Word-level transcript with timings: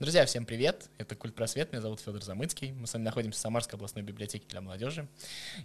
Друзья, 0.00 0.24
всем 0.24 0.46
привет! 0.46 0.88
Это 0.96 1.14
Культ 1.14 1.34
Просвет, 1.34 1.72
меня 1.72 1.82
зовут 1.82 2.00
Федор 2.00 2.22
Замыцкий. 2.22 2.72
Мы 2.72 2.86
с 2.86 2.94
вами 2.94 3.04
находимся 3.04 3.38
в 3.38 3.42
Самарской 3.42 3.76
областной 3.76 4.02
библиотеке 4.02 4.46
для 4.48 4.62
молодежи. 4.62 5.06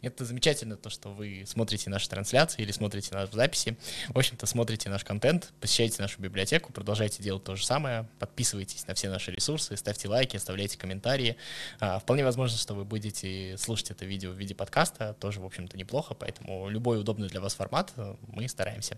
Это 0.01 0.25
замечательно 0.25 0.75
то, 0.75 0.89
что 0.89 1.13
вы 1.13 1.45
смотрите 1.47 1.89
наши 1.89 2.09
трансляции 2.09 2.61
или 2.61 2.73
смотрите 2.73 3.15
нас 3.15 3.29
в 3.29 3.33
записи. 3.33 3.77
В 4.09 4.17
общем-то, 4.17 4.45
смотрите 4.45 4.89
наш 4.89 5.05
контент, 5.05 5.53
посещайте 5.61 6.01
нашу 6.01 6.19
библиотеку, 6.19 6.73
продолжайте 6.73 7.23
делать 7.23 7.45
то 7.45 7.55
же 7.55 7.65
самое, 7.65 8.09
подписывайтесь 8.19 8.85
на 8.87 8.93
все 8.93 9.09
наши 9.09 9.31
ресурсы, 9.31 9.77
ставьте 9.77 10.09
лайки, 10.09 10.35
оставляйте 10.35 10.77
комментарии. 10.77 11.37
А, 11.79 11.99
вполне 11.99 12.25
возможно, 12.25 12.57
что 12.57 12.73
вы 12.73 12.83
будете 12.83 13.57
слушать 13.57 13.91
это 13.91 14.03
видео 14.03 14.31
в 14.31 14.35
виде 14.35 14.53
подкаста, 14.53 15.15
тоже, 15.17 15.39
в 15.39 15.45
общем-то, 15.45 15.77
неплохо, 15.77 16.13
поэтому 16.13 16.67
любой 16.67 16.99
удобный 16.99 17.29
для 17.29 17.39
вас 17.39 17.55
формат 17.55 17.93
мы 18.27 18.49
стараемся. 18.49 18.97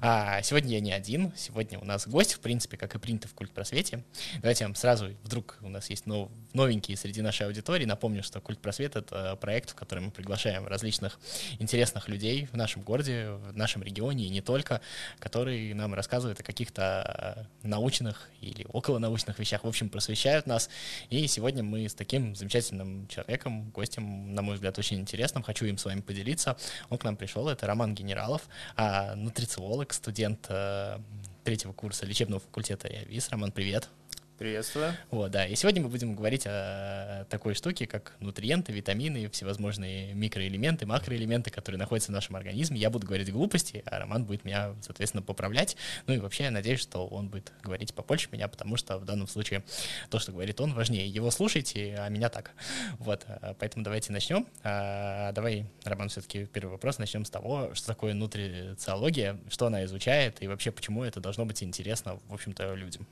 А, 0.00 0.42
сегодня 0.42 0.72
я 0.72 0.80
не 0.80 0.92
один, 0.92 1.32
сегодня 1.36 1.78
у 1.78 1.84
нас 1.84 2.08
гость, 2.08 2.32
в 2.32 2.40
принципе, 2.40 2.76
как 2.76 2.96
и 2.96 2.98
принято 2.98 3.28
в 3.28 3.34
Культ 3.34 3.52
Просвете. 3.52 4.02
Давайте 4.40 4.71
вам 4.72 4.76
сразу, 4.76 5.10
вдруг 5.22 5.58
у 5.60 5.68
нас 5.68 5.90
есть 5.90 6.06
нов, 6.06 6.30
новенькие 6.54 6.96
среди 6.96 7.20
нашей 7.20 7.46
аудитории, 7.46 7.84
напомню, 7.84 8.22
что 8.22 8.40
Культ 8.40 8.58
Просвет— 8.58 8.96
это 8.96 9.36
проект, 9.36 9.70
в 9.70 9.74
который 9.74 10.00
мы 10.00 10.10
приглашаем 10.10 10.66
различных 10.66 11.18
интересных 11.58 12.08
людей 12.08 12.48
в 12.50 12.56
нашем 12.56 12.80
городе, 12.82 13.32
в 13.32 13.54
нашем 13.54 13.82
регионе 13.82 14.24
и 14.24 14.30
не 14.30 14.40
только, 14.40 14.80
которые 15.18 15.74
нам 15.74 15.92
рассказывают 15.92 16.40
о 16.40 16.42
каких-то 16.42 17.46
научных 17.62 18.30
или 18.40 18.66
околонаучных 18.72 19.38
вещах, 19.38 19.64
в 19.64 19.68
общем, 19.68 19.90
просвещают 19.90 20.46
нас. 20.46 20.70
И 21.10 21.26
сегодня 21.26 21.62
мы 21.62 21.86
с 21.86 21.94
таким 21.94 22.34
замечательным 22.34 23.06
человеком, 23.08 23.70
гостем, 23.70 24.34
на 24.34 24.40
мой 24.40 24.54
взгляд, 24.54 24.78
очень 24.78 25.00
интересным, 25.00 25.42
хочу 25.42 25.66
им 25.66 25.76
с 25.76 25.84
вами 25.84 26.00
поделиться. 26.00 26.56
Он 26.88 26.96
к 26.96 27.04
нам 27.04 27.16
пришел, 27.16 27.46
это 27.48 27.66
Роман 27.66 27.94
Генералов, 27.94 28.48
а, 28.76 29.14
нутрициолог, 29.16 29.92
студент 29.92 30.46
э, 30.48 30.98
третьего 31.44 31.72
курса 31.72 32.06
лечебного 32.06 32.40
факультета 32.40 32.88
ЯВИС. 32.88 33.28
Роман, 33.30 33.52
привет. 33.52 33.90
Приветствую. 34.38 34.94
Вот, 35.10 35.30
да. 35.30 35.46
И 35.46 35.54
сегодня 35.54 35.82
мы 35.82 35.88
будем 35.88 36.14
говорить 36.14 36.46
о 36.46 37.26
такой 37.28 37.54
штуке, 37.54 37.86
как 37.86 38.16
нутриенты, 38.18 38.72
витамины, 38.72 39.28
всевозможные 39.28 40.14
микроэлементы, 40.14 40.86
макроэлементы, 40.86 41.50
которые 41.50 41.78
находятся 41.78 42.10
в 42.10 42.14
нашем 42.14 42.36
организме. 42.36 42.80
Я 42.80 42.90
буду 42.90 43.06
говорить 43.06 43.30
глупости, 43.30 43.82
а 43.86 43.98
Роман 43.98 44.24
будет 44.24 44.44
меня, 44.44 44.74
соответственно, 44.80 45.22
поправлять. 45.22 45.76
Ну 46.06 46.14
и 46.14 46.18
вообще 46.18 46.44
я 46.44 46.50
надеюсь, 46.50 46.80
что 46.80 47.06
он 47.06 47.28
будет 47.28 47.52
говорить 47.62 47.94
побольше 47.94 48.28
меня, 48.32 48.48
потому 48.48 48.76
что 48.76 48.98
в 48.98 49.04
данном 49.04 49.28
случае 49.28 49.62
то, 50.10 50.18
что 50.18 50.32
говорит 50.32 50.60
он, 50.60 50.72
важнее. 50.72 51.06
Его 51.06 51.30
слушайте, 51.30 51.94
а 51.98 52.08
меня 52.08 52.28
так. 52.28 52.52
Вот, 52.98 53.24
а, 53.28 53.54
поэтому 53.58 53.84
давайте 53.84 54.12
начнем. 54.12 54.46
А, 54.64 55.32
давай, 55.32 55.66
Роман, 55.84 56.08
все-таки 56.08 56.46
первый 56.46 56.70
вопрос. 56.72 56.98
Начнем 56.98 57.24
с 57.24 57.30
того, 57.30 57.74
что 57.74 57.86
такое 57.86 58.14
нутрициология, 58.14 59.38
что 59.50 59.66
она 59.66 59.84
изучает 59.84 60.42
и 60.42 60.48
вообще 60.48 60.72
почему 60.72 61.04
это 61.04 61.20
должно 61.20 61.44
быть 61.44 61.62
интересно, 61.62 62.18
в 62.28 62.34
общем-то, 62.34 62.74
людям. 62.74 63.06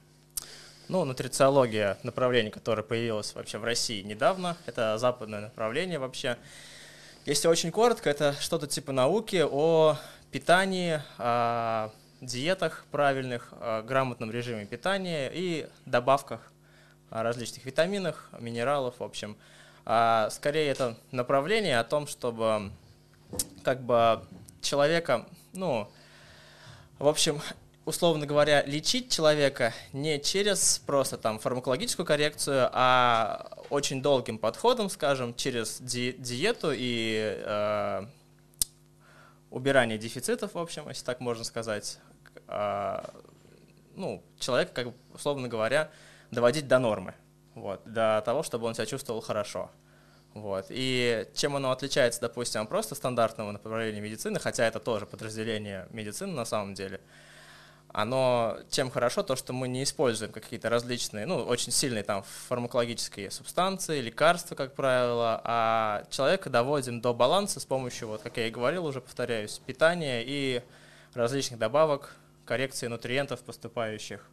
Ну, 0.90 1.04
нутрициология— 1.04 1.98
направление, 2.02 2.50
которое 2.50 2.82
появилось 2.82 3.32
вообще 3.36 3.58
в 3.58 3.64
России 3.64 4.02
недавно. 4.02 4.56
Это 4.66 4.98
западное 4.98 5.40
направление 5.40 6.00
вообще. 6.00 6.36
Если 7.26 7.46
очень 7.46 7.70
коротко, 7.70 8.10
это 8.10 8.32
что-то 8.40 8.66
типа 8.66 8.90
науки 8.90 9.46
о 9.48 9.96
питании, 10.32 11.00
о 11.16 11.92
диетах 12.20 12.86
правильных, 12.90 13.50
о 13.60 13.82
грамотном 13.82 14.32
режиме 14.32 14.66
питания 14.66 15.30
и 15.32 15.68
добавках 15.86 16.40
различных 17.10 17.64
витаминах, 17.64 18.28
минералов, 18.40 18.98
в 18.98 19.04
общем. 19.04 19.36
А 19.86 20.28
скорее 20.30 20.70
это 20.70 20.98
направление 21.12 21.78
о 21.78 21.84
том, 21.84 22.08
чтобы 22.08 22.72
как 23.62 23.80
бы 23.80 24.24
человека, 24.60 25.28
ну, 25.52 25.88
в 26.98 27.06
общем, 27.06 27.40
условно 27.90 28.24
говоря, 28.24 28.62
лечить 28.62 29.10
человека 29.12 29.74
не 29.92 30.20
через 30.20 30.78
просто 30.86 31.18
там 31.18 31.38
фармакологическую 31.38 32.06
коррекцию, 32.06 32.70
а 32.72 33.58
очень 33.68 34.00
долгим 34.00 34.38
подходом, 34.38 34.88
скажем, 34.88 35.34
через 35.34 35.80
ди 35.80 36.12
диету 36.12 36.70
и 36.72 37.36
э, 37.44 38.06
убирание 39.50 39.98
дефицитов, 39.98 40.54
в 40.54 40.58
общем, 40.58 40.88
если 40.88 41.04
так 41.04 41.20
можно 41.20 41.44
сказать, 41.44 41.98
э, 42.46 43.02
ну, 43.96 44.22
человека, 44.38 44.72
как 44.72 44.94
условно 45.12 45.48
говоря, 45.48 45.90
доводить 46.30 46.68
до 46.68 46.78
нормы, 46.78 47.14
вот, 47.56 47.82
до 47.84 48.22
того, 48.24 48.44
чтобы 48.44 48.66
он 48.66 48.74
себя 48.74 48.86
чувствовал 48.86 49.20
хорошо. 49.20 49.68
Вот. 50.32 50.66
И 50.68 51.26
чем 51.34 51.56
оно 51.56 51.72
отличается, 51.72 52.20
допустим, 52.20 52.68
просто 52.68 52.94
стандартного 52.94 53.50
направления 53.50 54.00
медицины, 54.00 54.38
хотя 54.38 54.64
это 54.64 54.78
тоже 54.78 55.06
подразделение 55.06 55.88
медицины 55.90 56.32
на 56.32 56.44
самом 56.44 56.74
деле– 56.74 57.00
оно 57.92 58.58
чем 58.70 58.90
хорошо, 58.90 59.22
то, 59.22 59.36
что 59.36 59.52
мы 59.52 59.68
не 59.68 59.82
используем 59.82 60.32
какие-то 60.32 60.68
различные, 60.68 61.26
ну, 61.26 61.38
очень 61.38 61.72
сильные 61.72 62.04
там 62.04 62.22
фармакологические 62.48 63.30
субстанции, 63.30 64.00
лекарства, 64.00 64.54
как 64.54 64.74
правило, 64.74 65.40
а 65.44 66.04
человека 66.10 66.50
доводим 66.50 67.00
до 67.00 67.12
баланса 67.12 67.58
с 67.60 67.64
помощью, 67.64 68.08
вот, 68.08 68.22
как 68.22 68.36
я 68.36 68.46
и 68.46 68.50
говорил, 68.50 68.86
уже 68.86 69.00
повторяюсь, 69.00 69.60
питания 69.66 70.22
и 70.24 70.62
различных 71.14 71.58
добавок, 71.58 72.14
коррекции 72.44 72.86
нутриентов 72.86 73.40
поступающих, 73.40 74.24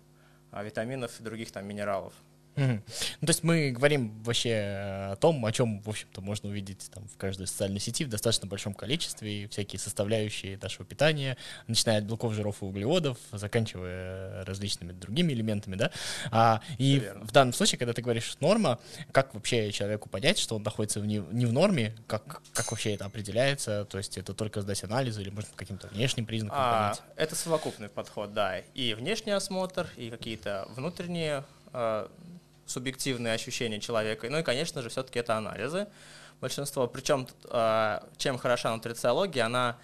а, 0.52 0.64
витаминов 0.64 1.20
и 1.20 1.24
других 1.24 1.52
там 1.52 1.66
минералов. 1.66 2.14
Ну, 2.58 2.82
то 3.22 3.28
есть 3.28 3.44
мы 3.44 3.72
говорим 3.72 4.22
вообще 4.24 5.12
о 5.12 5.16
том, 5.16 5.46
о 5.46 5.52
чем, 5.52 5.80
в 5.82 5.90
общем-то, 5.90 6.22
можно 6.22 6.50
увидеть 6.50 6.90
там, 6.92 7.08
в 7.08 7.16
каждой 7.18 7.48
социальной 7.48 7.80
сети 7.80 8.04
в 8.04 8.10
достаточно 8.10 8.48
большом 8.48 8.74
количестве, 8.74 9.44
и 9.44 9.48
всякие 9.48 9.80
составляющие 9.80 10.58
нашего 10.62 10.84
питания, 10.86 11.38
начиная 11.68 12.00
от 12.00 12.06
белков, 12.06 12.34
жиров 12.34 12.62
и 12.62 12.66
углеводов, 12.66 13.18
заканчивая 13.32 14.44
различными 14.46 14.92
другими 14.92 15.34
элементами, 15.34 15.76
да. 15.76 15.92
А, 16.32 16.62
и 16.78 17.12
в 17.22 17.32
данном 17.32 17.54
случае, 17.54 17.78
когда 17.78 17.94
ты 17.94 18.02
говоришь 18.02 18.36
норма, 18.40 18.80
как 19.12 19.36
вообще 19.36 19.72
человеку 19.72 20.10
понять, 20.10 20.40
что 20.40 20.56
он 20.56 20.64
находится 20.64 21.00
в 21.00 21.06
не, 21.06 21.18
не 21.32 21.46
в 21.46 21.54
норме, 21.54 21.96
как, 22.08 22.42
как 22.54 22.72
вообще 22.72 22.96
это 22.96 23.06
определяется, 23.06 23.86
то 23.86 24.00
есть 24.00 24.18
это 24.18 24.34
только 24.34 24.62
сдать 24.62 24.84
анализы 24.84 25.22
или 25.22 25.30
можно 25.30 25.52
каким-то 25.56 25.88
внешним 25.90 26.26
признаком 26.26 26.58
а, 26.60 26.90
понять? 26.90 27.02
Это 27.16 27.36
совокупный 27.36 27.90
подход, 27.90 28.34
да, 28.34 28.60
и 28.74 28.96
внешний 28.96 29.32
осмотр, 29.32 29.88
и 29.96 30.10
какие-то 30.10 30.68
внутренние 30.76 31.44
а, 31.74 32.10
субъективные 32.68 33.34
ощущения 33.34 33.80
человека. 33.80 34.30
Ну 34.30 34.40
и, 34.40 34.44
конечно 34.44 34.82
же, 34.82 34.90
все-таки 34.90 35.20
это 35.20 35.38
анализы. 35.38 35.88
Большинство. 36.40 36.86
Причем, 36.88 37.28
а, 37.50 38.08
чем 38.18 38.38
хороша 38.38 38.76
нутрициология, 38.76 39.46
она 39.46 39.78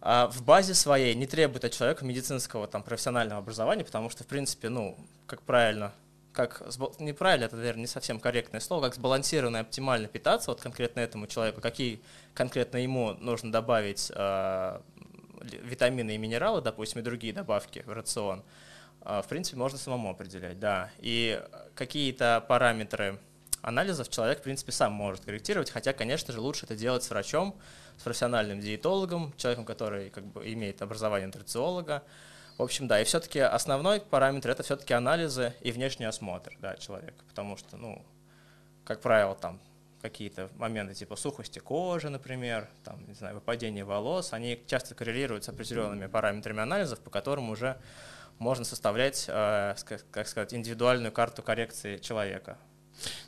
а, 0.00 0.28
в 0.28 0.42
базе 0.42 0.74
своей 0.74 1.14
не 1.14 1.26
требует 1.26 1.64
от 1.64 1.72
человека 1.72 2.04
медицинского 2.04 2.66
там, 2.66 2.82
профессионального 2.82 3.40
образования, 3.40 3.84
потому 3.84 4.08
что, 4.08 4.24
в 4.24 4.26
принципе, 4.26 4.70
ну, 4.70 4.96
как 5.26 5.42
правильно, 5.42 5.92
как 6.32 6.62
неправильно, 7.00 7.46
это, 7.46 7.56
наверное, 7.56 7.82
не 7.82 7.86
совсем 7.86 8.20
корректное 8.20 8.60
слово, 8.60 8.84
как 8.84 8.94
сбалансированно 8.94 9.58
и 9.58 9.60
оптимально 9.60 10.06
питаться 10.06 10.50
вот 10.50 10.60
конкретно 10.60 11.00
этому 11.00 11.26
человеку, 11.26 11.60
какие 11.60 12.00
конкретно 12.32 12.78
ему 12.78 13.14
нужно 13.14 13.50
добавить 13.50 14.10
э, 14.14 14.80
витамины 15.64 16.14
и 16.14 16.18
минералы, 16.18 16.62
допустим, 16.62 17.00
и 17.00 17.04
другие 17.04 17.32
добавки 17.32 17.82
в 17.84 17.92
рацион– 17.92 18.42
в 19.08 19.28
принципе, 19.28 19.56
можно 19.56 19.78
самому 19.78 20.10
определять, 20.10 20.60
да. 20.60 20.90
И 20.98 21.42
какие-то 21.74 22.44
параметры 22.46 23.18
анализов 23.62 24.08
человек, 24.08 24.40
в 24.40 24.42
принципе, 24.42 24.72
сам 24.72 24.92
может 24.92 25.24
корректировать, 25.24 25.70
хотя, 25.70 25.92
конечно 25.92 26.32
же, 26.32 26.40
лучше 26.40 26.66
это 26.66 26.76
делать 26.76 27.02
с 27.02 27.10
врачом, 27.10 27.56
с 27.96 28.02
профессиональным 28.02 28.60
диетологом, 28.60 29.32
человеком, 29.36 29.64
который 29.64 30.10
как 30.10 30.24
бы 30.24 30.52
имеет 30.52 30.82
образование 30.82 31.26
нутрициолога. 31.26 32.02
В 32.58 32.62
общем, 32.62 32.86
да, 32.88 33.00
и 33.00 33.04
все-таки 33.04 33.38
основной 33.40 34.00
параметр– 34.00 34.50
это 34.50 34.62
все-таки 34.62 34.92
анализы 34.92 35.54
и 35.60 35.72
внешний 35.72 36.06
осмотр 36.06 36.56
да, 36.60 36.76
человека, 36.76 37.24
потому 37.28 37.56
что, 37.56 37.76
ну, 37.76 38.04
как 38.84 39.00
правило, 39.00 39.34
там 39.34 39.60
какие-то 40.02 40.48
моменты 40.56 40.94
типа 40.94 41.16
сухости 41.16 41.58
кожи, 41.58 42.08
например, 42.08 42.68
там, 42.84 43.04
не 43.06 43.14
знаю, 43.14 43.36
выпадение 43.36 43.84
волос, 43.84 44.32
они 44.32 44.62
часто 44.66 44.94
коррелируют 44.94 45.44
с 45.44 45.48
определенными 45.48 46.06
параметрами 46.06 46.60
анализов, 46.60 47.00
по 47.00 47.10
которым 47.10 47.50
уже 47.50 47.76
можно 48.38 48.64
составлять, 48.64 49.26
э, 49.28 49.74
как 50.10 50.28
сказать, 50.28 50.54
индивидуальную 50.54 51.12
карту 51.12 51.42
коррекции 51.42 51.98
человека. 51.98 52.58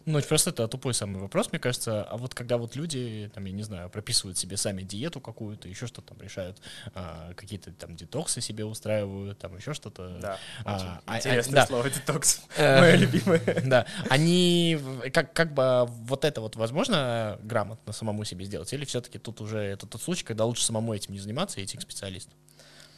Ну, 0.05 0.21
просто 0.23 0.51
это 0.51 0.67
тупой 0.69 0.95
самый 0.95 1.21
вопрос, 1.21 1.53
мне 1.53 1.59
кажется. 1.59 2.03
А 2.05 2.17
вот 2.17 2.35
когда 2.35 2.57
вот 2.57 2.75
люди, 2.75 3.31
там, 3.35 3.45
я 3.45 3.53
не 3.53 3.63
знаю, 3.63 3.91
прописывают 3.91 4.39
себе 4.39 4.57
сами 4.57 4.83
диету 4.83 5.21
какую-то, 5.21 5.69
еще 5.69 5.87
что-то 5.87 6.09
там 6.15 6.21
решают, 6.21 6.61
а, 6.95 7.33
какие-то 7.35 7.73
там 7.73 7.97
детоксы 7.97 8.41
себе 8.41 8.65
устраивают, 8.65 9.39
там 9.39 9.57
еще 9.57 9.75
что-то. 9.75 10.19
Да, 10.21 10.39
а, 10.65 11.01
а 11.07 11.19
интересное 11.19 11.63
а, 11.63 11.67
слово 11.67 11.85
да. 11.85 11.91
детокс, 11.91 12.43
э, 12.57 12.81
мое 12.81 12.97
любимое. 12.97 13.41
Да, 13.65 13.87
они, 14.09 14.79
как, 15.13 15.33
как 15.33 15.55
бы 15.55 15.87
вот 15.87 16.25
это 16.25 16.41
вот 16.41 16.57
возможно 16.57 17.39
грамотно 17.43 17.93
самому 17.93 18.25
себе 18.25 18.45
сделать, 18.45 18.73
или 18.73 18.85
все-таки 18.85 19.19
тут 19.19 19.41
уже 19.41 19.59
это 19.59 19.87
тот 19.87 20.03
случай, 20.03 20.25
когда 20.25 20.45
лучше 20.45 20.65
самому 20.65 20.95
этим 20.95 21.13
не 21.13 21.21
заниматься 21.21 21.61
и 21.61 21.65
идти 21.65 21.77
к 21.77 21.83
специалисту? 21.83 22.33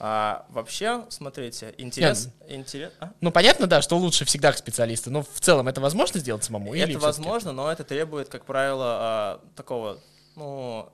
А 0.04 0.46
вообще, 0.48 1.04
смотрите, 1.10 1.76
интерес... 1.78 2.26
Нет, 2.26 2.50
интерес 2.50 2.92
а? 2.98 3.12
Ну, 3.20 3.30
понятно, 3.30 3.68
да, 3.68 3.80
что 3.82 3.96
лучше 3.96 4.24
всегда 4.24 4.50
к 4.50 4.58
специалисту, 4.58 5.12
но 5.12 5.22
в 5.22 5.38
целом 5.38 5.68
это 5.68 5.80
возможно 5.80 6.18
сделать 6.18 6.42
самому? 6.42 6.74
Это 6.74 6.98
возможно, 6.98 7.52
но 7.52 7.70
это 7.70 7.84
требует, 7.84 8.28
как 8.28 8.44
правило, 8.44 8.84
а, 8.84 9.40
такого, 9.54 10.00
ну, 10.34 10.88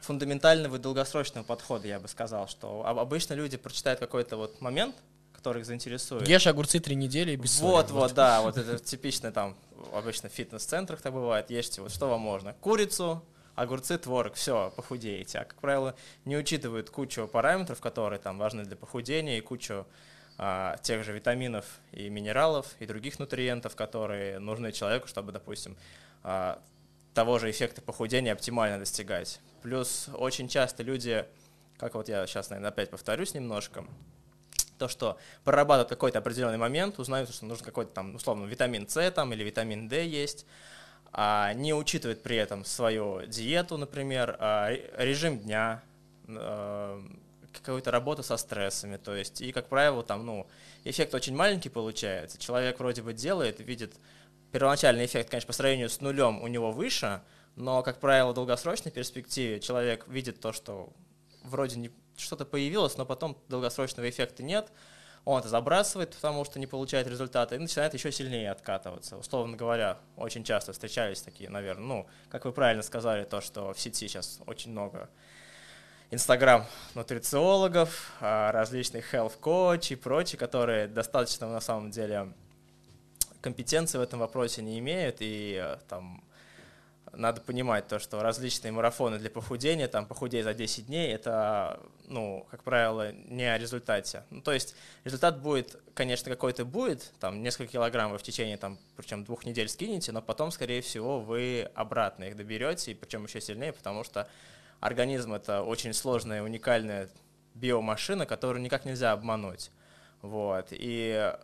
фундаментального 0.00 0.76
и 0.76 0.78
долгосрочного 0.78 1.44
подхода, 1.44 1.86
я 1.86 2.00
бы 2.00 2.08
сказал, 2.08 2.48
что 2.48 2.82
обычно 2.86 3.34
люди 3.34 3.58
прочитают 3.58 4.00
какой-то 4.00 4.38
вот 4.38 4.62
момент, 4.62 4.96
который 5.34 5.60
их 5.60 5.66
заинтересует. 5.66 6.26
Ешь 6.26 6.46
огурцы 6.46 6.80
три 6.80 6.96
недели 6.96 7.36
без 7.36 7.58
соли. 7.58 7.72
Вот, 7.72 7.90
вот, 7.90 8.14
да, 8.14 8.40
вот 8.40 8.56
это 8.56 8.78
типично 8.78 9.32
там, 9.32 9.54
обычно 9.92 10.30
в 10.30 10.32
фитнес-центрах 10.32 11.02
так 11.02 11.12
бывает, 11.12 11.50
ешьте, 11.50 11.82
вот 11.82 11.92
что 11.92 12.08
вам 12.08 12.22
можно? 12.22 12.54
Курицу, 12.54 13.22
огурцы, 13.60 13.98
творог, 13.98 14.34
все, 14.34 14.72
похудеете. 14.74 15.38
А, 15.38 15.44
как 15.44 15.60
правило, 15.60 15.94
не 16.24 16.36
учитывают 16.36 16.88
кучу 16.90 17.28
параметров, 17.28 17.80
которые 17.80 18.18
там 18.18 18.38
важны 18.38 18.64
для 18.64 18.76
похудения, 18.76 19.38
и 19.38 19.40
кучу 19.40 19.86
а, 20.38 20.78
тех 20.78 21.04
же 21.04 21.12
витаминов 21.12 21.66
и 21.92 22.08
минералов, 22.08 22.74
и 22.78 22.86
других 22.86 23.18
нутриентов, 23.18 23.76
которые 23.76 24.38
нужны 24.38 24.72
человеку, 24.72 25.08
чтобы, 25.08 25.32
допустим, 25.32 25.76
а, 26.22 26.58
того 27.12 27.38
же 27.38 27.50
эффекта 27.50 27.82
похудения 27.82 28.32
оптимально 28.32 28.78
достигать. 28.78 29.40
Плюс 29.62 30.08
очень 30.14 30.48
часто 30.48 30.82
люди, 30.82 31.26
как 31.76 31.94
вот 31.94 32.08
я 32.08 32.26
сейчас, 32.26 32.48
наверное, 32.48 32.70
опять 32.70 32.88
повторюсь 32.88 33.34
немножко, 33.34 33.84
то, 34.78 34.88
что 34.88 35.18
прорабатывают 35.44 35.90
какой-то 35.90 36.20
определенный 36.20 36.56
момент, 36.56 36.98
узнают, 36.98 37.28
что 37.28 37.44
нужен 37.44 37.66
какой-то 37.66 37.92
там, 37.92 38.14
условно, 38.14 38.46
витамин 38.46 38.88
С 38.88 39.10
там, 39.10 39.34
или 39.34 39.44
витамин 39.44 39.86
D 39.88 40.06
есть, 40.06 40.46
а 41.12 41.52
не 41.54 41.74
учитывает 41.74 42.22
при 42.22 42.36
этом 42.36 42.64
свою 42.64 43.26
диету, 43.26 43.76
например, 43.76 44.36
а 44.38 44.70
режим 44.96 45.38
дня, 45.38 45.82
а, 46.28 47.02
какую-то 47.52 47.90
работу 47.90 48.22
со 48.22 48.36
стрессами, 48.36 48.96
то 48.96 49.14
есть, 49.14 49.40
и, 49.40 49.52
как 49.52 49.68
правило, 49.68 50.02
там, 50.02 50.24
ну, 50.24 50.46
эффект 50.84 51.14
очень 51.14 51.34
маленький 51.34 51.68
получается, 51.68 52.38
человек 52.38 52.78
вроде 52.78 53.02
бы 53.02 53.12
делает, 53.12 53.60
видит, 53.60 53.94
первоначальный 54.52 55.06
эффект, 55.06 55.30
конечно, 55.30 55.48
по 55.48 55.52
сравнению 55.52 55.88
с 55.88 56.00
нулем 56.00 56.42
у 56.42 56.46
него 56.46 56.70
выше, 56.70 57.20
но, 57.56 57.82
как 57.82 57.98
правило, 57.98 58.30
в 58.30 58.34
долгосрочной 58.34 58.92
перспективе 58.92 59.60
человек 59.60 60.06
видит 60.08 60.40
то, 60.40 60.52
что 60.52 60.92
вроде 61.42 61.78
не, 61.78 61.90
что-то 62.16 62.44
появилось, 62.44 62.96
но 62.96 63.04
потом 63.04 63.36
долгосрочного 63.48 64.08
эффекта 64.08 64.42
нет, 64.42 64.70
он 65.24 65.40
это 65.40 65.48
забрасывает, 65.48 66.14
потому 66.14 66.44
что 66.44 66.58
не 66.58 66.66
получает 66.66 67.06
результата, 67.06 67.54
и 67.54 67.58
начинает 67.58 67.94
еще 67.94 68.10
сильнее 68.10 68.50
откатываться. 68.50 69.16
Условно 69.16 69.56
говоря, 69.56 69.98
очень 70.16 70.44
часто 70.44 70.72
встречались 70.72 71.20
такие, 71.20 71.50
наверное, 71.50 71.84
ну, 71.84 72.06
как 72.28 72.44
вы 72.44 72.52
правильно 72.52 72.82
сказали, 72.82 73.24
то, 73.24 73.40
что 73.40 73.72
в 73.72 73.80
сети 73.80 74.08
сейчас 74.08 74.40
очень 74.46 74.70
много 74.70 75.08
Инстаграм 76.10 76.66
нутрициологов, 76.94 78.12
а, 78.20 78.50
различных 78.50 79.14
health 79.14 79.38
coach 79.40 79.92
и 79.92 79.96
прочие, 79.96 80.38
которые 80.38 80.88
достаточно 80.88 81.48
на 81.48 81.60
самом 81.60 81.90
деле 81.90 82.32
компетенции 83.40 83.98
в 83.98 84.02
этом 84.02 84.20
вопросе 84.20 84.62
не 84.62 84.78
имеют, 84.78 85.16
и 85.20 85.58
э, 85.62 85.78
там 85.88 86.22
надо 87.12 87.40
понимать 87.40 87.88
то, 87.88 87.98
что 87.98 88.22
различные 88.22 88.72
марафоны 88.72 89.18
для 89.18 89.30
похудения, 89.30 89.88
там 89.88 90.06
похудей 90.06 90.42
за 90.42 90.54
10 90.54 90.86
дней, 90.86 91.12
это, 91.12 91.80
ну, 92.06 92.46
как 92.50 92.62
правило, 92.62 93.12
не 93.12 93.44
о 93.44 93.58
результате. 93.58 94.24
Ну, 94.30 94.40
то 94.40 94.52
есть 94.52 94.74
результат 95.04 95.40
будет, 95.40 95.76
конечно, 95.94 96.30
какой-то 96.30 96.64
будет, 96.64 97.12
там 97.20 97.42
несколько 97.42 97.72
килограммов 97.72 98.20
в 98.20 98.24
течение, 98.24 98.56
там, 98.56 98.78
причем 98.96 99.24
двух 99.24 99.44
недель 99.44 99.68
скинете, 99.68 100.12
но 100.12 100.22
потом, 100.22 100.50
скорее 100.50 100.82
всего, 100.82 101.20
вы 101.20 101.70
обратно 101.74 102.24
их 102.24 102.36
доберете, 102.36 102.92
и 102.92 102.94
причем 102.94 103.24
еще 103.24 103.40
сильнее, 103.40 103.72
потому 103.72 104.04
что 104.04 104.28
организм 104.80 105.34
это 105.34 105.62
очень 105.62 105.92
сложная, 105.92 106.42
уникальная 106.42 107.08
биомашина, 107.54 108.26
которую 108.26 108.62
никак 108.62 108.84
нельзя 108.84 109.12
обмануть. 109.12 109.70
Вот. 110.22 110.68
И 110.70 111.34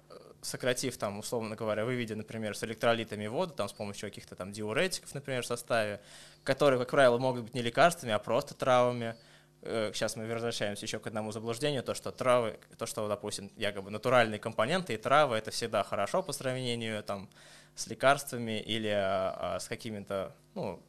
сократив 0.46 0.96
там, 0.96 1.18
условно 1.18 1.56
говоря, 1.56 1.84
выведя, 1.84 2.14
например, 2.14 2.56
с 2.56 2.62
электролитами 2.62 3.26
воду, 3.26 3.52
там, 3.52 3.68
с 3.68 3.72
помощью 3.72 4.08
каких-то 4.08 4.36
там 4.36 4.52
диуретиков, 4.52 5.12
например, 5.14 5.42
в 5.42 5.46
составе, 5.46 6.00
которые, 6.44 6.78
как 6.78 6.90
правило, 6.90 7.18
могут 7.18 7.42
быть 7.42 7.54
не 7.54 7.62
лекарствами, 7.62 8.12
а 8.12 8.18
просто 8.18 8.54
травами. 8.54 9.16
Э, 9.62 9.90
сейчас 9.92 10.14
мы 10.14 10.26
возвращаемся 10.26 10.84
еще 10.84 11.00
к 11.00 11.06
одному 11.08 11.32
заблуждению, 11.32 11.82
то, 11.82 11.94
что 11.94 12.12
травы, 12.12 12.60
то, 12.78 12.86
что, 12.86 13.08
допустим, 13.08 13.50
якобы 13.56 13.90
натуральные 13.90 14.38
компоненты 14.38 14.94
и 14.94 14.96
травы, 14.96 15.36
это 15.36 15.50
всегда 15.50 15.82
хорошо 15.82 16.22
по 16.22 16.32
сравнению 16.32 17.02
там, 17.02 17.28
с 17.74 17.88
лекарствами 17.88 18.60
или 18.60 18.92
а, 18.94 19.58
с 19.60 19.66
какими-то, 19.66 20.32
ну, 20.54 20.80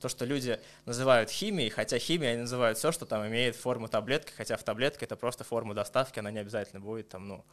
то, 0.00 0.08
что 0.08 0.24
люди 0.24 0.60
называют 0.84 1.30
химией, 1.30 1.70
хотя 1.70 1.98
химией 1.98 2.32
они 2.32 2.40
называют 2.42 2.76
все, 2.76 2.90
что 2.90 3.06
там 3.06 3.26
имеет 3.26 3.54
форму 3.54 3.88
таблетки, 3.88 4.32
хотя 4.36 4.56
в 4.56 4.64
таблетке 4.64 5.06
это 5.06 5.16
просто 5.16 5.44
форма 5.44 5.74
доставки, 5.74 6.18
она 6.18 6.32
не 6.32 6.40
обязательно 6.40 6.80
будет 6.80 7.08
там, 7.08 7.28
ну, 7.28 7.44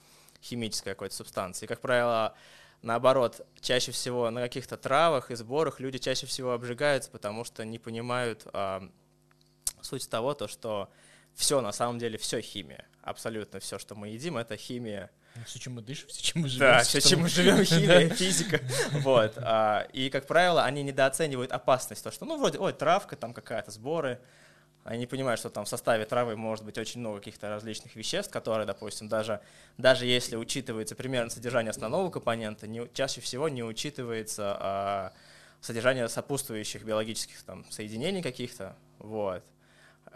химической 0.42 0.92
какой-то 0.92 1.16
субстанции. 1.16 1.66
И, 1.66 1.68
как 1.68 1.82
правило, 1.82 2.36
наоборот, 2.82 3.46
чаще 3.60 3.92
всего 3.92 4.30
на 4.30 4.42
каких-то 4.42 4.78
травах 4.78 5.32
и 5.32 5.36
сборах 5.36 5.80
люди 5.80 5.98
чаще 5.98 6.26
всего 6.26 6.54
обжигаются, 6.54 7.12
потому 7.12 7.44
что 7.44 7.64
не 7.66 7.80
понимают 7.80 8.46
а, 8.54 8.90
суть 9.82 10.10
того, 10.10 10.34
то, 10.34 10.48
что 10.48 10.90
все 11.34 11.62
на 11.62 11.72
самом 11.72 12.00
деле 12.00 12.18
все 12.18 12.42
химия. 12.42 12.86
Абсолютно 13.02 13.60
все, 13.60 13.80
что 13.80 13.96
мы 13.96 14.10
едим, 14.10 14.38
это 14.38 14.58
химия. 14.58 15.12
Все, 15.46 15.60
чем 15.60 15.76
мы 15.76 15.82
дышим, 15.82 16.10
все, 16.10 16.22
чем 16.22 16.42
мы 16.42 16.50
живем. 16.50 16.68
Да, 16.68 16.80
все, 16.84 17.00
чем 17.00 17.22
мы 17.22 17.30
живем, 17.30 17.64
химия, 17.64 18.10
физика. 18.10 18.60
Вот. 18.92 19.38
А, 19.38 19.88
и, 19.94 20.10
как 20.10 20.28
правило, 20.28 20.64
они 20.64 20.84
недооценивают 20.84 21.52
опасность. 21.52 22.04
То, 22.04 22.12
что, 22.12 22.26
ну, 22.26 22.38
вроде, 22.38 22.60
ой, 22.60 22.74
травка 22.74 23.16
там 23.16 23.34
какая-то, 23.34 23.72
сборы. 23.72 24.20
Они 24.84 25.06
понимают, 25.06 25.40
что 25.40 25.50
там 25.50 25.66
в 25.66 25.70
составе 25.70 26.06
травы 26.06 26.36
может 26.36 26.66
быть 26.66 26.78
очень 26.78 27.02
много 27.02 27.20
каких-то 27.20 27.50
различных 27.50 27.96
веществ, 27.96 28.32
которые, 28.32 28.66
допустим, 28.66 29.08
даже, 29.08 29.40
даже 29.78 30.08
если 30.08 30.36
учитывается 30.36 30.96
примерно 30.96 31.30
содержание 31.30 31.70
основного 31.70 32.10
компонента, 32.10 32.68
не, 32.68 32.90
чаще 32.94 33.22
всего 33.22 33.48
не 33.48 33.64
учитывается 33.64 34.58
а, 34.60 35.14
содержание 35.62 36.10
сопутствующих 36.10 36.84
биологических 36.84 37.44
там, 37.44 37.64
соединений 37.70 38.24
каких-то. 38.24 38.76
Вот. 38.98 39.44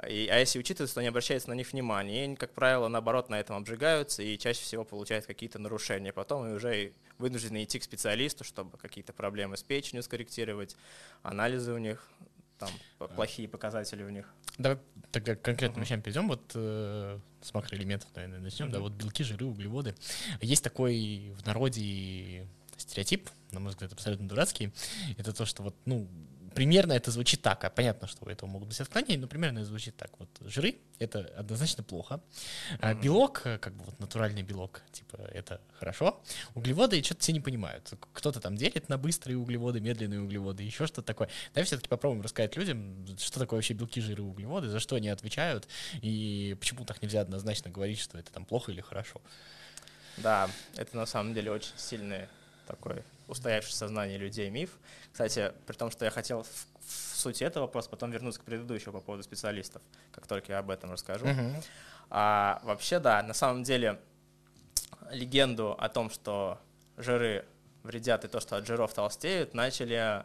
И, 0.09 0.27
а 0.31 0.39
если 0.39 0.59
учитывается, 0.59 0.95
то 0.95 1.01
не 1.01 1.07
обращается 1.07 1.49
на 1.49 1.53
них 1.53 1.71
внимания. 1.71 2.21
И 2.21 2.23
они, 2.23 2.35
как 2.35 2.51
правило, 2.51 2.87
наоборот, 2.87 3.29
на 3.29 3.39
этом 3.39 3.55
обжигаются 3.55 4.23
и 4.23 4.37
чаще 4.37 4.61
всего 4.61 4.83
получают 4.83 5.25
какие-то 5.25 5.59
нарушения. 5.59 6.11
Потом 6.11 6.49
и 6.49 6.53
уже 6.53 6.91
вынуждены 7.17 7.63
идти 7.63 7.79
к 7.79 7.83
специалисту, 7.83 8.43
чтобы 8.43 8.77
какие-то 8.77 9.13
проблемы 9.13 9.57
с 9.57 9.63
печенью 9.63 10.03
скорректировать, 10.03 10.75
анализы 11.23 11.71
у 11.71 11.77
них 11.77 12.05
там 12.57 12.69
плохие 13.15 13.47
показатели 13.47 14.03
у 14.03 14.09
них. 14.09 14.33
Давай 14.57 14.77
тогда 15.11 15.35
конкретным 15.35 15.81
uh-huh. 15.81 15.85
вещам 15.85 16.01
перейдем. 16.01 16.27
Вот 16.27 16.51
э, 16.55 17.19
с 17.41 17.53
макроэлементов, 17.53 18.09
наверное, 18.15 18.39
начнем. 18.39 18.71
Да, 18.71 18.79
вот 18.79 18.93
белки, 18.93 19.23
жиры, 19.23 19.45
углеводы. 19.45 19.95
Есть 20.41 20.63
такой 20.63 21.33
в 21.37 21.45
народе 21.45 22.47
стереотип, 22.77 23.29
на 23.51 23.59
мой 23.59 23.71
взгляд, 23.71 23.93
абсолютно 23.93 24.27
дурацкий. 24.27 24.71
Это 25.17 25.33
то, 25.33 25.45
что 25.45 25.63
вот, 25.63 25.75
ну, 25.85 26.07
примерно 26.55 26.93
это 26.93 27.11
звучит 27.11 27.41
так. 27.41 27.63
А 27.63 27.69
понятно, 27.69 28.07
что 28.07 28.25
у 28.25 28.29
этого 28.29 28.49
могут 28.49 28.69
быть 28.69 28.79
отклонения, 28.79 29.19
но 29.19 29.27
примерно 29.27 29.59
это 29.59 29.67
звучит 29.67 29.95
так. 29.95 30.09
Вот 30.17 30.29
жиры— 30.41 30.77
это 30.99 31.19
однозначно 31.37 31.83
плохо. 31.83 32.21
А 32.79 32.93
белок, 32.93 33.41
э, 33.45 33.57
как 33.59 33.73
бы 33.75 33.83
вот 33.83 33.99
натуральный 33.99 34.41
белок, 34.41 34.81
типа, 34.91 35.17
это 35.33 35.61
хорошо. 35.77 36.23
Углеводы 36.55 37.03
что-то 37.03 37.21
все 37.21 37.33
не 37.33 37.41
понимают. 37.41 37.93
Кто-то 38.13 38.39
там 38.39 38.55
делит 38.55 38.89
на 38.89 38.97
быстрые 38.97 39.37
углеводы, 39.37 39.81
медленные 39.81 40.21
углеводы, 40.21 40.63
еще 40.63 40.87
что-то 40.87 41.03
такое. 41.03 41.29
Давай 41.53 41.65
все-таки 41.65 41.89
попробуем 41.89 42.21
рассказать 42.21 42.55
людям, 42.55 43.05
что 43.19 43.39
такое 43.39 43.57
вообще 43.57 43.73
белки, 43.73 43.99
жиры, 43.99 44.23
углеводы, 44.23 44.69
за 44.69 44.79
что 44.79 44.95
они 44.95 45.09
отвечают, 45.09 45.67
и 46.01 46.55
почему 46.59 46.85
так 46.85 47.01
нельзя 47.01 47.21
однозначно 47.21 47.69
говорить, 47.69 47.99
что 47.99 48.17
это 48.17 48.31
там 48.31 48.45
плохо 48.45 48.71
или 48.71 48.81
хорошо. 48.81 49.21
Да, 50.17 50.49
это 50.77 50.95
на 50.95 51.05
самом 51.05 51.33
деле 51.33 51.51
очень 51.51 51.73
сильный 51.75 52.27
такой 52.65 53.03
устоявшийся 53.27 53.75
в 53.75 53.79
сознании 53.79 54.17
людей 54.17 54.49
миф. 54.49 54.71
Кстати, 55.11 55.53
при 55.65 55.75
том, 55.75 55.91
что 55.91 56.05
я 56.05 56.11
хотел 56.11 56.43
в, 56.43 56.67
в 56.79 57.17
сути 57.17 57.43
этого 57.43 57.63
вопроса 57.63 57.89
потом 57.89 58.11
вернуться 58.11 58.39
к 58.39 58.43
предыдущему 58.43 58.93
по 58.93 58.99
поводу 58.99 59.23
специалистов, 59.23 59.81
как 60.11 60.27
только 60.27 60.51
я 60.53 60.59
об 60.59 60.69
этом 60.69 60.91
расскажу. 60.91 61.25
Uh-huh. 61.25 61.63
А 62.09 62.61
вообще, 62.63 62.99
да, 62.99 63.23
на 63.23 63.33
самом 63.33 63.63
деле 63.63 63.99
легенду 65.11 65.75
о 65.77 65.89
том, 65.89 66.09
что 66.09 66.59
жиры 66.97 67.45
вредят 67.83 68.25
и 68.25 68.27
то, 68.27 68.39
что 68.39 68.57
от 68.57 68.65
жиров 68.65 68.93
толстеют, 68.93 69.53
начали 69.53 70.23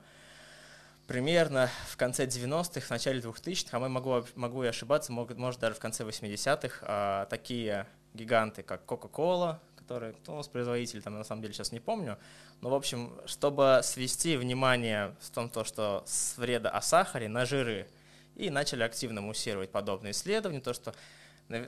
примерно 1.07 1.69
в 1.89 1.97
конце 1.97 2.27
90-х, 2.27 2.81
в 2.81 2.91
начале 2.91 3.21
2000-х, 3.21 3.77
а 3.77 3.81
мы 3.81 3.89
могу, 3.89 4.25
могу 4.37 4.63
и 4.65 4.69
ошибаться, 4.69 5.13
могут, 5.13 5.39
может 5.39 5.61
даже 5.61 5.75
в 5.75 5.81
конце 5.81 6.05
80-х, 6.05 6.79
а, 6.83 7.27
такие 7.27 7.87
гиганты, 8.15 8.63
как 8.63 8.85
Coca-Cola, 8.85 9.59
которые, 9.91 10.13
кто 10.13 10.35
у 10.35 10.37
нас 10.37 10.47
производитель, 10.47 11.03
там 11.03 11.15
на 11.15 11.25
самом 11.25 11.43
деле 11.43 11.53
сейчас 11.53 11.73
не 11.73 11.81
помню, 11.81 12.17
но 12.61 12.71
в 12.71 12.75
общем, 12.75 13.13
чтобы 13.27 13.81
свести 13.83 14.37
внимание 14.37 15.17
в 15.21 15.31
том, 15.31 15.51
то, 15.51 15.65
что 15.65 16.05
с 16.07 16.39
вреда 16.39 16.71
о 16.71 16.81
сахаре 16.81 17.29
на 17.29 17.45
жиры, 17.45 17.89
и 18.37 18.51
начали 18.51 18.85
активно 18.85 19.21
муссировать 19.21 19.73
подобные 19.73 20.13
исследования, 20.13 20.61
то, 20.61 20.75
что 20.75 20.95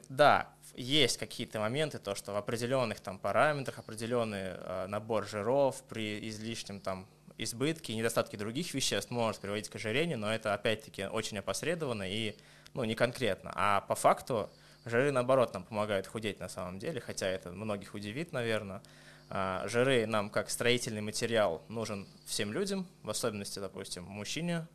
да, 0.08 0.48
есть 0.76 1.18
какие-то 1.18 1.58
моменты, 1.58 1.98
то, 1.98 2.14
что 2.14 2.32
в 2.32 2.36
определенных 2.36 3.00
там 3.00 3.18
параметрах, 3.18 3.80
определенный 3.80 4.54
э, 4.54 4.86
набор 4.86 5.26
жиров 5.26 5.82
при 5.88 6.28
излишнем 6.28 6.78
там 6.78 7.08
избытке 7.38 7.92
и 7.92 7.96
недостатке 7.96 8.36
других 8.36 8.72
веществ 8.72 9.10
может 9.10 9.40
приводить 9.40 9.68
к 9.68 9.74
ожирению, 9.74 10.18
но 10.18 10.32
это 10.32 10.54
опять-таки 10.54 11.06
очень 11.06 11.38
опосредованно 11.38 12.08
и 12.08 12.36
ну, 12.72 12.84
не 12.84 12.94
конкретно. 12.94 13.50
А 13.56 13.80
по 13.80 13.96
факту 13.96 14.48
Жиры, 14.84 15.12
наоборот, 15.12 15.54
нам 15.54 15.64
помогают 15.64 16.06
худеть 16.06 16.40
на 16.40 16.48
самом 16.48 16.78
деле, 16.78 17.00
хотя 17.00 17.28
это 17.28 17.50
многих 17.50 17.94
удивит, 17.94 18.32
наверное. 18.32 18.82
А, 19.30 19.66
жиры 19.68 20.06
нам 20.06 20.28
как 20.28 20.50
строительный 20.50 21.00
материал 21.00 21.62
нужен 21.68 22.06
всем 22.26 22.52
людям, 22.52 22.86
в 23.02 23.10
особенности, 23.10 23.60
допустим, 23.60 24.04
мужчине 24.04 24.66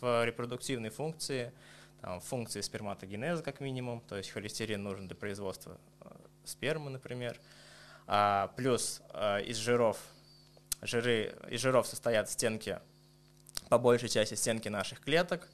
в 0.00 0.24
репродуктивной 0.24 0.90
функции, 0.90 1.52
там, 2.00 2.20
функции 2.20 2.60
сперматогенеза 2.60 3.42
как 3.42 3.60
минимум, 3.60 4.02
то 4.02 4.16
есть 4.16 4.30
холестерин 4.30 4.82
нужен 4.82 5.08
для 5.08 5.16
производства 5.16 5.80
спермы, 6.44 6.90
например. 6.90 7.40
А, 8.06 8.52
плюс 8.56 9.00
а, 9.10 9.38
из 9.38 9.56
жиров, 9.56 9.98
жиры, 10.82 11.34
из 11.48 11.60
жиров 11.60 11.86
состоят 11.86 12.30
стенки, 12.30 12.78
по 13.68 13.78
большей 13.78 14.10
части 14.10 14.34
стенки 14.34 14.68
наших 14.68 15.00
клеток. 15.00 15.48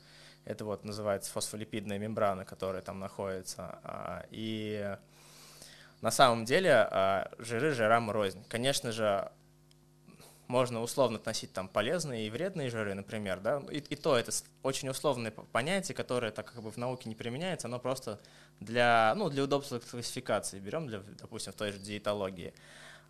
Это 0.45 0.65
вот 0.65 0.85
называется 0.85 1.31
фосфолипидная 1.33 1.99
мембрана, 1.99 2.45
которая 2.45 2.83
там 2.83 2.99
находится. 2.99 3.79
А, 3.85 4.25
и 4.31 4.97
на 6.01 6.11
самом 6.11 6.45
деле 6.45 6.73
а, 6.73 7.31
жиры 7.39 7.73
жирам 7.73 8.11
рознь. 8.11 8.45
Конечно 8.49 8.91
же, 8.93 9.31
можно 10.51 10.83
условно 10.83 11.19
относить 11.19 11.53
там 11.53 11.69
полезные 11.69 12.27
и 12.27 12.31
вредные 12.31 12.71
жиры, 12.71 12.95
например, 12.95 13.41
да, 13.41 13.63
и, 13.71 13.79
и 13.79 13.97
то 13.97 14.17
это 14.17 14.33
очень 14.63 14.89
условное 14.89 15.31
понятие, 15.31 15.95
которое 15.95 16.33
так 16.33 16.53
как 16.53 16.63
бы 16.63 16.71
в 16.71 16.77
науке 16.77 17.09
не 17.09 17.15
применяется, 17.15 17.69
оно 17.69 17.79
просто 17.79 18.21
для, 18.59 19.15
ну, 19.17 19.31
для 19.31 19.45
удобства 19.45 19.79
классификации 19.79 20.59
берем, 20.59 20.89
для, 20.89 21.01
допустим, 21.21 21.53
в 21.53 21.57
той 21.57 21.73
же 21.73 21.79
диетологии. 21.79 22.53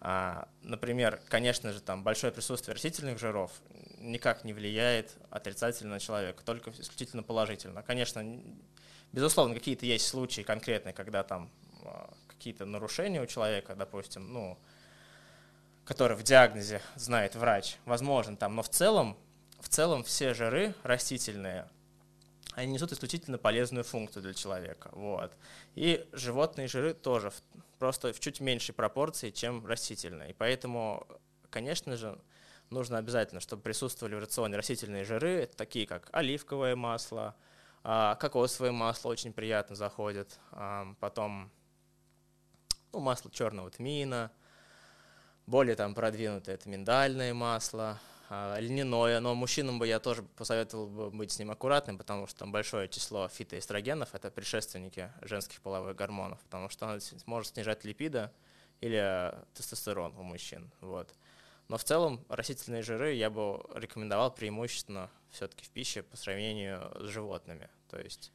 Например, 0.00 1.20
конечно 1.28 1.72
же, 1.72 1.80
там 1.80 2.02
большое 2.02 2.32
присутствие 2.32 2.74
растительных 2.74 3.18
жиров 3.18 3.52
никак 3.98 4.44
не 4.44 4.52
влияет 4.54 5.14
отрицательно 5.30 5.94
на 5.94 6.00
человека, 6.00 6.42
только 6.42 6.70
исключительно 6.70 7.22
положительно. 7.22 7.82
Конечно, 7.82 8.24
безусловно, 9.12 9.54
какие-то 9.54 9.84
есть 9.84 10.06
случаи 10.06 10.40
конкретные, 10.40 10.94
когда 10.94 11.22
там 11.22 11.50
а, 11.84 12.10
какие-то 12.28 12.64
нарушения 12.64 13.20
у 13.20 13.26
человека, 13.26 13.74
допустим, 13.74 14.32
ну, 14.32 14.58
который 15.84 16.16
в 16.16 16.22
диагнозе 16.22 16.80
знает 16.96 17.34
врач, 17.34 17.76
возможен 17.84 18.38
там, 18.38 18.56
но 18.56 18.62
в 18.62 18.70
целом, 18.70 19.18
в 19.60 19.68
целом 19.68 20.02
все 20.02 20.32
жиры 20.32 20.74
растительные, 20.82 21.68
они 22.54 22.72
несут 22.72 22.92
исключительно 22.92 23.36
полезную 23.36 23.84
функцию 23.84 24.22
для 24.22 24.34
человека. 24.34 24.88
Вот. 24.92 25.32
И 25.74 26.08
животные 26.12 26.68
жиры 26.68 26.94
тоже, 26.94 27.32
просто 27.80 28.12
в 28.12 28.20
чуть 28.20 28.40
меньшей 28.40 28.74
пропорции, 28.74 29.30
чем 29.30 29.66
растительные. 29.66 30.30
И 30.30 30.32
поэтому, 30.34 31.08
конечно 31.48 31.96
же, 31.96 32.20
нужно 32.68 32.98
обязательно, 32.98 33.40
чтобы 33.40 33.62
присутствовали 33.62 34.14
в 34.16 34.18
рационе 34.18 34.58
растительные 34.58 35.04
жиры, 35.04 35.48
такие 35.56 35.86
как 35.86 36.10
оливковое 36.12 36.76
масло, 36.76 37.34
а, 37.82 38.16
кокосовое 38.16 38.70
масло 38.70 39.08
очень 39.08 39.32
приятно 39.32 39.74
заходит, 39.74 40.38
а, 40.52 40.94
потом 41.00 41.50
ну, 42.92 43.00
масло 43.00 43.30
черного 43.30 43.70
тмина, 43.70 44.30
более 45.46 45.74
там 45.74 45.94
продвинутое 45.94 46.56
это 46.56 46.68
миндальное 46.68 47.32
масло, 47.32 47.98
льняное, 48.30 49.20
но 49.20 49.34
мужчинам 49.34 49.78
бы 49.78 49.86
я 49.86 49.98
тоже 49.98 50.22
посоветовал 50.22 50.86
бы 50.86 51.10
быть 51.10 51.32
с 51.32 51.38
ним 51.38 51.50
аккуратным, 51.50 51.98
потому 51.98 52.26
что 52.26 52.40
там 52.40 52.52
большое 52.52 52.88
число 52.88 53.28
фитоэстрогенов, 53.28 54.14
это 54.14 54.30
предшественники 54.30 55.10
женских 55.22 55.60
половых 55.60 55.96
гормонов, 55.96 56.38
потому 56.40 56.68
что 56.68 56.86
он 56.86 57.00
может 57.26 57.54
снижать 57.54 57.84
липиды 57.84 58.30
или 58.80 59.34
тестостерон 59.54 60.14
у 60.16 60.22
мужчин. 60.22 60.70
Вот. 60.80 61.12
Но 61.68 61.76
в 61.76 61.84
целом 61.84 62.24
растительные 62.28 62.82
жиры 62.82 63.14
я 63.14 63.30
бы 63.30 63.64
рекомендовал 63.74 64.32
преимущественно 64.32 65.10
все-таки 65.30 65.64
в 65.64 65.70
пище 65.70 66.02
по 66.02 66.16
сравнению 66.16 66.92
с 67.00 67.08
животными. 67.08 67.68
То 67.88 67.98
есть 67.98 68.32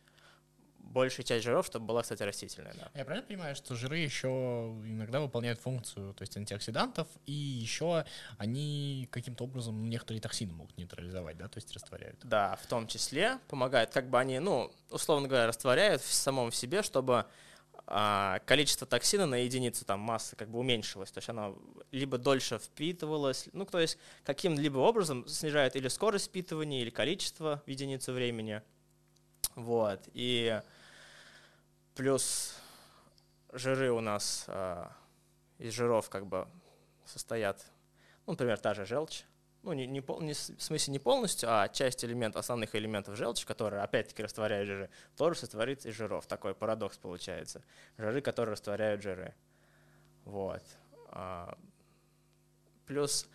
большая 0.85 1.25
часть 1.25 1.43
жиров, 1.43 1.65
чтобы 1.65 1.85
была, 1.85 2.01
кстати, 2.01 2.23
растительная. 2.23 2.73
Да. 2.73 2.91
Я 2.93 3.05
правильно 3.05 3.27
понимаю, 3.27 3.55
что 3.55 3.75
жиры 3.75 3.97
еще 3.97 4.27
иногда 4.85 5.19
выполняют 5.19 5.59
функцию, 5.59 6.13
то 6.13 6.21
есть 6.21 6.35
антиоксидантов, 6.37 7.07
и 7.25 7.31
еще 7.31 8.05
они 8.37 9.07
каким-то 9.11 9.43
образом 9.43 9.77
ну, 9.79 9.85
некоторые 9.85 10.21
токсины 10.21 10.53
могут 10.53 10.77
нейтрализовать, 10.77 11.37
да, 11.37 11.47
то 11.47 11.57
есть 11.57 11.73
растворяют? 11.73 12.19
Да, 12.23 12.55
в 12.61 12.67
том 12.67 12.87
числе 12.87 13.39
помогают, 13.47 13.91
как 13.91 14.09
бы 14.09 14.19
они, 14.19 14.39
ну, 14.39 14.71
условно 14.89 15.27
говоря, 15.27 15.47
растворяют 15.47 16.01
в 16.01 16.13
самом 16.13 16.51
в 16.51 16.55
себе, 16.55 16.83
чтобы 16.83 17.25
а, 17.87 18.39
количество 18.45 18.87
токсина 18.87 19.25
на 19.25 19.35
единицу 19.35 19.85
там, 19.85 19.99
массы 19.99 20.35
как 20.35 20.49
бы 20.49 20.59
уменьшилось, 20.59 21.11
то 21.11 21.19
есть 21.19 21.29
оно 21.29 21.57
либо 21.91 22.17
дольше 22.17 22.57
впитывалось, 22.57 23.47
ну, 23.53 23.65
то 23.65 23.79
есть 23.79 23.97
каким-либо 24.23 24.79
образом 24.79 25.27
снижает 25.27 25.75
или 25.75 25.87
скорость 25.87 26.27
впитывания, 26.27 26.81
или 26.81 26.89
количество 26.89 27.61
в 27.65 27.69
единицу 27.69 28.13
времени. 28.13 28.61
Вот. 29.55 30.01
И 30.13 30.61
Плюс 31.95 32.53
жиры 33.53 33.89
у 33.89 34.01
нас 34.01 34.43
э, 34.47 34.85
из 35.59 35.73
жиров 35.73 36.09
как 36.09 36.27
бы 36.27 36.45
состоят, 37.05 37.63
ну, 38.25 38.33
например, 38.33 38.59
та 38.59 38.73
же 38.73 38.85
желчь. 38.85 39.23
Ну, 39.63 39.71
не, 39.71 39.87
не, 39.87 40.03
не, 40.19 40.33
в 40.33 40.61
смысле 40.61 40.91
не 40.91 40.99
полностью, 40.99 41.49
а 41.49 41.69
часть 41.69 42.03
элементов, 42.03 42.41
основных 42.41 42.75
элементов 42.75 43.15
желчи, 43.15 43.45
которые 43.45 43.81
опять-таки 43.81 44.21
растворяют 44.23 44.67
жиры, 44.67 44.89
тоже 45.15 45.39
сотворит 45.39 45.85
из 45.85 45.95
жиров. 45.95 46.27
Такой 46.27 46.53
парадокс 46.53 46.97
получается. 46.97 47.63
Жиры, 47.97 48.19
которые 48.19 48.53
растворяют 48.53 49.01
жиры. 49.01 49.33
Вот. 50.25 50.63
А, 51.07 51.57
плюс, 52.85 53.25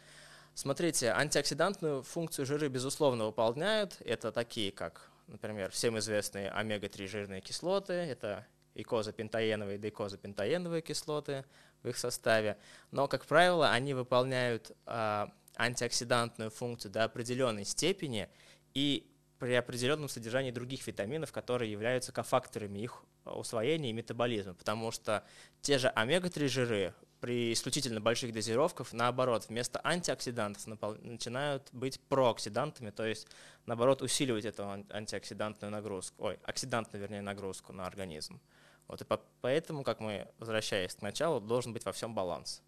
смотрите, 0.53 1.13
антиоксидантную 1.13 2.03
функцию 2.03 2.45
жиры, 2.45 2.69
безусловно, 2.69 3.25
выполняют. 3.25 3.97
Это 4.05 4.31
такие, 4.33 4.71
как 4.71 5.10
например, 5.31 5.71
всем 5.71 5.99
известные 5.99 6.51
омега-3 6.51 7.07
жирные 7.07 7.41
кислоты, 7.41 7.95
это 7.95 8.47
икозапентаеновые 8.75 9.77
и 9.77 9.81
дейкозапентаеновые 9.81 10.83
кислоты 10.83 11.45
в 11.83 11.89
их 11.89 11.97
составе. 11.97 12.57
Но, 12.91 13.09
как 13.09 13.25
правило, 13.25 13.71
они 13.71 13.95
выполняют 13.95 14.73
э, 14.87 15.27
антиоксидантную 15.57 16.51
функцию 16.51 16.93
до 16.93 17.05
определенной 17.05 17.65
степени 17.65 18.29
и 18.75 19.07
при 19.39 19.55
определенном 19.55 20.09
содержании 20.09 20.51
других 20.51 20.87
витаминов, 20.87 21.33
которые 21.33 21.73
являются 21.73 22.13
кофакторами 22.13 22.79
их 22.79 23.03
усвоения 23.25 23.91
и 23.91 23.95
метаболизма. 23.95 24.55
Потому 24.55 24.91
что 24.91 25.25
те 25.63 25.79
же 25.79 25.89
омега-3 25.89 26.49
жиры 26.49 26.95
при 27.21 27.53
исключительно 27.53 28.01
больших 28.01 28.33
дозировках, 28.33 28.93
наоборот, 28.93 29.47
вместо 29.49 29.81
антиоксидантов 29.85 30.67
начинают 31.03 31.69
быть 31.73 32.01
прооксидантами, 32.01 32.91
то 32.91 33.05
есть, 33.05 33.29
наоборот, 33.67 34.03
усиливать 34.03 34.47
эту 34.47 34.65
антиоксидантную 34.91 35.71
нагрузку, 35.71 36.25
ой, 36.25 36.39
оксидантную, 36.45 37.03
вернее, 37.03 37.21
нагрузку 37.21 37.73
на 37.73 37.87
организм. 37.87 38.41
Вот, 38.89 39.03
и 39.03 39.05
по 39.05 39.21
поэтому, 39.41 39.85
как 39.85 40.01
мы, 40.01 40.27
возвращаясь 40.39 40.95
к 40.95 41.03
началу, 41.03 41.41
должен 41.41 41.73
быть 41.73 41.85
во 41.85 41.93
всем 41.93 42.15
баланс, 42.15 42.63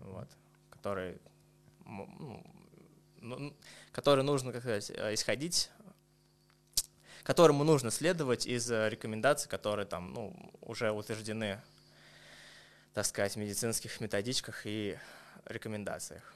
вот, 0.00 0.28
который, 0.70 1.18
ну, 1.86 2.44
ну, 3.20 3.56
который 3.92 4.24
нужно, 4.24 4.52
как 4.52 4.60
сказать, 4.62 4.90
э, 4.90 5.14
исходить 5.14 5.70
которому 7.22 7.64
нужно 7.64 7.90
следовать 7.90 8.46
из 8.46 8.70
э, 8.70 8.88
рекомендаций, 8.88 9.48
которые 9.48 9.86
там, 9.86 10.12
ну, 10.12 10.34
уже 10.62 10.90
утверждены 10.90 11.60
так 13.00 13.06
сказать, 13.06 13.34
медицинских 13.36 13.98
методичках 14.02 14.66
и 14.66 14.98
рекомендациях. 15.46 16.34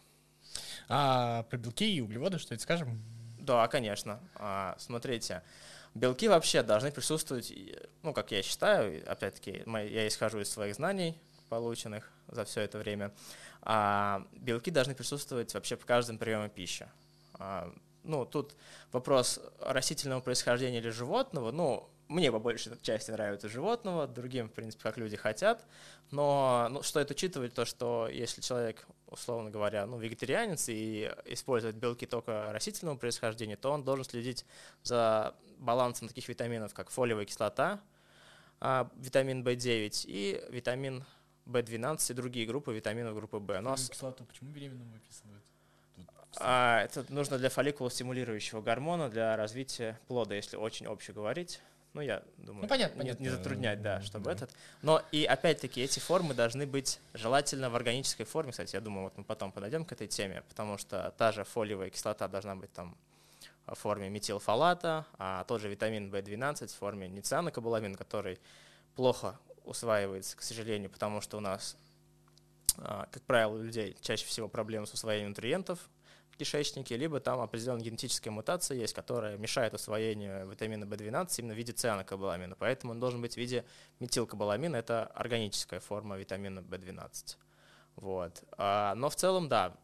А 0.89 1.43
про 1.43 1.59
белки 1.59 1.95
и 1.95 2.01
углеводы 2.01 2.39
что-то 2.39 2.63
скажем? 2.63 3.03
Да, 3.39 3.69
конечно. 3.69 4.19
А, 4.37 4.75
смотрите, 4.79 5.43
белки 5.95 6.27
вообще 6.27 6.63
должны 6.63 6.91
присутствовать, 6.91 7.53
ну, 8.03 8.15
как 8.15 8.31
я 8.31 8.43
считаю, 8.43 9.05
опять-таки, 9.07 9.63
я 9.67 10.09
исхожу 10.09 10.41
из 10.41 10.51
своих 10.51 10.77
знаний, 10.77 11.21
полученных 11.51 12.11
за 12.29 12.47
все 12.47 12.63
это 12.63 12.79
время, 12.79 13.13
а 13.61 14.27
белки 14.33 14.71
должны 14.71 14.95
присутствовать 14.95 15.53
вообще 15.53 15.77
в 15.77 15.85
каждом 15.85 16.17
приеме 16.17 16.49
пищи. 16.49 16.89
А, 17.35 17.71
ну, 18.05 18.25
тут 18.25 18.57
вопрос 18.91 19.39
растительного 19.61 20.23
происхождения 20.23 20.79
или 20.79 20.89
животного, 20.89 21.51
ну, 21.51 21.91
мне 22.15 22.31
по 22.31 22.39
большей 22.39 22.73
части 22.81 23.11
нравится 23.11 23.49
животного, 23.49 24.07
другим, 24.07 24.49
в 24.49 24.53
принципе, 24.53 24.83
как 24.83 24.97
люди 24.97 25.17
хотят. 25.17 25.65
Но 26.11 26.69
ну, 26.71 26.83
стоит 26.83 27.11
учитывать 27.11 27.55
то, 27.55 27.65
что 27.65 28.09
если 28.11 28.41
человек, 28.41 28.87
условно 29.09 29.51
говоря, 29.51 29.85
ну, 29.87 29.99
вегетарианец 29.99 30.69
и 30.69 31.13
использует 31.25 31.77
белки 31.77 32.07
только 32.07 32.53
растительного 32.53 32.97
происхождения, 32.97 33.57
то 33.57 33.73
он 33.73 33.83
должен 33.83 34.05
следить 34.05 34.47
за 34.83 35.35
балансом 35.59 36.09
таких 36.09 36.29
витаминов, 36.29 36.73
как 36.73 36.91
фолиевая 36.91 37.25
кислота, 37.25 37.81
а, 38.61 38.89
витамин 38.97 39.43
В9 39.43 40.05
и 40.07 40.41
витамин 40.51 41.05
В12 41.47 42.13
и 42.13 42.15
другие 42.15 42.47
группы 42.47 42.73
витаминов 42.73 43.15
группы 43.15 43.39
В. 43.39 43.61
Но... 43.61 43.75
Кислоту 43.75 44.25
почему 44.25 44.51
беременным 44.51 44.91
выписывают? 44.93 45.45
А, 46.39 46.83
это 46.83 47.05
нужно 47.09 47.39
для 47.39 47.51
фолликулостимулирующего 47.51 48.61
гормона, 48.61 49.09
для 49.09 49.37
развития 49.37 49.99
плода, 50.07 50.35
если 50.35 50.57
очень 50.57 50.87
обще 50.87 51.13
говорить. 51.13 51.61
Ну, 51.95 52.01
я 52.01 52.25
думаю, 52.39 52.63
ну, 52.63 52.69
понятно, 52.69 53.03
не, 53.03 53.15
не 53.21 53.29
затруднять, 53.29 53.81
да, 53.81 54.03
чтобы 54.03 54.27
да. 54.27 54.33
этот. 54.33 54.51
Но 54.83 55.01
и 55.13 55.25
опять-таки 55.25 55.81
эти 55.81 56.01
формы 56.01 56.35
должны 56.35 56.67
быть 56.67 56.99
желательно 57.15 57.71
в 57.71 57.77
органической 57.77 58.25
форме. 58.25 58.51
Кстати, 58.51 58.75
я 58.75 58.81
думаю, 58.81 59.05
вот 59.05 59.17
мы 59.17 59.23
потом 59.23 59.53
подойдем 59.53 59.85
к 59.85 59.93
этой 59.93 60.09
теме, 60.09 60.43
потому 60.49 60.77
что 60.77 61.15
та 61.17 61.31
же 61.31 61.45
фолиевая 61.45 61.91
кислота 61.91 62.27
должна 62.27 62.57
быть 62.57 62.73
там 62.73 62.97
в 63.67 63.75
форме 63.77 64.11
метилфолата, 64.11 65.07
а 65.19 65.45
тот 65.45 65.61
же 65.61 65.69
витамин 65.69 66.13
В12 66.13 66.67
в 66.67 66.75
форме 66.75 67.09
ницианокобаламин, 67.09 67.95
который 67.95 68.41
плохо 68.97 69.39
усваивается, 69.65 70.37
к 70.37 70.43
сожалению, 70.43 70.91
потому 70.91 71.21
что 71.21 71.37
у 71.39 71.41
нас, 71.41 71.77
а, 72.77 73.07
как 73.13 73.23
правило, 73.23 73.55
у 73.55 73.63
людей 73.63 73.97
чаще 74.01 74.27
всего 74.27 74.49
проблемы 74.49 74.89
с 74.89 74.93
усвоением 74.93 75.31
нутриентов, 75.31 75.79
кишечнике, 76.37 76.97
либо 76.97 77.21
там 77.21 77.41
определенная 77.41 77.85
генетическая 77.85 78.31
мутация 78.31 78.77
есть, 78.77 78.95
которая 78.95 79.37
мешает 79.37 79.75
усвоению 79.75 80.49
витамина 80.49 80.85
В12 80.85 81.35
именно 81.39 81.55
в 81.55 81.57
виде 81.57 81.73
цианокобаламина. 81.73 82.57
Поэтому 82.57 82.93
он 82.93 83.01
должен 83.01 83.21
быть 83.21 83.35
в 83.35 83.37
виде 83.37 83.65
метилкобаламина, 84.01 84.77
это 84.77 85.07
органическая 85.07 85.81
форма 85.81 86.17
витамина 86.17 86.61
В12. 86.61 87.37
Вот. 87.97 88.43
А, 88.59 88.95
но 88.95 89.09
в 89.09 89.17
целом, 89.17 89.49
да, 89.49 89.77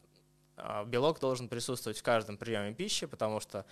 а, 0.56 0.84
белок 0.84 1.20
должен 1.20 1.48
присутствовать 1.48 1.98
в 1.98 2.02
каждом 2.02 2.36
приеме 2.36 2.74
пищи, 2.74 3.06
потому 3.06 3.40
что 3.40 3.64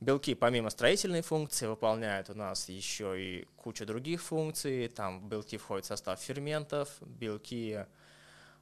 белки 0.00 0.34
помимо 0.34 0.70
строительной 0.70 1.22
функции 1.22 1.66
выполняют 1.66 2.30
у 2.30 2.34
нас 2.34 2.68
еще 2.68 3.20
и 3.20 3.44
кучу 3.56 3.86
других 3.86 4.22
функций. 4.22 4.88
Там 4.88 5.28
белки 5.28 5.56
входят 5.56 5.84
в 5.84 5.88
состав 5.88 6.20
ферментов, 6.20 6.90
белки 7.00 7.84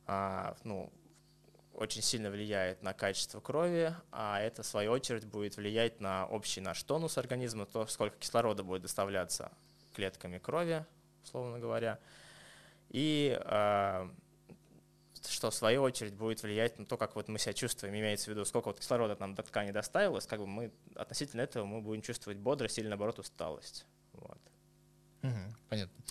а, 0.06 0.56
ну, 0.64 0.92
очень 1.74 2.02
сильно 2.02 2.30
влияет 2.30 2.82
на 2.82 2.94
качество 2.94 3.40
крови, 3.40 3.94
а 4.12 4.40
это, 4.40 4.62
в 4.62 4.66
свою 4.66 4.92
очередь, 4.92 5.26
будет 5.26 5.56
влиять 5.56 6.00
на 6.00 6.26
общий 6.26 6.60
наш 6.60 6.82
тонус 6.82 7.18
организма, 7.18 7.66
то, 7.66 7.86
сколько 7.86 8.16
кислорода 8.18 8.62
будет 8.62 8.82
доставляться 8.82 9.52
клетками 9.94 10.38
крови, 10.38 10.84
условно 11.24 11.58
говоря, 11.58 11.98
и 12.90 13.38
э, 13.40 14.08
что, 15.28 15.50
в 15.50 15.54
свою 15.54 15.82
очередь, 15.82 16.14
будет 16.14 16.42
влиять 16.42 16.78
на 16.78 16.86
то, 16.86 16.96
как 16.96 17.16
вот 17.16 17.28
мы 17.28 17.38
себя 17.38 17.52
чувствуем, 17.52 17.94
имеется 17.94 18.26
в 18.26 18.28
виду, 18.28 18.44
сколько 18.44 18.66
вот 18.68 18.80
кислорода 18.80 19.16
нам 19.18 19.34
до 19.34 19.42
ткани 19.42 19.70
доставилось, 19.70 20.26
как 20.26 20.40
бы 20.40 20.46
мы 20.46 20.72
относительно 20.94 21.40
этого 21.40 21.64
мы 21.64 21.80
будем 21.80 22.02
чувствовать 22.02 22.38
бодрость 22.38 22.78
или, 22.78 22.88
наоборот, 22.88 23.18
усталость. 23.18 23.86
Вот. 24.12 24.38
Угу, 25.22 25.54
понятно. 25.68 26.04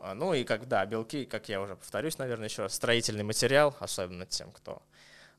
А, 0.00 0.14
ну 0.14 0.32
и 0.32 0.44
как, 0.44 0.66
да, 0.66 0.86
белки, 0.86 1.26
как 1.26 1.48
я 1.48 1.60
уже 1.60 1.76
повторюсь, 1.76 2.18
наверное, 2.18 2.48
еще 2.48 2.62
раз, 2.62 2.74
строительный 2.74 3.22
материал, 3.22 3.76
особенно 3.80 4.24
тем, 4.26 4.50
кто 4.50 4.82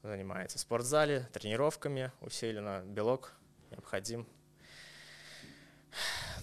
занимается 0.04 0.58
в 0.58 0.62
спортзале, 0.62 1.28
тренировками 1.34 2.12
усиленно, 2.22 2.84
белок 2.86 3.34
необходим. 3.72 4.28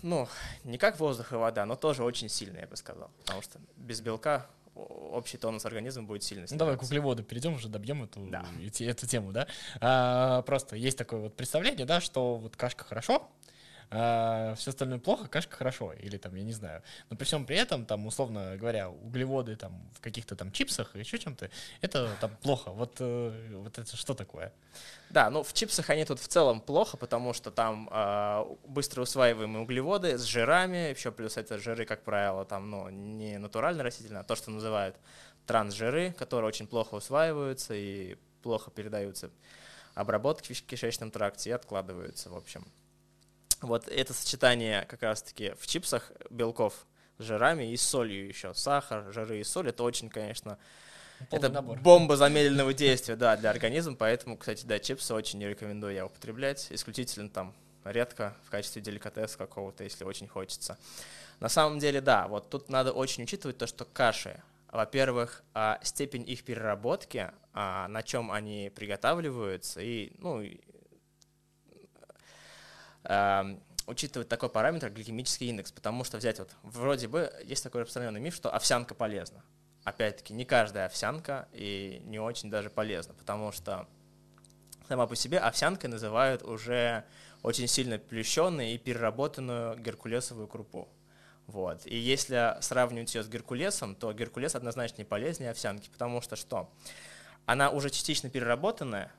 Ну, 0.03 0.29
не 0.65 0.79
как 0.79 0.99
воздух 1.01 1.33
и 1.33 1.37
вода, 1.37 1.65
но 1.65 1.77
тоже 1.77 2.05
очень 2.05 2.29
сильно, 2.29 2.59
я 2.59 2.67
бы 2.67 2.77
сказал. 2.77 3.11
Потому 3.21 3.43
что 3.43 3.59
без 3.77 4.01
белка 4.01 4.47
общий 4.75 5.39
тонус 5.39 5.65
организма 5.65 6.05
будет 6.05 6.23
сильно 6.23 6.47
снижаться. 6.47 6.55
Ну, 6.55 6.59
давай 6.59 6.77
к 6.77 6.83
углеводу 6.83 7.23
перейдем, 7.25 7.55
уже 7.55 7.69
добьем 7.69 8.05
эту, 8.05 8.21
да. 8.27 8.45
эту 8.81 9.07
тему, 9.07 9.33
да. 9.33 9.49
А, 9.81 10.43
просто 10.43 10.77
есть 10.77 10.99
такое 10.99 11.21
вот 11.21 11.37
представление, 11.37 11.87
да, 11.87 12.01
что 12.01 12.37
вот 12.37 12.57
кашка 12.57 12.85
хорошо, 12.85 13.29
а 13.91 14.55
все 14.57 14.71
остальное 14.71 14.99
плохо, 14.99 15.29
кашка 15.29 15.57
хорошо, 15.57 15.93
или 15.95 16.19
там, 16.19 16.35
я 16.35 16.45
не 16.45 16.53
знаю. 16.53 16.83
Но 17.09 17.17
при 17.17 17.25
всем 17.25 17.47
при 17.47 17.57
этом, 17.57 17.87
там, 17.87 18.07
условно 18.07 18.57
говоря, 18.57 18.91
углеводы 18.91 19.57
там 19.57 19.89
в 19.95 20.01
каких-то 20.01 20.37
там 20.37 20.53
чипсах 20.53 20.95
и 20.95 20.99
еще 20.99 21.19
чем-то, 21.19 21.49
это 21.81 22.11
там 22.21 22.37
плохо. 22.43 22.71
Вот, 22.71 22.97
э, 23.01 23.55
вот 23.55 23.79
это 23.79 23.97
что 23.97 24.15
такое? 24.15 24.53
Да, 25.09 25.31
ну 25.31 25.43
в 25.43 25.55
чипсах 25.55 25.89
они 25.89 26.05
тут 26.05 26.21
в 26.21 26.29
целом 26.29 26.61
плохо, 26.61 26.99
потому 26.99 27.33
что 27.33 27.51
там 27.51 27.89
э, 27.91 28.45
быстро 28.67 29.03
усваиваемые 29.03 29.63
углеводы 29.63 30.19
с 30.19 30.25
жирами, 30.25 30.91
еще 30.91 31.11
плюс 31.11 31.39
это 31.39 31.59
жиры, 31.59 31.87
как 31.87 32.05
правило, 32.05 32.45
там, 32.45 32.71
ну, 32.71 32.91
не 32.91 33.39
натурально 33.39 33.83
растительные, 33.83 34.21
а 34.21 34.25
то, 34.25 34.37
что 34.37 34.51
называют 34.51 34.97
трансжиры, 35.47 36.13
которые 36.13 36.49
очень 36.49 36.67
плохо 36.67 36.95
усваиваются 36.97 37.73
и 37.75 38.17
плохо 38.43 38.71
передаются 38.71 39.31
обработки 39.95 40.53
в 40.53 40.63
кишечном 40.63 41.11
тракте 41.11 41.51
и 41.51 41.53
откладываются, 41.55 42.29
в 42.29 42.37
общем. 42.37 42.67
Вот 43.61 43.89
это 43.89 44.15
сочетание 44.15 44.85
как 44.87 45.03
раз-таки 45.03 45.55
в 45.59 45.67
чипсах 45.67 46.13
белков 46.31 46.87
с 47.19 47.25
жирами 47.25 47.73
и 47.73 47.77
с 47.77 47.83
солью 47.83 48.29
еще. 48.29 48.55
Сахар, 48.55 49.13
жиры 49.13 49.41
и 49.41 49.45
соль, 49.45 49.71
это 49.71 49.83
очень, 49.83 50.09
конечно, 50.09 50.59
Полный 51.31 51.47
это 51.47 51.55
набор. 51.55 51.79
бомба 51.81 52.17
замедленного 52.17 52.73
действия, 52.73 53.17
да, 53.17 53.37
для 53.37 53.51
организма, 53.51 53.97
поэтому, 53.97 54.37
кстати, 54.37 54.65
да, 54.65 54.79
чипсы 54.79 55.13
очень 55.15 55.41
не 55.41 55.49
рекомендую 55.49 55.95
я 55.95 56.07
употреблять, 56.07 56.69
исключительно 56.71 57.29
там 57.29 57.55
редко 57.85 58.37
в 58.45 58.51
качестве 58.51 58.83
деликатеса 58.83 59.37
какого-то, 59.37 59.83
если 59.83 60.05
очень 60.05 60.29
хочется. 60.29 60.79
На 61.41 61.49
самом 61.49 61.79
деле, 61.79 62.01
да, 62.01 62.29
вот 62.29 62.51
тут 62.51 62.69
надо 62.69 62.93
очень 62.93 63.25
учитывать 63.25 63.59
то, 63.59 63.67
что 63.67 63.85
каши, 63.85 64.41
во-первых, 64.71 65.43
а, 65.55 65.81
степень 65.83 66.29
их 66.29 66.45
переработки, 66.45 67.31
а, 67.53 67.89
на 67.89 68.03
чем 68.03 68.31
они 68.31 68.71
приготавливаются, 68.75 69.81
и, 69.81 70.13
ну, 70.19 70.43
учитывать 73.87 74.29
такой 74.29 74.51
параметр 74.51 74.91
гликемический 74.91 75.49
индекс, 75.49 75.73
потому 75.73 76.05
что 76.05 76.19
взять 76.19 76.39
вот, 76.39 76.51
вроде 76.63 77.09
бы 77.09 77.33
есть 77.45 77.63
такой 77.63 77.83
распространенный 77.83 78.21
миф, 78.21 78.35
что 78.35 78.55
овсянка 78.55 78.95
полезна. 78.95 79.43
Опять-таки, 79.85 80.35
не 80.35 80.45
каждая 80.45 80.87
овсянка 80.87 81.49
и 81.53 82.03
не 82.05 82.19
очень 82.19 82.51
даже 82.51 82.69
полезна, 82.69 83.15
потому 83.15 83.53
что 83.53 83.89
сама 84.89 85.07
по 85.07 85.17
себе 85.17 85.39
овсянкой 85.39 85.89
называют 85.89 86.43
уже 86.43 87.05
очень 87.43 87.67
сильно 87.69 87.99
плющенную 87.99 88.75
и 88.75 88.79
переработанную 88.79 89.79
геркулесовую 89.79 90.49
крупу. 90.49 90.89
Вот. 91.47 91.87
И 91.87 91.97
если 91.97 92.57
сравнивать 92.61 93.15
ее 93.15 93.23
с 93.23 93.29
геркулесом, 93.29 93.95
то 93.95 94.13
геркулес 94.13 94.55
однозначно 94.55 94.99
не 94.99 95.05
полезнее 95.05 95.53
овсянки, 95.53 95.89
потому 95.89 96.21
что 96.21 96.37
что? 96.37 96.71
Она 97.47 97.71
уже 97.71 97.89
частично 97.89 98.29
переработанная, 98.29 99.11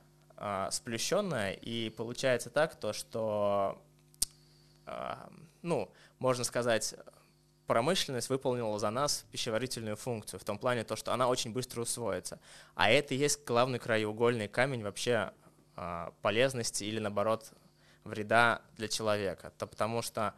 сплющенная, 0.70 1.52
и 1.52 1.90
получается 1.90 2.48
так, 2.48 2.74
то, 2.74 2.92
что, 2.92 3.80
а, 4.86 5.28
ну, 5.62 5.92
можно 6.18 6.44
сказать, 6.44 6.94
промышленность 7.66 8.30
выполнила 8.30 8.78
за 8.78 8.90
нас 8.90 9.26
пищеварительную 9.30 9.96
функцию, 9.96 10.40
в 10.40 10.44
том 10.44 10.58
плане 10.58 10.82
то, 10.82 10.96
что 10.96 11.12
она 11.12 11.28
очень 11.28 11.52
быстро 11.52 11.82
усвоится. 11.82 12.40
А 12.74 12.90
это 12.90 13.14
и 13.14 13.18
есть 13.18 13.44
главный 13.44 13.78
краеугольный 13.78 14.48
камень 14.48 14.82
вообще 14.82 15.32
а, 15.76 16.12
полезности 16.22 16.84
или, 16.84 16.98
наоборот, 16.98 17.52
вреда 18.04 18.62
для 18.76 18.88
человека. 18.88 19.52
Это 19.54 19.66
потому 19.66 20.02
что 20.02 20.34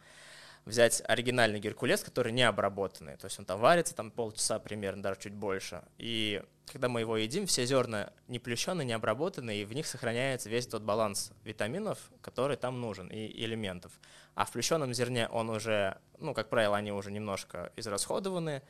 взять 0.65 1.03
оригинальный 1.07 1.61
геркулес, 1.61 2.03
который 2.03 2.33
не 2.33 2.43
обработанный, 2.43 3.17
то 3.17 3.27
есть 3.27 3.39
он 3.39 3.45
там 3.45 3.61
варится 3.61 3.95
там 3.95 4.11
полчаса 4.11 4.59
примерно, 4.59 5.03
даже 5.03 5.21
чуть 5.21 5.35
больше, 5.35 5.83
и 5.99 6.43
когда 6.73 6.89
мы 6.89 7.01
его 7.01 7.17
едим, 7.17 7.47
все 7.47 7.67
зерна 7.67 8.13
не 8.29 8.39
плющеные, 8.39 8.87
не 8.87 8.93
обработанные, 8.93 9.63
и 9.63 9.65
в 9.65 9.75
них 9.75 9.87
сохраняется 9.87 10.49
весь 10.49 10.67
тот 10.67 10.83
баланс 10.83 11.33
витаминов, 11.45 11.99
который 12.23 12.57
там 12.57 12.81
нужен, 12.81 13.09
и 13.09 13.45
элементов. 13.45 13.93
А 14.35 14.45
в 14.45 14.53
плющеном 14.53 14.95
зерне 14.95 15.29
он 15.29 15.51
уже, 15.51 15.99
ну, 16.19 16.33
как 16.33 16.49
правило, 16.49 16.77
они 16.77 16.93
уже 16.93 17.11
немножко 17.11 17.73
израсходованы. 17.77 18.63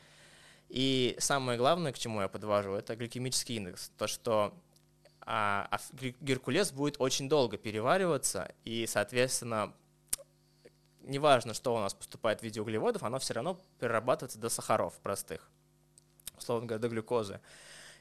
И 0.68 1.14
самое 1.18 1.58
главное, 1.58 1.92
к 1.92 1.98
чему 1.98 2.22
я 2.22 2.28
подвожу, 2.28 2.72
это 2.72 2.96
гликемический 2.96 3.56
индекс. 3.56 3.92
То, 3.96 4.06
что 4.08 4.54
а, 5.20 5.68
а 5.70 5.78
геркулес 6.20 6.72
будет 6.72 6.96
очень 6.98 7.28
долго 7.28 7.56
перевариваться, 7.56 8.52
и, 8.64 8.86
соответственно, 8.86 9.74
неважно, 11.04 11.54
что 11.54 11.74
у 11.74 11.78
нас 11.78 11.94
поступает 11.94 12.40
в 12.40 12.42
виде 12.42 12.60
углеводов, 12.60 13.02
оно 13.02 13.18
все 13.18 13.34
равно 13.34 13.60
перерабатывается 13.78 14.38
до 14.38 14.48
сахаров 14.48 14.94
простых, 15.02 15.48
условно 16.36 16.66
говоря, 16.66 16.80
до 16.80 16.88
глюкозы. 16.88 17.40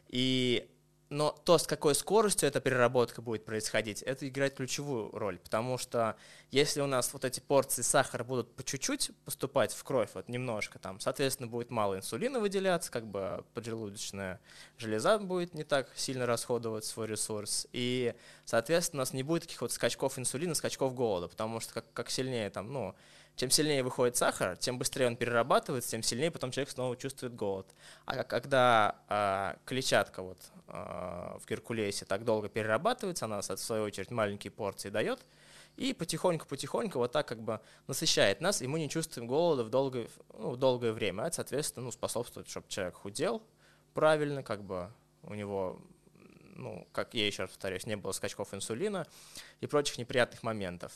И 0.07 0.70
но 1.11 1.37
то, 1.43 1.57
с 1.57 1.67
какой 1.67 1.93
скоростью 1.93 2.47
эта 2.47 2.61
переработка 2.61 3.21
будет 3.21 3.43
происходить, 3.43 4.01
это 4.01 4.27
играет 4.29 4.55
ключевую 4.55 5.11
роль, 5.11 5.39
потому 5.39 5.77
что 5.77 6.15
если 6.51 6.79
у 6.79 6.87
нас 6.87 7.11
вот 7.11 7.25
эти 7.25 7.41
порции 7.41 7.81
сахара 7.81 8.23
будут 8.23 8.55
по 8.55 8.63
чуть-чуть 8.63 9.11
поступать 9.25 9.73
в 9.73 9.83
кровь, 9.83 10.09
вот 10.13 10.29
немножко 10.29 10.79
там, 10.79 11.01
соответственно, 11.01 11.47
будет 11.47 11.69
мало 11.69 11.97
инсулина 11.97 12.39
выделяться, 12.39 12.89
как 12.89 13.05
бы 13.05 13.43
поджелудочная 13.53 14.39
железа 14.77 15.19
будет 15.19 15.53
не 15.53 15.65
так 15.65 15.89
сильно 15.97 16.25
расходовать 16.25 16.85
свой 16.85 17.07
ресурс, 17.07 17.67
и, 17.73 18.15
соответственно, 18.45 19.01
у 19.01 19.03
нас 19.03 19.11
не 19.11 19.23
будет 19.23 19.43
таких 19.43 19.61
вот 19.61 19.73
скачков 19.73 20.17
инсулина, 20.17 20.55
скачков 20.55 20.95
голода, 20.95 21.27
потому 21.27 21.59
что 21.59 21.73
как, 21.73 21.91
как 21.91 22.09
сильнее 22.09 22.49
там, 22.49 22.71
ну, 22.71 22.95
чем 23.35 23.49
сильнее 23.49 23.83
выходит 23.83 24.17
сахар, 24.17 24.55
тем 24.57 24.77
быстрее 24.77 25.07
он 25.07 25.15
перерабатывается, 25.15 25.91
тем 25.91 26.03
сильнее 26.03 26.31
потом 26.31 26.51
человек 26.51 26.69
снова 26.69 26.95
чувствует 26.95 27.35
голод. 27.35 27.67
А 28.05 28.23
когда 28.23 28.95
э, 29.09 29.55
клетчатка 29.65 30.21
вот, 30.21 30.37
в 30.71 31.41
геркулесе 31.47 32.05
так 32.05 32.23
долго 32.23 32.49
перерабатывается, 32.49 33.25
она, 33.25 33.41
в 33.41 33.57
свою 33.57 33.83
очередь, 33.83 34.11
маленькие 34.11 34.51
порции 34.51 34.89
дает, 34.89 35.19
и 35.77 35.93
потихоньку-потихоньку 35.93 36.97
вот 36.99 37.11
так 37.11 37.27
как 37.27 37.41
бы 37.41 37.59
насыщает 37.87 38.41
нас, 38.41 38.61
и 38.61 38.67
мы 38.67 38.79
не 38.79 38.89
чувствуем 38.89 39.27
голода 39.27 39.63
в 39.63 39.69
долгое, 39.69 40.07
ну, 40.37 40.51
в 40.51 40.57
долгое 40.57 40.91
время. 40.91 41.25
Это, 41.25 41.37
соответственно, 41.37 41.85
ну, 41.85 41.91
способствует, 41.91 42.47
чтобы 42.47 42.67
человек 42.67 42.95
худел 42.95 43.41
правильно, 43.93 44.43
как 44.43 44.63
бы 44.63 44.91
у 45.23 45.33
него 45.33 45.81
ну, 46.55 46.87
как 46.91 47.13
я 47.13 47.25
еще 47.25 47.43
раз 47.43 47.51
повторюсь, 47.51 47.85
не 47.85 47.95
было 47.95 48.11
скачков 48.11 48.53
инсулина 48.53 49.07
и 49.61 49.67
прочих 49.67 49.97
неприятных 49.97 50.43
моментов. 50.43 50.91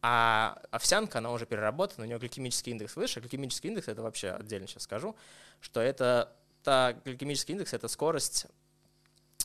А 0.00 0.62
овсянка, 0.70 1.18
она 1.18 1.32
уже 1.32 1.46
переработана, 1.46 2.04
у 2.04 2.06
нее 2.06 2.18
гликемический 2.18 2.72
индекс 2.72 2.94
выше. 2.94 3.18
Гликемический 3.20 3.70
индекс, 3.70 3.88
это 3.88 4.02
вообще 4.02 4.30
отдельно 4.30 4.68
сейчас 4.68 4.84
скажу, 4.84 5.16
что 5.60 5.80
это 5.80 6.32
та 6.62 6.92
гликемический 7.04 7.54
индекс, 7.54 7.72
это 7.72 7.88
скорость 7.88 8.46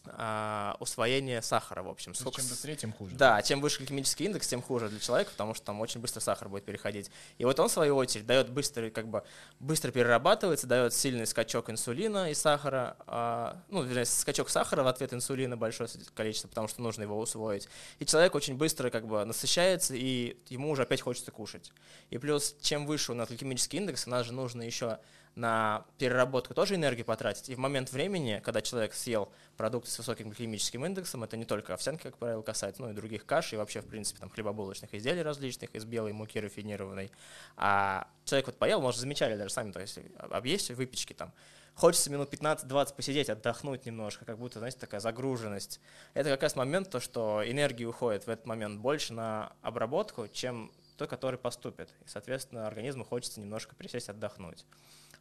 а, 0.05 0.75
усвоение 0.79 1.41
сахара, 1.41 1.81
в 1.81 1.87
общем. 1.87 2.13
Сколько... 2.13 2.41
Чем 2.41 2.49
быстрее, 2.49 2.75
тем 2.75 2.93
хуже. 2.93 3.15
Да, 3.15 3.41
чем 3.41 3.61
выше 3.61 3.79
гликемический 3.79 4.25
индекс, 4.25 4.47
тем 4.47 4.61
хуже 4.61 4.89
для 4.89 4.99
человека, 4.99 5.31
потому 5.31 5.53
что 5.53 5.65
там 5.65 5.79
очень 5.81 6.01
быстро 6.01 6.19
сахар 6.19 6.49
будет 6.49 6.65
переходить. 6.65 7.09
И 7.37 7.45
вот 7.45 7.59
он, 7.59 7.69
в 7.69 7.71
свою 7.71 7.95
очередь, 7.95 8.25
дает 8.25 8.49
быстро, 8.49 8.89
как 8.89 9.07
бы, 9.07 9.23
быстро 9.59 9.91
перерабатывается, 9.91 10.67
дает 10.67 10.93
сильный 10.93 11.25
скачок 11.25 11.69
инсулина 11.69 12.29
и 12.29 12.33
сахара, 12.33 12.97
а, 13.07 13.61
ну, 13.69 13.83
вернее, 13.83 14.05
скачок 14.05 14.49
сахара 14.49 14.83
в 14.83 14.87
ответ 14.87 15.13
инсулина 15.13 15.55
большое 15.55 15.89
количество, 16.13 16.47
потому 16.49 16.67
что 16.67 16.81
нужно 16.81 17.03
его 17.03 17.17
усвоить. 17.17 17.69
И 17.99 18.05
человек 18.05 18.35
очень 18.35 18.55
быстро 18.55 18.89
как 18.89 19.07
бы 19.07 19.23
насыщается, 19.23 19.95
и 19.95 20.37
ему 20.49 20.69
уже 20.69 20.83
опять 20.83 21.01
хочется 21.01 21.31
кушать. 21.31 21.71
И 22.09 22.17
плюс, 22.17 22.55
чем 22.61 22.85
выше 22.85 23.13
у 23.13 23.15
нас 23.15 23.29
гликемический 23.29 23.79
индекс, 23.79 24.05
у 24.07 24.09
нас 24.09 24.25
же 24.25 24.33
нужно 24.33 24.63
еще 24.63 24.99
на 25.35 25.85
переработку 25.97 26.53
тоже 26.53 26.75
энергию 26.75 27.05
потратить. 27.05 27.49
И 27.49 27.55
в 27.55 27.57
момент 27.57 27.91
времени, 27.91 28.41
когда 28.43 28.61
человек 28.61 28.93
съел 28.93 29.31
продукты 29.57 29.89
с 29.89 29.97
высоким 29.97 30.29
гликемическим 30.29 30.85
индексом, 30.85 31.23
это 31.23 31.37
не 31.37 31.45
только 31.45 31.73
овсянки, 31.73 32.03
как 32.03 32.17
правило, 32.17 32.41
касается, 32.41 32.81
но 32.81 32.91
и 32.91 32.93
других 32.93 33.25
каш, 33.25 33.53
и 33.53 33.57
вообще, 33.57 33.81
в 33.81 33.87
принципе, 33.87 34.19
там 34.19 34.29
хлебобулочных 34.29 34.93
изделий 34.93 35.23
различных 35.23 35.73
из 35.75 35.85
белой 35.85 36.13
муки 36.13 36.39
рафинированной. 36.39 37.11
А 37.57 38.07
человек 38.25 38.47
вот 38.47 38.57
поел, 38.57 38.81
может, 38.81 38.99
замечали 38.99 39.35
даже 39.35 39.53
сами, 39.53 39.71
то 39.71 39.79
есть 39.79 39.99
объесть 40.17 40.69
выпечки 40.71 41.13
там, 41.13 41.33
хочется 41.75 42.11
минут 42.11 42.31
15-20 42.31 42.95
посидеть, 42.95 43.29
отдохнуть 43.29 43.85
немножко, 43.85 44.25
как 44.25 44.37
будто, 44.37 44.59
знаете, 44.59 44.77
такая 44.79 44.99
загруженность. 44.99 45.79
Это 46.13 46.29
как 46.29 46.43
раз 46.43 46.55
момент, 46.55 46.89
то, 46.89 46.99
что 46.99 47.41
энергии 47.43 47.85
уходит 47.85 48.27
в 48.27 48.29
этот 48.29 48.45
момент 48.45 48.79
больше 48.79 49.13
на 49.13 49.53
обработку, 49.61 50.27
чем 50.27 50.71
той, 50.97 51.07
который 51.07 51.39
поступит. 51.39 51.89
И, 52.05 52.09
соответственно, 52.09 52.67
организму 52.67 53.03
хочется 53.03 53.39
немножко 53.39 53.75
присесть, 53.75 54.09
отдохнуть. 54.09 54.65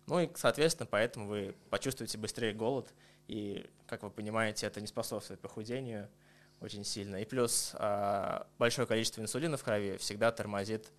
Ну 0.06 0.20
и, 0.20 0.28
соответственно, 0.34 0.86
поэтому 0.90 1.26
вы 1.26 1.54
почувствуете 1.70 2.18
быстрее 2.18 2.52
голод, 2.52 2.92
и, 3.28 3.68
как 3.86 4.02
вы 4.02 4.10
понимаете, 4.10 4.66
это 4.66 4.80
не 4.80 4.86
способствует 4.86 5.40
похудению 5.40 6.08
очень 6.60 6.84
сильно. 6.84 7.16
И 7.16 7.24
плюс 7.24 7.72
а, 7.74 8.46
большое 8.58 8.86
количество 8.86 9.20
инсулина 9.20 9.56
в 9.56 9.64
крови 9.64 9.96
всегда 9.96 10.32
тормозит 10.32 10.90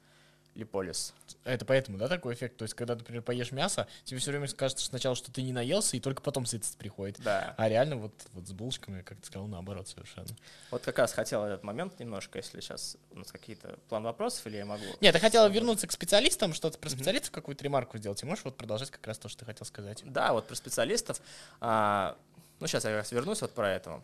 липолиз. 0.56 1.14
Это 1.44 1.66
поэтому, 1.66 1.98
да, 1.98 2.08
такой 2.08 2.34
эффект? 2.34 2.58
То 2.58 2.64
есть, 2.64 2.74
когда, 2.74 2.96
например, 2.96 3.22
поешь 3.22 3.52
мясо, 3.52 3.88
тебе 4.06 4.20
все 4.20 4.32
время 4.32 4.48
кажется 4.48 4.86
сначала, 4.86 5.16
что 5.16 5.32
ты 5.32 5.42
не 5.42 5.52
наелся, 5.52 5.98
и 5.98 6.00
только 6.00 6.22
потом 6.22 6.46
сытость 6.46 6.78
приходит. 6.78 7.20
Да. 7.20 7.56
А 7.58 7.68
реально 7.68 7.98
вот, 7.98 8.14
вот 8.34 8.48
с 8.48 8.52
булочками, 8.52 9.02
как 9.02 9.20
ты 9.20 9.26
сказал, 9.28 9.48
наоборот 9.48 9.88
совершенно. 9.88 10.28
Вот 10.72 10.84
как 10.84 11.00
раз 11.00 11.14
хотел 11.14 11.44
этот 11.44 11.64
момент 11.64 12.00
немножко, 12.00 12.38
если 12.38 12.60
сейчас 12.62 12.98
у 13.12 13.20
нас 13.20 13.32
какие-то 13.32 13.78
план 13.90 14.04
вопросов, 14.04 14.46
или 14.48 14.58
я 14.58 14.66
могу... 14.66 14.84
Нет, 15.02 15.14
я 15.14 15.20
хотела 15.20 15.48
вернуться 15.48 15.88
к 15.88 15.92
специалистам, 15.92 16.54
что-то 16.54 16.78
про 16.78 16.90
специалистов 16.90 17.32
mm-hmm. 17.32 17.36
какую-то 17.36 17.64
ремарку 17.64 17.98
сделать. 17.98 18.22
И 18.22 18.26
можешь 18.26 18.46
вот 18.46 18.56
продолжать 18.56 18.92
как 18.92 19.06
раз 19.08 19.18
то, 19.18 19.30
что 19.30 19.40
ты 19.40 19.46
хотел 19.46 19.66
сказать? 19.66 20.02
Да, 20.06 20.34
вот 20.34 20.48
про 20.48 20.56
специалистов. 20.56 21.20
А, 21.60 22.18
ну, 22.60 22.68
сейчас 22.68 22.84
я 22.84 22.92
как 22.92 23.00
раз 23.00 23.12
вернусь 23.12 23.42
вот 23.42 23.54
про 23.54 23.72
это. 23.72 24.02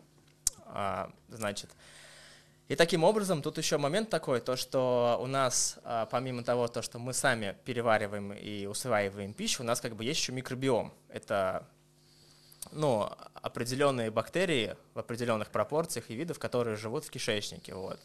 А, 0.66 1.10
значит, 1.28 1.70
и 2.70 2.76
таким 2.76 3.02
образом, 3.02 3.42
тут 3.42 3.58
еще 3.58 3.78
момент 3.78 4.10
такой, 4.10 4.40
то 4.40 4.54
что 4.54 5.18
у 5.20 5.26
нас, 5.26 5.80
а, 5.82 6.06
помимо 6.06 6.44
того, 6.44 6.68
то, 6.68 6.82
что 6.82 7.00
мы 7.00 7.12
сами 7.12 7.56
перевариваем 7.64 8.32
и 8.32 8.66
усваиваем 8.66 9.34
пищу, 9.34 9.64
у 9.64 9.66
нас 9.66 9.80
как 9.80 9.96
бы 9.96 10.04
есть 10.04 10.20
еще 10.20 10.30
микробиом. 10.30 10.94
Это 11.08 11.66
ну, 12.70 13.10
определенные 13.34 14.12
бактерии 14.12 14.76
в 14.94 15.00
определенных 15.00 15.50
пропорциях 15.50 16.10
и 16.10 16.14
видов, 16.14 16.38
которые 16.38 16.76
живут 16.76 17.04
в 17.04 17.10
кишечнике. 17.10 17.74
Вот. 17.74 17.98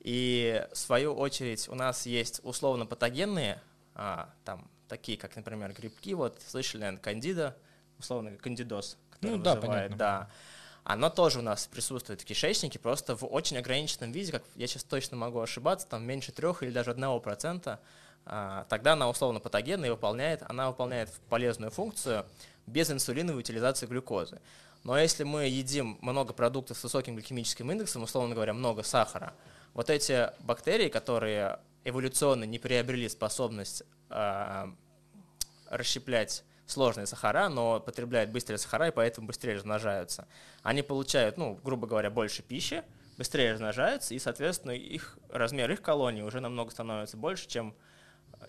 И 0.00 0.62
в 0.70 0.76
свою 0.76 1.14
очередь 1.14 1.66
у 1.70 1.74
нас 1.74 2.04
есть 2.04 2.42
условно 2.42 2.84
патогенные, 2.84 3.62
а, 3.94 4.28
там, 4.44 4.70
такие 4.88 5.16
как, 5.16 5.36
например, 5.36 5.72
грибки, 5.72 6.12
вот 6.12 6.38
слышали, 6.46 6.82
наверное, 6.82 7.00
кандида, 7.00 7.56
условно 7.98 8.36
кандидоз, 8.36 8.98
который 9.08 9.38
ну, 9.38 9.38
вызывает, 9.38 9.62
да, 9.62 9.66
понятно. 9.66 10.30
Оно 10.84 11.10
тоже 11.10 11.38
у 11.38 11.42
нас 11.42 11.66
присутствует 11.66 12.22
в 12.22 12.24
кишечнике, 12.24 12.78
просто 12.78 13.16
в 13.16 13.24
очень 13.24 13.56
ограниченном 13.56 14.10
виде, 14.12 14.32
как 14.32 14.42
я 14.56 14.66
сейчас 14.66 14.84
точно 14.84 15.16
могу 15.16 15.40
ошибаться, 15.40 15.86
там 15.86 16.04
меньше 16.04 16.32
трех 16.32 16.62
или 16.62 16.70
даже 16.70 16.90
одного 16.90 17.20
процента, 17.20 17.80
а, 18.24 18.64
тогда 18.68 18.94
она 18.94 19.08
условно 19.08 19.40
патогенна 19.40 19.86
и 19.86 19.90
выполняет, 19.90 20.42
она 20.48 20.68
выполняет 20.68 21.10
полезную 21.28 21.70
функцию 21.70 22.26
без 22.66 22.90
инсулиновой 22.90 23.40
утилизации 23.40 23.86
глюкозы. 23.86 24.40
Но 24.84 24.98
если 24.98 25.22
мы 25.22 25.44
едим 25.44 25.98
много 26.00 26.32
продуктов 26.32 26.76
с 26.76 26.82
высоким 26.82 27.14
гликемическим 27.14 27.70
индексом, 27.70 28.02
условно 28.02 28.34
говоря, 28.34 28.52
много 28.52 28.82
сахара, 28.82 29.34
вот 29.74 29.90
эти 29.90 30.30
бактерии, 30.40 30.88
которые 30.88 31.60
эволюционно 31.84 32.44
не 32.44 32.58
приобрели 32.58 33.08
способность 33.08 33.84
э, 34.10 34.66
расщеплять 35.68 36.44
сложные 36.72 37.06
сахара, 37.06 37.48
но 37.48 37.80
потребляют 37.80 38.30
быстрее 38.30 38.58
сахара 38.58 38.88
и 38.88 38.90
поэтому 38.90 39.26
быстрее 39.26 39.54
размножаются. 39.54 40.26
Они 40.62 40.82
получают, 40.82 41.36
ну, 41.36 41.58
грубо 41.62 41.86
говоря, 41.86 42.10
больше 42.10 42.42
пищи, 42.42 42.82
быстрее 43.18 43.52
размножаются, 43.52 44.14
и, 44.14 44.18
соответственно, 44.18 44.72
их 44.72 45.18
размер 45.30 45.70
их 45.70 45.82
колонии 45.82 46.22
уже 46.22 46.40
намного 46.40 46.70
становится 46.70 47.16
больше, 47.16 47.48
чем, 47.48 47.74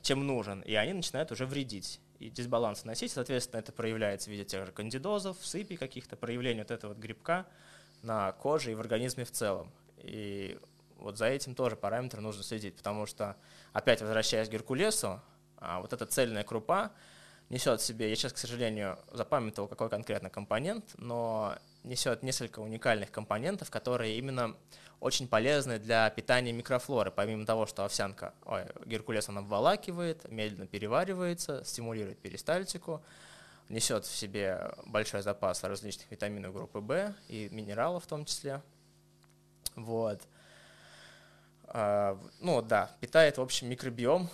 чем 0.01 0.25
нужен, 0.25 0.62
и 0.62 0.73
они 0.75 0.93
начинают 0.93 1.31
уже 1.31 1.45
вредить 1.45 1.99
и 2.23 2.29
дисбаланс 2.29 2.86
носить, 2.86 3.12
соответственно, 3.12 3.59
это 3.59 3.71
проявляется 3.71 4.29
в 4.29 4.33
виде 4.33 4.45
тех 4.45 4.65
же 4.65 4.71
кандидозов, 4.71 5.38
сыпи 5.41 5.75
каких-то, 5.75 6.15
проявления 6.15 6.62
вот 6.62 6.71
этого 6.71 6.93
вот 6.93 6.99
грибка 6.99 7.45
на 8.01 8.31
коже 8.31 8.71
и 8.71 8.75
в 8.75 8.79
организме 8.79 9.25
в 9.25 9.31
целом. 9.31 9.71
И 9.97 10.57
вот 10.97 11.17
за 11.17 11.25
этим 11.25 11.53
тоже 11.53 11.75
параметр 11.75 12.21
нужно 12.21 12.43
следить, 12.43 12.75
потому 12.75 13.05
что, 13.05 13.36
опять 13.73 14.01
возвращаясь 14.01 14.47
к 14.47 14.51
Геркулесу, 14.51 15.21
а, 15.57 15.81
вот 15.81 15.91
эта 15.91 16.05
цельная 16.05 16.43
крупа, 16.43 16.91
несет 17.49 17.82
в 17.82 17.86
себе, 17.86 18.10
я 18.10 18.15
сейчас, 18.15 18.34
к 18.34 18.38
сожалению, 18.38 18.97
запамятовал, 19.12 19.67
какой 19.67 19.89
конкретно 19.89 20.29
компонент, 20.29 20.86
но 20.97 21.56
несет 21.84 22.23
несколько 22.23 22.60
уникальных 22.60 23.12
компонентов, 23.12 23.69
которые 23.69 24.17
именно 24.17 24.56
очень 24.99 25.27
полезны 25.27 25.79
для 25.79 26.10
питания 26.10 26.53
микрофлоры. 26.53 27.12
Помимо 27.12 27.45
того, 27.45 27.65
что 27.65 27.84
овсянка, 27.84 28.34
ой, 28.45 28.65
геркулес 28.86 29.27
она 29.27 29.41
обволакивает, 29.41 30.29
медленно 30.32 30.65
переваривается, 30.65 31.63
стимулирует 31.65 32.19
перистальтику, 32.19 33.03
несет 33.67 34.06
в 34.06 34.15
себе 34.15 34.73
большой 34.86 35.21
запас 35.21 35.63
различных 35.63 36.10
витаминов 36.10 36.53
группы 36.53 36.79
В 36.79 37.13
и 37.27 37.49
минералов 37.51 38.06
в 38.06 38.08
том 38.08 38.23
числе. 38.23 38.62
Вот. 39.75 40.21
А, 41.65 42.17
ну 42.39 42.62
да, 42.62 42.91
питает, 43.01 43.38
в 43.38 43.41
общем, 43.41 43.67
микробиом, 43.67 44.29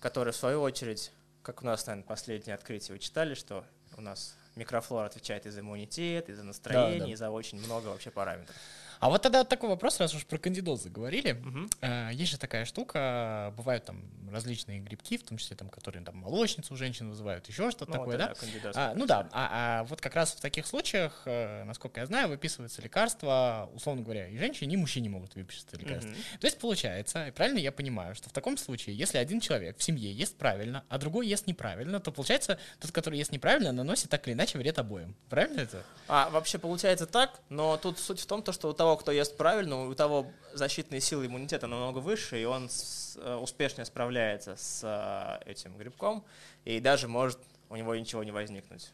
который, 0.00 0.32
в 0.32 0.36
свою 0.36 0.60
очередь, 0.60 1.10
как 1.42 1.62
у 1.62 1.66
нас, 1.66 1.86
наверное, 1.86 2.06
последнее 2.06 2.54
открытие 2.54 2.94
вы 2.94 2.98
читали, 2.98 3.34
что 3.34 3.64
у 3.96 4.00
нас 4.00 4.36
микрофлора 4.56 5.06
отвечает 5.06 5.46
и 5.46 5.50
за 5.50 5.60
иммунитет, 5.60 6.28
и 6.28 6.34
за 6.34 6.44
настроение, 6.44 7.00
да, 7.00 7.06
да. 7.06 7.12
и 7.12 7.14
за 7.14 7.30
очень 7.30 7.58
много 7.58 7.88
вообще 7.88 8.10
параметров. 8.10 8.56
А 9.02 9.08
вот 9.08 9.20
тогда 9.20 9.40
вот 9.40 9.48
такой 9.48 9.68
вопрос, 9.68 9.98
раз 9.98 10.14
уж 10.14 10.24
про 10.24 10.38
кандидозы 10.38 10.88
говорили. 10.88 11.32
Угу. 11.32 11.70
Э, 11.80 12.10
есть 12.12 12.30
же 12.30 12.38
такая 12.38 12.64
штука, 12.64 13.52
бывают 13.56 13.84
там 13.84 14.00
различные 14.30 14.78
грибки, 14.78 15.18
в 15.18 15.24
том 15.24 15.38
числе 15.38 15.56
там, 15.56 15.68
которые 15.68 16.04
там 16.04 16.18
молочницу 16.18 16.72
у 16.72 16.76
женщин 16.76 17.10
вызывают, 17.10 17.48
еще 17.48 17.72
что-то 17.72 17.90
ну, 17.90 17.98
такое, 17.98 18.16
да? 18.16 18.34
да 18.62 18.72
а, 18.74 18.94
ну 18.94 19.04
да, 19.06 19.28
а, 19.32 19.80
а 19.80 19.84
вот 19.84 20.00
как 20.00 20.14
раз 20.14 20.32
в 20.32 20.40
таких 20.40 20.68
случаях, 20.68 21.22
э, 21.24 21.64
насколько 21.64 21.98
я 21.98 22.06
знаю, 22.06 22.28
выписываются 22.28 22.80
лекарства, 22.80 23.68
условно 23.74 24.02
говоря, 24.02 24.28
и 24.28 24.36
женщине, 24.38 24.74
и 24.74 24.76
мужчине 24.76 25.08
могут 25.08 25.34
выписать 25.34 25.72
лекарства. 25.72 26.10
Угу. 26.10 26.18
То 26.40 26.46
есть 26.46 26.60
получается, 26.60 27.32
правильно 27.34 27.58
я 27.58 27.72
понимаю, 27.72 28.14
что 28.14 28.30
в 28.30 28.32
таком 28.32 28.56
случае, 28.56 28.96
если 28.96 29.18
один 29.18 29.40
человек 29.40 29.78
в 29.78 29.82
семье 29.82 30.12
ест 30.12 30.36
правильно, 30.36 30.84
а 30.88 30.98
другой 30.98 31.26
ест 31.26 31.48
неправильно, 31.48 31.98
то 31.98 32.12
получается, 32.12 32.56
тот, 32.78 32.92
который 32.92 33.18
ест 33.18 33.32
неправильно, 33.32 33.72
наносит 33.72 34.10
так 34.10 34.28
или 34.28 34.34
иначе 34.34 34.58
вред 34.58 34.78
обоим. 34.78 35.16
Правильно 35.28 35.62
это? 35.62 35.82
А 36.06 36.30
вообще 36.30 36.58
получается 36.58 37.06
так, 37.06 37.40
но 37.48 37.76
тут 37.76 37.98
суть 37.98 38.20
в 38.20 38.26
том, 38.26 38.44
что 38.52 38.70
у 38.70 38.72
того, 38.72 38.91
кто 38.96 39.12
ест 39.12 39.36
правильно, 39.36 39.86
у 39.86 39.94
того 39.94 40.30
защитные 40.52 41.00
силы 41.00 41.26
иммунитета 41.26 41.66
намного 41.66 41.98
выше, 41.98 42.40
и 42.40 42.44
он 42.44 42.68
с, 42.68 43.18
э, 43.20 43.34
успешнее 43.36 43.84
справляется 43.84 44.56
с 44.56 44.80
э, 44.82 45.50
этим 45.50 45.76
грибком, 45.76 46.24
и 46.64 46.80
даже 46.80 47.08
может 47.08 47.38
у 47.68 47.76
него 47.76 47.94
ничего 47.94 48.22
не 48.24 48.30
возникнуть. 48.30 48.92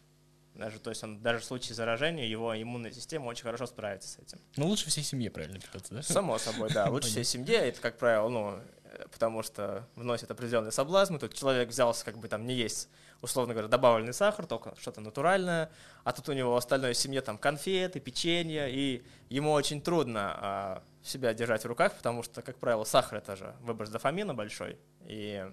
Даже, 0.55 0.81
то 0.81 0.91
есть 0.91 1.05
он 1.05 1.23
даже 1.23 1.39
в 1.39 1.45
случае 1.45 1.77
заражения 1.77 2.27
его 2.27 2.61
иммунная 2.61 2.91
система 2.91 3.27
очень 3.27 3.45
хорошо 3.45 3.67
справится 3.67 4.09
с 4.09 4.19
этим. 4.19 4.41
Ну, 4.57 4.67
лучше 4.67 4.89
всей 4.91 5.05
семье 5.05 5.31
правильно 5.31 5.61
питаться, 5.61 5.95
да? 5.95 6.03
Само 6.03 6.37
собой, 6.39 6.71
да. 6.73 6.91
Лучше 6.91 7.09
всей 7.09 7.23
семье. 7.23 7.55
Это, 7.55 7.81
как 7.81 7.97
правило, 7.97 8.29
ну, 8.29 8.59
э, 8.83 9.07
потому 9.13 9.45
что 9.45 9.87
вносит 9.95 10.31
определенные 10.33 10.73
соблазны. 10.73 11.21
Тут 11.21 11.35
человек 11.35 11.69
взялся 11.69 12.05
как 12.05 12.19
бы 12.19 12.27
там 12.27 12.45
не 12.45 12.55
есть 12.55 12.89
условно 13.21 13.55
говоря, 13.55 13.69
добавленный 13.69 14.13
сахар, 14.13 14.47
только 14.47 14.75
что-то 14.81 15.01
натуральное, 15.01 15.71
а 16.05 16.13
тут 16.13 16.29
у 16.29 16.33
него 16.33 16.59
в 16.59 16.95
семье 16.95 17.21
там 17.21 17.39
конфеты, 17.39 18.01
печенье, 18.01 18.71
и 18.71 19.03
ему 19.29 19.53
очень 19.53 19.81
трудно 19.81 20.21
а, 20.35 20.83
себя 21.03 21.35
держать 21.35 21.65
в 21.65 21.67
руках, 21.67 21.95
потому 21.95 22.23
что, 22.23 22.43
как 22.43 22.59
правило, 22.59 22.85
сахар 22.85 23.19
это 23.19 23.37
же 23.37 23.55
выброс 23.61 23.91
дофамина 23.91 24.35
большой, 24.35 24.79
и 25.05 25.45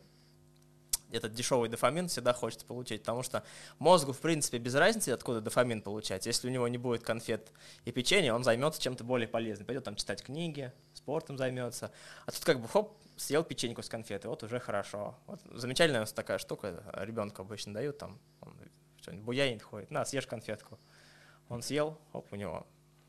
этот 1.12 1.34
дешевый 1.34 1.70
дофамин 1.70 2.08
всегда 2.08 2.34
хочется 2.34 2.66
получить, 2.66 3.02
потому 3.02 3.24
что 3.24 3.44
мозгу, 3.80 4.12
в 4.12 4.20
принципе, 4.20 4.58
без 4.58 4.76
разницы, 4.76 5.10
откуда 5.10 5.42
дофамин 5.42 5.82
получать. 5.82 6.26
Если 6.26 6.48
у 6.48 6.52
него 6.52 6.68
не 6.68 6.78
будет 6.78 7.04
конфет 7.04 7.52
и 7.86 7.92
печенья, 7.92 8.34
он 8.34 8.44
займется 8.44 8.82
чем-то 8.82 9.04
более 9.04 9.28
полезным. 9.28 9.66
Пойдет 9.66 9.84
там 9.84 9.96
читать 9.96 10.24
книги, 10.24 10.72
спортом 10.94 11.38
займется. 11.38 11.92
А 12.26 12.32
тут 12.32 12.44
как 12.44 12.60
бы 12.60 12.68
хоп, 12.68 12.98
съел 13.18 13.44
печеньку 13.44 13.82
с 13.82 13.90
конфеты, 13.90 14.28
вот 14.28 14.44
уже 14.44 14.60
хорошо. 14.60 15.18
Вот 15.28 15.42
замечательная 15.54 16.06
такая 16.06 16.38
штука, 16.38 16.84
ребенку 16.94 17.42
обычно 17.42 17.74
дают, 17.74 17.98
там, 17.98 18.20
он 18.42 18.56
что-нибудь 19.02 19.26
буянит 19.26 19.62
ходит, 19.62 19.92
на, 19.92 20.06
съешь 20.06 20.28
конфетку. 20.28 20.80
Он 21.48 21.62
съел, 21.62 22.00
оп, 22.12 22.32
у 22.32 22.36
него 22.36 22.66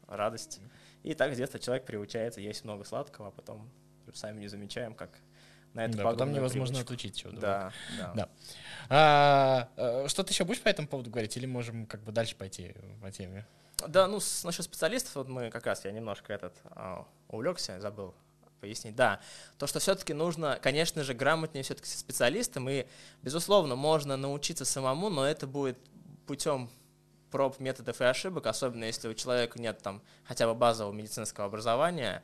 радость. 0.07 0.61
И 1.03 1.15
так 1.15 1.35
с 1.35 1.37
детства 1.37 1.59
человек 1.59 1.87
приучается 1.87 2.41
есть 2.41 2.65
много 2.65 2.85
сладкого, 2.85 3.29
а 3.29 3.31
потом 3.31 3.71
сами 4.13 4.41
не 4.41 4.49
замечаем, 4.49 4.95
как 4.95 5.11
на 5.73 5.85
это 5.85 5.99
да, 5.99 6.05
потом 6.05 6.33
невозможно 6.33 6.77
привычку. 6.77 6.95
отучить 6.95 7.17
чего 7.17 7.33
Да, 7.33 7.73
да. 7.99 8.13
да. 8.15 8.29
А, 8.89 9.69
э, 9.77 10.09
что 10.09 10.23
ты 10.23 10.33
еще 10.33 10.45
будешь 10.45 10.63
по 10.63 10.69
этому 10.69 10.89
поводу 10.89 11.11
говорить, 11.11 11.37
или 11.37 11.47
можем 11.47 11.87
как 11.87 12.03
бы 12.03 12.13
дальше 12.13 12.35
пойти 12.35 12.75
по 13.03 13.11
теме? 13.11 13.47
Да, 13.87 14.07
ну, 14.07 14.21
с, 14.21 14.45
насчет 14.45 14.65
специалистов, 14.65 15.17
вот 15.17 15.29
мы 15.29 15.51
как 15.51 15.67
раз, 15.67 15.85
я 15.85 15.93
немножко 15.93 16.33
этот 16.33 16.55
а, 16.65 17.07
увлекся, 17.29 17.79
забыл 17.81 18.15
пояснить. 18.61 18.97
Да, 18.97 19.21
то, 19.59 19.67
что 19.67 19.79
все-таки 19.79 20.13
нужно, 20.13 20.59
конечно 20.61 21.05
же, 21.05 21.15
грамотнее 21.15 21.63
все-таки 21.63 21.89
со 21.89 21.99
специалистом, 21.99 22.69
и, 22.69 22.87
безусловно, 23.23 23.77
можно 23.77 24.17
научиться 24.17 24.65
самому, 24.65 25.09
но 25.11 25.27
это 25.27 25.47
будет 25.47 25.79
путем 26.27 26.71
проб, 27.31 27.59
методов 27.61 28.01
и 28.01 28.05
ошибок, 28.05 28.47
особенно 28.47 28.85
если 28.85 29.09
у 29.09 29.15
человека 29.15 29.61
нет 29.61 29.81
там 29.83 30.03
хотя 30.25 30.47
бы 30.47 30.55
базового 30.55 30.93
медицинского 30.93 31.47
образования, 31.47 32.23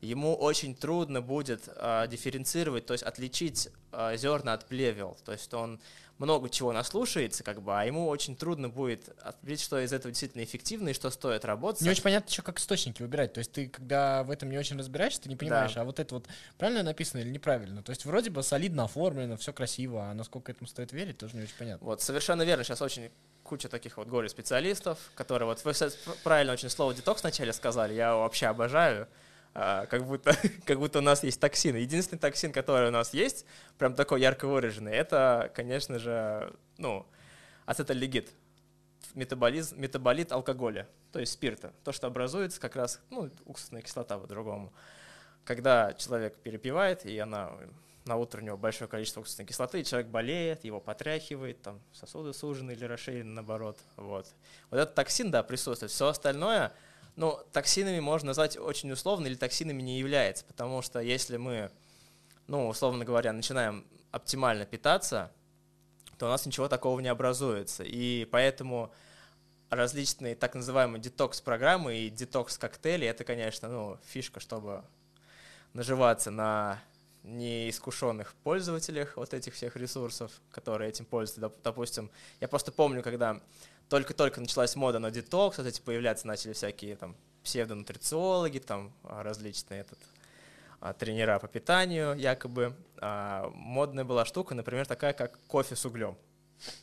ему 0.00 0.34
очень 0.34 0.74
трудно 0.74 1.20
будет 1.20 1.68
э, 1.68 2.06
дифференцировать, 2.08 2.86
то 2.86 2.92
есть 2.92 3.04
отличить 3.04 3.68
э, 3.92 4.16
зерна 4.16 4.54
от 4.54 4.66
плевел. 4.66 5.16
То 5.24 5.32
есть 5.32 5.52
он 5.54 5.80
много 6.18 6.48
чего 6.48 6.72
наслушается, 6.72 7.42
как 7.42 7.60
бы, 7.62 7.78
а 7.78 7.84
ему 7.84 8.06
очень 8.06 8.36
трудно 8.36 8.68
будет 8.68 9.08
определить, 9.20 9.60
что 9.60 9.80
из 9.80 9.92
этого 9.92 10.12
действительно 10.12 10.44
эффективно 10.44 10.90
и 10.90 10.92
что 10.92 11.10
стоит 11.10 11.44
работать. 11.44 11.82
Не 11.82 11.90
очень 11.90 12.02
понятно, 12.02 12.30
что 12.30 12.42
как 12.42 12.58
источники 12.58 13.02
выбирать. 13.02 13.32
То 13.32 13.38
есть 13.38 13.52
ты, 13.52 13.68
когда 13.68 14.22
в 14.22 14.30
этом 14.30 14.50
не 14.50 14.58
очень 14.58 14.78
разбираешься, 14.78 15.22
ты 15.22 15.28
не 15.28 15.36
понимаешь, 15.36 15.74
да. 15.74 15.82
а 15.82 15.84
вот 15.84 15.98
это 15.98 16.14
вот 16.14 16.26
правильно 16.56 16.82
написано 16.82 17.20
или 17.20 17.30
неправильно. 17.30 17.82
То 17.82 17.90
есть 17.90 18.04
вроде 18.04 18.30
бы 18.30 18.42
солидно 18.42 18.84
оформлено, 18.84 19.36
все 19.36 19.52
красиво, 19.52 20.10
а 20.10 20.14
насколько 20.14 20.52
этому 20.52 20.68
стоит 20.68 20.92
верить, 20.92 21.18
тоже 21.18 21.36
не 21.36 21.42
очень 21.42 21.56
понятно. 21.58 21.84
Вот, 21.84 22.00
совершенно 22.00 22.42
верно. 22.42 22.64
Сейчас 22.64 22.80
очень 22.80 23.10
куча 23.42 23.68
таких 23.68 23.96
вот 23.96 24.08
горе-специалистов, 24.08 24.98
которые 25.14 25.46
вот 25.46 25.64
вы 25.64 25.72
правильно 26.22 26.52
очень 26.52 26.70
слово 26.70 26.94
детокс 26.94 27.22
вначале 27.22 27.52
сказали, 27.52 27.92
я 27.94 28.14
вообще 28.14 28.46
обожаю. 28.46 29.08
А, 29.54 29.86
как, 29.86 30.04
будто, 30.04 30.36
как 30.66 30.78
будто 30.78 30.98
у 30.98 31.02
нас 31.02 31.22
есть 31.22 31.40
токсины. 31.40 31.76
Единственный 31.76 32.18
токсин, 32.18 32.52
который 32.52 32.88
у 32.88 32.90
нас 32.90 33.14
есть, 33.14 33.46
прям 33.78 33.94
такой 33.94 34.20
ярко 34.20 34.48
выраженный, 34.48 34.92
это, 34.92 35.50
конечно 35.54 35.98
же, 36.00 36.52
ну, 36.76 37.06
ацетальдегид, 37.64 38.30
метаболизм, 39.14 39.80
метаболит 39.80 40.32
алкоголя, 40.32 40.88
то 41.12 41.20
есть 41.20 41.32
спирта. 41.32 41.72
То, 41.84 41.92
что 41.92 42.08
образуется 42.08 42.60
как 42.60 42.74
раз, 42.74 43.00
ну, 43.10 43.30
уксусная 43.44 43.82
кислота 43.82 44.18
по-другому. 44.18 44.72
Когда 45.44 45.92
человек 45.94 46.36
перепивает, 46.38 47.06
и 47.06 47.16
она 47.16 47.52
на 48.06 48.16
утро 48.16 48.40
у 48.40 48.44
него 48.44 48.56
большое 48.56 48.88
количество 48.88 49.20
уксусной 49.20 49.46
кислоты, 49.46 49.84
человек 49.84 50.08
болеет, 50.08 50.64
его 50.64 50.80
потряхивает, 50.80 51.62
там 51.62 51.80
сосуды 51.92 52.32
сужены 52.32 52.72
или 52.72 52.84
расширены, 52.84 53.30
наоборот. 53.30 53.78
Вот. 53.96 54.26
вот 54.70 54.78
этот 54.78 54.96
токсин, 54.96 55.30
да, 55.30 55.44
присутствует. 55.44 55.92
Все 55.92 56.08
остальное— 56.08 56.72
ну, 57.16 57.38
токсинами 57.52 58.00
можно 58.00 58.28
назвать 58.28 58.56
очень 58.56 58.90
условно 58.90 59.26
или 59.26 59.34
токсинами 59.34 59.82
не 59.82 59.98
является, 59.98 60.44
потому 60.44 60.82
что 60.82 61.00
если 61.00 61.36
мы, 61.36 61.70
ну, 62.46 62.68
условно 62.68 63.04
говоря, 63.04 63.32
начинаем 63.32 63.86
оптимально 64.10 64.64
питаться, 64.64 65.30
то 66.18 66.26
у 66.26 66.28
нас 66.28 66.46
ничего 66.46 66.68
такого 66.68 67.00
не 67.00 67.08
образуется. 67.08 67.84
И 67.84 68.24
поэтому 68.26 68.92
различные 69.70 70.34
так 70.34 70.54
называемые 70.54 71.00
детокс-программы 71.00 71.96
и 71.98 72.10
детокс-коктейли— 72.10 73.06
это, 73.08 73.24
конечно, 73.24 73.68
ну, 73.68 73.98
фишка, 74.06 74.40
чтобы 74.40 74.84
наживаться 75.72 76.30
на 76.30 76.80
неискушенных 77.24 78.34
пользователях 78.44 79.16
вот 79.16 79.34
этих 79.34 79.54
всех 79.54 79.76
ресурсов, 79.76 80.30
которые 80.50 80.90
этим 80.90 81.04
пользуются. 81.06 81.50
Допустим, 81.62 82.10
я 82.40 82.48
просто 82.48 82.70
помню, 82.70 83.02
когда 83.02 83.40
только-только 83.88 84.40
началась 84.40 84.76
мода 84.76 84.98
на 84.98 85.10
детокс, 85.10 85.58
вот 85.58 85.66
эти 85.66 85.80
появляться 85.80 86.26
начали 86.26 86.52
всякие 86.52 86.96
там 86.96 87.16
псевдонутрициологи, 87.42 88.58
там 88.58 88.92
а, 89.04 89.22
различные 89.22 89.80
этот, 89.80 89.98
а, 90.80 90.92
тренера 90.92 91.38
по 91.38 91.46
питанию 91.46 92.14
якобы. 92.14 92.74
А, 92.98 93.50
модная 93.54 94.04
была 94.04 94.24
штука, 94.24 94.54
например, 94.54 94.86
такая, 94.86 95.12
как 95.12 95.38
кофе 95.46 95.76
с 95.76 95.84
углем. 95.84 96.16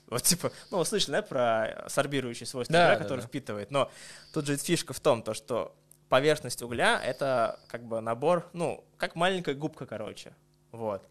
Вот 0.07 0.23
типа, 0.23 0.51
ну, 0.69 0.77
вы 0.77 0.85
слышали, 0.85 1.13
да, 1.13 1.21
про 1.21 1.85
сорбирующие 1.87 2.45
свойства 2.45 2.73
да, 2.73 2.85
угля, 2.85 2.97
да, 2.97 3.03
который 3.03 3.21
да. 3.21 3.27
впитывает. 3.27 3.71
Но 3.71 3.91
тут 4.33 4.45
же 4.45 4.57
фишка 4.57 4.93
в 4.93 4.99
том, 4.99 5.23
то, 5.23 5.33
что 5.33 5.75
поверхность 6.09 6.61
угля— 6.61 7.01
это 7.03 7.59
как 7.67 7.83
бы 7.83 8.01
набор, 8.01 8.47
ну, 8.53 8.83
как 8.97 9.15
маленькая 9.15 9.55
губка, 9.55 9.85
короче. 9.85 10.33
Вот. 10.71 11.07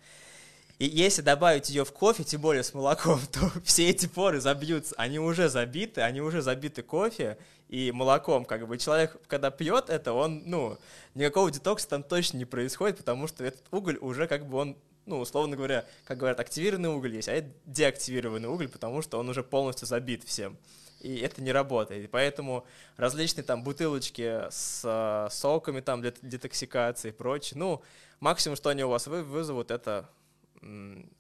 И 0.81 0.87
если 0.87 1.21
добавить 1.21 1.69
ее 1.69 1.85
в 1.85 1.93
кофе, 1.93 2.25
тем 2.25 2.41
более 2.41 2.63
с 2.63 2.73
молоком, 2.73 3.21
то 3.33 3.53
все 3.65 3.91
эти 3.91 4.07
поры 4.07 4.41
забьются. 4.41 4.95
Они 4.97 5.19
уже 5.19 5.51
забиты, 5.51 6.01
они 6.01 6.23
уже 6.23 6.41
забиты 6.41 6.83
кофе 6.83 7.37
и 7.69 7.93
молоком. 7.93 8.47
Как 8.47 8.67
бы 8.67 8.79
человек, 8.79 9.19
когда 9.27 9.51
пьет 9.51 9.91
это, 9.91 10.15
он, 10.15 10.43
ну, 10.47 10.79
никакого 11.15 11.51
детокса 11.51 11.87
там 11.87 12.03
точно 12.03 12.39
не 12.39 12.47
происходит, 12.47 12.97
потому 12.97 13.27
что 13.27 13.45
этот 13.45 13.63
уголь 13.71 13.99
уже 14.01 14.27
как 14.27 14.47
бы 14.47 14.57
он 14.57 14.77
ну, 15.05 15.19
условно 15.19 15.57
говоря, 15.57 15.85
как 16.05 16.19
говорят, 16.19 16.41
активированный 16.41 16.89
уголь 16.89 17.17
есть, 17.17 17.29
а 17.29 17.33
это 17.33 17.51
деактивированный 17.67 18.49
уголь, 18.49 18.69
потому 18.69 19.03
что 19.03 19.19
он 19.19 19.29
уже 19.29 19.43
полностью 19.43 19.87
забит 19.87 20.25
всем. 20.25 20.57
И 21.01 21.19
это 21.19 21.43
не 21.43 21.53
работает. 21.53 22.05
И 22.05 22.07
поэтому 22.07 22.65
различные 22.97 23.45
там 23.45 23.65
бутылочки 23.65 24.45
с 24.51 24.83
э, 24.85 25.29
соками 25.31 25.81
там 25.81 26.01
для 26.01 26.13
детоксикации 26.23 27.09
и 27.09 27.13
прочее, 27.13 27.59
ну, 27.59 27.83
максимум, 28.21 28.57
что 28.57 28.71
они 28.71 28.85
у 28.85 28.89
вас 28.89 29.09
вызовут, 29.09 29.71
это 29.71 30.09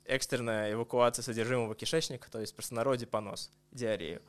экстренная 0.04 0.72
эвакуация 0.72 1.22
содержимого 1.22 1.74
кишечника, 1.74 2.30
то 2.30 2.40
есть 2.40 2.52
в 2.52 2.56
простонародье 2.56 3.06
понос, 3.06 3.50
диарею. 3.72 4.22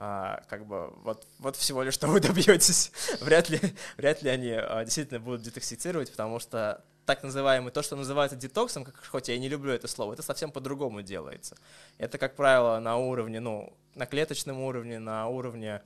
А, 0.00 0.42
как 0.48 0.64
бы 0.66 0.92
вот, 1.02 1.26
вот 1.38 1.56
всего 1.56 1.82
лишь, 1.82 1.94
что 1.94 2.06
вы 2.06 2.20
добьетесь. 2.20 2.92
вряд, 3.20 3.48
ли, 3.48 3.60
вряд 3.96 4.22
ли 4.22 4.30
они 4.30 4.52
а, 4.52 4.84
действительно 4.84 5.18
будут 5.18 5.42
детоксицировать, 5.42 6.10
потому 6.10 6.38
что 6.38 6.84
так 7.04 7.22
называемый, 7.22 7.72
то, 7.72 7.82
что 7.82 7.96
называется 7.96 8.36
детоксом, 8.36 8.84
как, 8.84 9.04
хоть 9.06 9.28
я 9.28 9.34
и 9.34 9.38
не 9.38 9.48
люблю 9.48 9.72
это 9.72 9.88
слово, 9.88 10.12
это 10.12 10.22
совсем 10.22 10.52
по-другому 10.52 11.02
делается. 11.02 11.56
Это, 11.96 12.18
как 12.18 12.36
правило, 12.36 12.78
на 12.80 12.96
уровне, 12.96 13.40
ну, 13.40 13.72
на 13.94 14.06
клеточном 14.06 14.60
уровне, 14.60 14.98
на 14.98 15.26
уровне 15.26 15.82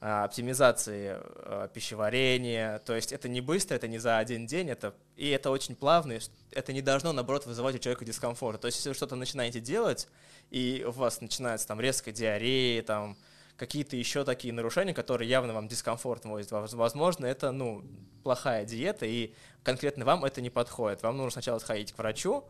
оптимизации 0.00 1.16
а, 1.18 1.68
пищеварения. 1.68 2.78
То 2.80 2.94
есть 2.94 3.12
это 3.12 3.28
не 3.28 3.40
быстро, 3.40 3.74
это 3.74 3.88
не 3.88 3.98
за 3.98 4.18
один 4.18 4.46
день, 4.46 4.68
это, 4.68 4.94
и 5.16 5.28
это 5.30 5.50
очень 5.50 5.74
плавно, 5.74 6.18
это 6.52 6.72
не 6.72 6.82
должно, 6.82 7.12
наоборот, 7.12 7.46
вызывать 7.46 7.76
у 7.76 7.78
человека 7.78 8.04
дискомфорт. 8.04 8.60
То 8.60 8.66
есть 8.66 8.78
если 8.78 8.90
вы 8.90 8.94
что-то 8.94 9.16
начинаете 9.16 9.60
делать, 9.60 10.08
и 10.50 10.84
у 10.86 10.90
вас 10.90 11.20
начинается 11.20 11.66
там 11.66 11.80
резкая 11.80 12.14
диарея, 12.14 12.82
там 12.82 13.16
какие-то 13.56 13.96
еще 13.96 14.24
такие 14.24 14.52
нарушения, 14.52 14.92
которые 14.92 15.28
явно 15.28 15.54
вам 15.54 15.66
дискомфорт 15.66 16.24
вводят, 16.24 16.50
возможно, 16.50 17.24
это, 17.24 17.52
ну, 17.52 17.82
плохая 18.22 18.64
диета, 18.64 19.06
и 19.06 19.32
конкретно 19.62 20.04
вам 20.04 20.24
это 20.24 20.40
не 20.40 20.50
подходит. 20.50 21.02
Вам 21.02 21.16
нужно 21.16 21.30
сначала 21.30 21.58
сходить 21.58 21.92
к 21.92 21.98
врачу, 21.98 22.44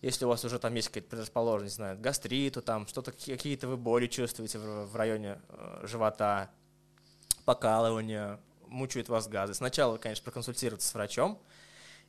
если 0.00 0.24
у 0.24 0.28
вас 0.28 0.44
уже 0.44 0.58
там 0.58 0.74
есть 0.74 0.88
какая-то 0.88 1.08
предрасположенность, 1.10 1.76
знаю, 1.76 1.98
гастриту, 1.98 2.60
там 2.60 2.88
что-то, 2.88 3.12
какие-то 3.12 3.68
вы 3.68 3.76
боли 3.76 4.08
чувствуете 4.08 4.58
в, 4.58 4.86
в 4.86 4.96
районе 4.96 5.40
э, 5.48 5.86
живота, 5.86 6.50
покалывание, 7.44 8.38
мучают 8.66 9.08
вас 9.08 9.28
газы. 9.28 9.54
Сначала, 9.54 9.98
конечно, 9.98 10.24
проконсультироваться 10.24 10.88
с 10.88 10.94
врачом, 10.94 11.38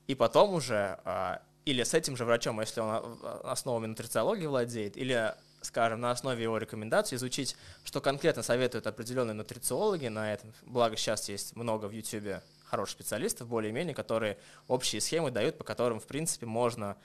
и 0.08 0.16
потом 0.16 0.54
уже 0.54 1.00
а, 1.06 1.42
или 1.66 1.84
с 1.84 1.94
этим 1.94 2.18
же 2.18 2.26
врачом, 2.26 2.60
если 2.60 2.82
он 2.82 2.90
а, 2.92 3.42
основами 3.46 3.88
нутрициологии 3.88 4.46
владеет, 4.46 4.98
или, 4.98 5.34
скажем, 5.62 6.02
на 6.02 6.12
основе 6.12 6.44
его 6.44 6.58
рекомендаций 6.58 7.16
изучить, 7.16 7.56
что 7.84 8.02
конкретно 8.02 8.44
советуют 8.44 8.88
определенные 8.88 9.34
нутрициологи 9.34 10.08
на 10.08 10.34
этом. 10.34 10.54
Благо 10.64 10.98
сейчас 10.98 11.30
есть 11.30 11.56
много 11.56 11.86
в 11.86 11.92
YouTube 11.92 12.42
хороших 12.66 12.94
специалистов, 12.94 13.48
более-менее, 13.48 13.94
которые 13.94 14.38
общие 14.68 15.00
схемы 15.00 15.32
дают, 15.32 15.58
по 15.58 15.64
которым, 15.64 16.00
в 16.00 16.08
принципе, 16.08 16.46
можно 16.46 16.98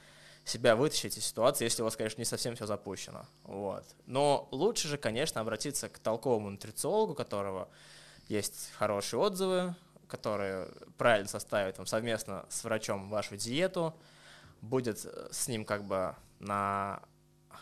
себя 0.44 0.74
вытащить 0.76 1.18
из 1.18 1.26
ситуации, 1.26 1.64
если 1.64 1.82
у 1.82 1.84
вас, 1.84 1.94
конечно, 1.94 2.20
не 2.20 2.24
совсем 2.24 2.56
все 2.56 2.66
запущено. 2.66 3.26
Вот. 3.44 3.84
Но 4.06 4.48
лучше 4.50 4.88
же, 4.88 4.96
конечно, 4.96 5.40
обратиться 5.40 5.88
к 5.90 5.98
толковому 5.98 6.50
нутрициологу, 6.50 7.14
которого 7.14 7.68
есть 8.28 8.70
хорошие 8.78 9.20
отзывы, 9.20 9.74
которые 10.06 10.68
правильно 10.96 11.28
составят 11.28 11.76
там, 11.76 11.86
совместно 11.86 12.46
с 12.48 12.64
врачом 12.64 13.10
вашу 13.10 13.36
диету, 13.36 13.94
будет 14.60 15.06
с 15.30 15.48
ним 15.48 15.64
как 15.64 15.84
бы 15.84 16.14
на 16.38 17.02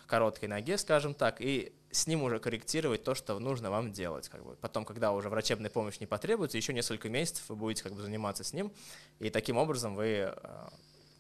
короткой 0.06 0.48
ноге, 0.48 0.78
скажем 0.78 1.14
так, 1.14 1.40
и 1.40 1.72
с 1.90 2.06
ним 2.06 2.22
уже 2.22 2.38
корректировать 2.38 3.04
то, 3.04 3.14
что 3.14 3.38
нужно 3.38 3.70
вам 3.70 3.92
делать. 3.92 4.28
Как 4.28 4.44
бы. 4.44 4.54
Потом, 4.56 4.84
когда 4.84 5.12
уже 5.12 5.28
врачебная 5.28 5.70
помощь 5.70 5.98
не 5.98 6.06
потребуется, 6.06 6.56
еще 6.56 6.72
несколько 6.72 7.08
месяцев 7.08 7.48
вы 7.48 7.56
будете 7.56 7.82
как 7.82 7.94
бы, 7.94 8.02
заниматься 8.02 8.44
с 8.44 8.52
ним, 8.52 8.72
и 9.18 9.30
таким 9.30 9.56
образом 9.56 9.94
вы 9.94 10.32
э, 10.32 10.68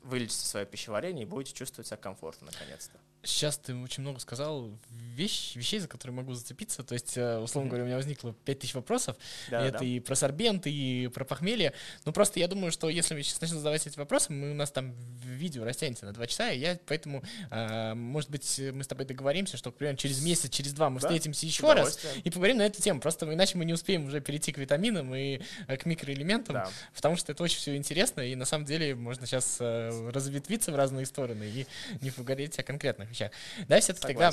вылечите 0.02 0.46
свое 0.46 0.66
пищеварение 0.66 1.24
и 1.24 1.26
будете 1.28 1.54
чувствовать 1.54 1.88
себя 1.88 1.96
комфортно 1.96 2.46
наконец-то. 2.46 2.98
Сейчас 3.26 3.58
ты 3.58 3.74
очень 3.74 4.02
много 4.02 4.20
сказал 4.20 4.70
вещь, 5.16 5.56
вещей, 5.56 5.80
за 5.80 5.88
которые 5.88 6.14
могу 6.14 6.34
зацепиться. 6.34 6.82
То 6.82 6.94
есть, 6.94 7.16
э, 7.16 7.38
условно 7.38 7.68
говоря, 7.68 7.84
у 7.84 7.86
меня 7.86 7.96
возникло 7.96 8.34
5000 8.44 8.74
вопросов. 8.74 9.16
Да, 9.50 9.64
и 9.64 9.68
это 9.68 9.78
да. 9.78 9.84
и 9.84 10.00
про 10.00 10.14
сорбент, 10.14 10.66
и 10.66 11.10
про 11.12 11.24
похмелье. 11.24 11.72
Ну, 12.04 12.12
просто 12.12 12.38
я 12.38 12.48
думаю, 12.48 12.70
что 12.70 12.88
если 12.88 13.14
мы 13.14 13.22
сейчас 13.22 13.40
начнем 13.40 13.58
задавать 13.58 13.86
эти 13.86 13.98
вопросы, 13.98 14.32
мы, 14.32 14.52
у 14.52 14.54
нас 14.54 14.70
там 14.70 14.94
видео 15.24 15.64
растянется 15.64 16.06
на 16.06 16.12
2 16.12 16.26
часа, 16.26 16.50
и 16.50 16.58
я 16.58 16.78
поэтому, 16.86 17.22
э, 17.50 17.94
может 17.94 18.30
быть, 18.30 18.60
мы 18.72 18.84
с 18.84 18.86
тобой 18.86 19.06
договоримся, 19.06 19.56
что, 19.56 19.72
примерно 19.72 19.98
через 19.98 20.22
месяц, 20.22 20.50
через 20.50 20.72
два 20.72 20.90
мы 20.90 21.00
да? 21.00 21.08
встретимся 21.08 21.46
еще 21.46 21.72
раз 21.72 21.98
и 22.22 22.30
поговорим 22.30 22.58
на 22.58 22.66
эту 22.66 22.80
тему. 22.80 23.00
Просто 23.00 23.32
иначе 23.32 23.58
мы 23.58 23.64
не 23.64 23.72
успеем 23.72 24.06
уже 24.06 24.20
перейти 24.20 24.52
к 24.52 24.58
витаминам 24.58 25.14
и 25.14 25.40
э, 25.66 25.76
к 25.76 25.86
микроэлементам, 25.86 26.54
да. 26.54 26.70
потому 26.94 27.16
что 27.16 27.32
это 27.32 27.42
очень 27.42 27.58
все 27.58 27.76
интересно, 27.76 28.20
и 28.20 28.34
на 28.34 28.44
самом 28.44 28.66
деле 28.66 28.94
можно 28.94 29.26
сейчас 29.26 29.56
э, 29.60 30.10
разветвиться 30.10 30.72
в 30.72 30.76
разные 30.76 31.06
стороны 31.06 31.44
и 31.44 31.66
не 32.00 32.10
поговорить 32.10 32.58
о 32.58 32.62
конкретных 32.62 33.10
вещах. 33.20 33.32
Да, 33.68 33.80
все-таки 33.80 34.06
тогда 34.06 34.32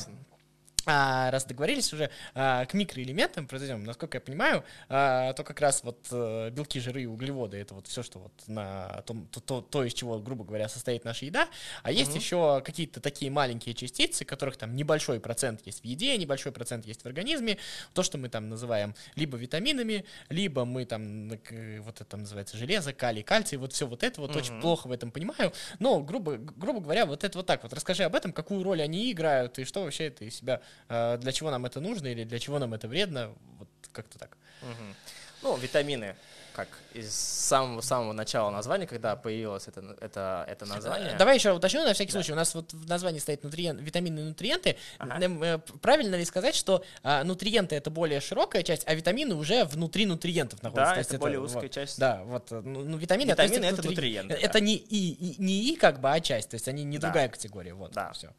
а, 0.86 1.32
раз 1.32 1.46
договорились 1.46 1.94
уже 1.94 2.10
а, 2.34 2.66
к 2.66 2.74
микроэлементам 2.74 3.48
произойдем, 3.48 3.84
насколько 3.84 4.18
я 4.18 4.22
понимаю, 4.22 4.64
а, 4.90 5.34
то 5.34 5.44
как 5.44 5.62
раз 5.62 5.84
вот 5.84 6.08
а, 6.12 6.50
белки, 6.50 6.80
жиры 6.80 7.04
и 7.04 7.06
углеводы 7.06 7.58
это 7.58 7.74
вот 7.74 7.88
все, 7.88 8.04
что 8.04 8.20
вот 8.20 8.34
на 8.48 9.02
том, 9.06 9.28
то, 9.28 9.40
то, 9.40 9.62
то, 9.62 9.84
из 9.84 9.94
чего, 9.94 10.20
грубо 10.20 10.44
говоря, 10.44 10.68
состоит 10.68 11.06
наша 11.06 11.26
еда. 11.26 11.48
А 11.84 11.92
есть 11.92 12.12
угу. 12.12 12.20
еще 12.20 12.62
какие-то 12.66 13.00
такие 13.00 13.32
маленькие 13.32 13.76
частицы, 13.76 14.26
которых 14.26 14.58
там 14.58 14.76
небольшой 14.76 15.20
процент 15.20 15.62
есть 15.66 15.82
в 15.82 15.86
еде, 15.86 16.18
небольшой 16.18 16.52
процент 16.52 16.86
есть 16.86 17.04
в 17.04 17.06
организме. 17.06 17.58
То, 17.94 18.04
что 18.04 18.18
мы 18.18 18.28
там 18.28 18.50
называем 18.50 18.94
либо 19.16 19.38
витаминами, 19.38 20.06
либо 20.30 20.66
мы 20.66 20.86
там, 20.86 21.30
вот 21.30 22.02
это 22.02 22.18
называется 22.18 22.58
железо, 22.58 22.94
калий, 22.94 23.24
кальций, 23.24 23.58
вот 23.58 23.72
все 23.72 23.88
вот 23.88 24.04
это 24.04 24.20
вот 24.20 24.32
угу. 24.32 24.40
очень 24.40 24.60
плохо 24.60 24.88
в 24.88 24.92
этом 24.92 25.12
понимаю. 25.12 25.54
Но, 25.80 26.02
грубо, 26.02 26.36
грубо 26.36 26.82
говоря, 26.82 27.06
вот 27.06 27.24
это 27.24 27.38
вот 27.38 27.48
так 27.48 27.64
вот. 27.64 27.72
Расскажи 27.72 28.04
об 28.04 28.16
этом, 28.16 28.34
какую 28.34 28.64
роль 28.64 28.82
они 28.82 29.12
играют 29.12 29.58
и 29.60 29.64
что 29.64 29.84
вообще 29.84 30.08
это 30.08 30.26
из 30.26 30.36
себя 30.36 30.54
Э, 30.54 30.73
для 30.88 31.32
чего 31.32 31.52
нам 31.52 31.66
это 31.66 31.80
нужно 31.80 32.08
или 32.08 32.24
для 32.24 32.40
чего 32.40 32.60
нам 32.60 32.74
это 32.74 32.88
вредно, 32.88 33.32
вот 33.58 33.70
как-то 33.92 34.20
так. 34.20 34.38
Угу. 34.62 34.96
Ну, 35.44 35.58
витамины, 35.58 36.16
как 36.54 36.68
из 36.94 37.14
самого 37.14 37.82
самого 37.82 38.14
начала 38.14 38.50
названия, 38.50 38.88
когда 38.88 39.16
появилось 39.16 39.68
это, 39.68 39.98
это, 40.00 40.46
это 40.48 40.66
название. 40.66 41.16
Давай 41.18 41.36
еще 41.36 41.52
уточню 41.52 41.84
на 41.84 41.94
всякий 41.94 42.14
да. 42.14 42.20
случай. 42.20 42.32
У 42.32 42.36
нас 42.36 42.56
вот 42.56 42.72
в 42.72 42.88
названии 42.88 43.20
стоит 43.20 43.44
нутриент, 43.44 43.82
витамины 43.82 44.20
и 44.20 44.24
нутриенты. 44.24 44.78
Ага. 45.00 45.20
Э, 45.20 45.58
правильно 45.82 46.16
ли 46.16 46.24
сказать, 46.24 46.56
что 46.56 46.86
а, 47.02 47.24
нутриенты 47.24 47.76
это 47.76 47.90
более 47.90 48.22
широкая 48.22 48.64
часть, 48.64 48.84
а 48.88 48.94
витамины 48.94 49.36
уже 49.36 49.66
внутри 49.66 50.06
нутриентов 50.06 50.64
находятся? 50.64 50.96
Да, 50.96 51.02
это, 51.02 51.10
это 51.10 51.18
более 51.18 51.40
узкая 51.42 51.64
вот, 51.64 51.72
часть. 51.72 52.00
Да, 52.00 52.22
вот 52.24 52.52
ну, 52.52 52.84
ну 52.84 52.98
витамины, 52.98 53.32
витамины 53.32 53.66
это, 53.66 53.82
это 53.82 53.90
нутриенты. 53.90 54.34
Это 54.36 54.54
да. 54.54 54.60
не 54.60 54.76
и, 54.76 55.12
и 55.12 55.42
не 55.42 55.74
и 55.74 55.76
как 55.76 56.00
бы, 56.00 56.12
а 56.12 56.22
часть, 56.22 56.50
то 56.50 56.56
есть 56.56 56.68
они 56.68 56.84
не 56.84 57.00
да. 57.00 57.08
другая 57.08 57.28
категория. 57.28 57.74
Вот, 57.74 57.92
да. 57.92 58.14
все. 58.14 58.30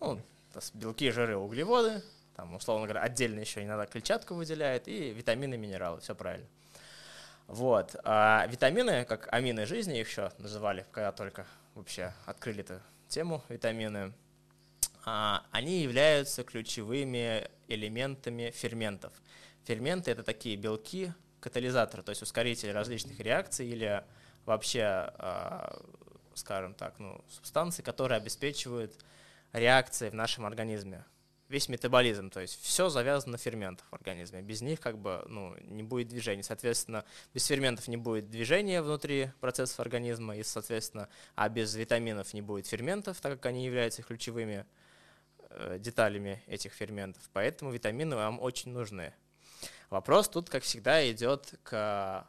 Ну, 0.00 0.20
белки, 0.74 1.10
жиры, 1.10 1.36
углеводы, 1.36 2.02
там, 2.34 2.54
условно 2.54 2.86
говоря, 2.86 3.02
отдельно 3.02 3.40
еще 3.40 3.62
иногда 3.62 3.86
клетчатку 3.86 4.34
выделяет, 4.34 4.88
и 4.88 5.10
витамины, 5.12 5.56
минералы, 5.56 6.00
все 6.00 6.14
правильно. 6.14 6.46
Вот. 7.46 7.96
А 8.04 8.46
витамины, 8.48 9.04
как 9.04 9.32
амины 9.32 9.66
жизни 9.66 10.00
их 10.00 10.08
еще 10.08 10.30
называли, 10.38 10.84
когда 10.90 11.12
только 11.12 11.46
вообще 11.74 12.12
открыли 12.26 12.60
эту 12.60 12.80
тему, 13.08 13.42
витамины, 13.48 14.12
а, 15.04 15.44
они 15.52 15.80
являются 15.80 16.42
ключевыми 16.42 17.48
элементами 17.68 18.50
ферментов. 18.50 19.12
Ферменты— 19.64 20.10
это 20.12 20.22
такие 20.22 20.56
белки, 20.56 21.12
катализаторы, 21.40 22.02
то 22.02 22.10
есть 22.10 22.22
ускорители 22.22 22.70
различных 22.70 23.20
реакций 23.20 23.68
или 23.68 24.02
вообще, 24.44 24.82
а, 24.82 25.80
скажем 26.34 26.74
так, 26.74 26.98
ну, 26.98 27.24
субстанции, 27.28 27.82
которые 27.82 28.16
обеспечивают 28.16 28.92
реакции 29.52 30.10
в 30.10 30.14
нашем 30.14 30.46
организме 30.46 31.04
весь 31.48 31.68
метаболизм, 31.68 32.30
то 32.30 32.40
есть 32.40 32.60
все 32.62 32.88
завязано 32.88 33.32
на 33.32 33.38
ферментах 33.38 33.86
в 33.90 33.94
организме. 33.94 34.42
Без 34.42 34.62
них 34.62 34.80
как 34.80 34.98
бы 34.98 35.24
ну, 35.28 35.54
не 35.60 35.82
будет 35.82 36.08
движения. 36.08 36.42
Соответственно, 36.42 37.04
без 37.34 37.46
ферментов 37.46 37.88
не 37.88 37.96
будет 37.96 38.30
движения 38.30 38.82
внутри 38.82 39.30
процессов 39.40 39.78
организма, 39.80 40.36
и, 40.36 40.42
соответственно, 40.42 41.08
а 41.34 41.48
без 41.48 41.74
витаминов 41.74 42.34
не 42.34 42.42
будет 42.42 42.66
ферментов, 42.66 43.20
так 43.20 43.34
как 43.34 43.46
они 43.46 43.64
являются 43.64 44.02
ключевыми 44.02 44.66
э, 45.50 45.78
деталями 45.78 46.42
этих 46.46 46.72
ферментов. 46.72 47.22
Поэтому 47.32 47.70
витамины 47.70 48.16
вам 48.16 48.40
очень 48.40 48.72
нужны. 48.72 49.14
Вопрос 49.88 50.28
тут, 50.28 50.50
как 50.50 50.64
всегда, 50.64 51.08
идет 51.10 51.54
к 51.62 52.26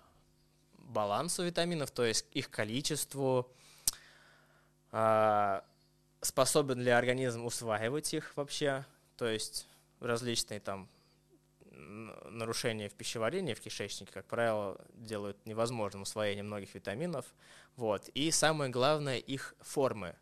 балансу 0.78 1.44
витаминов, 1.44 1.90
то 1.92 2.06
есть 2.06 2.28
их 2.32 2.52
количеству, 2.52 3.52
э, 4.92 5.62
способен 6.22 6.80
ли 6.80 6.90
организм 6.90 7.46
усваивать 7.46 8.14
их 8.14 8.36
вообще, 8.36 8.86
то 9.18 9.28
есть 9.28 9.68
различные 10.00 10.60
там 10.60 10.90
нарушения 11.72 12.90
в 12.90 12.94
пищеварении, 12.94 13.54
в 13.54 13.62
кишечнике, 13.62 14.12
как 14.12 14.26
правило, 14.26 14.80
делают 14.94 15.38
невозможным 15.46 16.04
усвоение 16.04 16.44
многих 16.44 16.74
витаминов. 16.76 17.26
Вот. 17.76 18.08
И 18.10 18.32
самое 18.32 18.72
главное, 18.72 19.18
их 19.18 19.56
формы. 19.62 20.16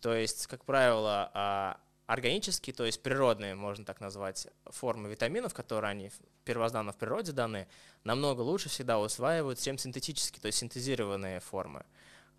То 0.00 0.14
есть, 0.14 0.46
как 0.46 0.64
правило, 0.64 1.30
а, 1.32 1.80
органические, 2.06 2.74
то 2.74 2.84
есть 2.84 3.02
природные, 3.02 3.54
можно 3.54 3.84
так 3.84 4.00
назвать, 4.00 4.48
формы 4.66 5.08
витаминов, 5.08 5.54
которые 5.54 5.90
они 5.90 6.10
первозданно 6.44 6.92
в 6.92 6.96
природе 6.96 7.32
даны, 7.32 7.68
намного 8.04 8.40
лучше 8.40 8.68
всегда 8.68 8.98
усваивают, 8.98 9.60
чем 9.60 9.78
синтетические, 9.78 10.40
то 10.40 10.46
есть 10.46 10.58
синтезированные 10.58 11.40
формы. 11.40 11.84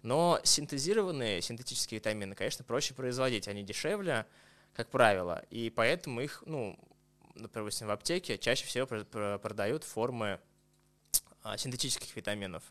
Но 0.04 0.39
синтезированные 0.44 1.42
синтетические 1.42 2.00
витамины, 2.00 2.36
конечно, 2.36 2.63
проще 2.63 2.94
производить, 2.94 3.48
они 3.48 3.63
дешевле, 3.63 4.26
как 4.74 4.89
правило. 4.89 5.44
И 5.50 5.70
поэтому 5.70 6.20
их, 6.20 6.44
ну, 6.46 6.78
допустим, 7.36 7.88
в 7.88 7.92
аптеке 7.92 8.38
чаще 8.38 8.66
всего 8.66 8.86
продают 9.39 9.86
формы 9.86 10.39
а, 11.42 11.58
синтетических 11.58 12.16
витаминов. 12.16 12.63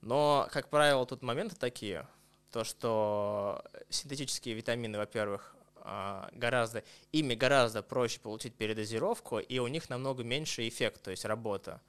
Но, 0.00 0.48
как 0.52 0.70
правило, 0.70 1.04
тут 1.06 1.22
моменты 1.22 1.54
такие, 1.54 2.08
то, 2.50 2.64
что 2.64 3.62
синтетические 3.90 4.54
витамины, 4.54 4.96
во-первых, 4.96 5.54
а, 5.76 6.30
гораздо, 6.32 6.82
ими 7.12 7.34
гораздо 7.34 7.82
проще 7.82 8.20
получить 8.20 8.54
передозировку, 8.54 9.38
и 9.38 9.58
у 9.58 9.66
них 9.66 9.90
намного 9.90 10.24
меньше 10.24 10.66
эффект, 10.66 11.02
то 11.02 11.10
есть 11.10 11.26
работа. 11.26 11.82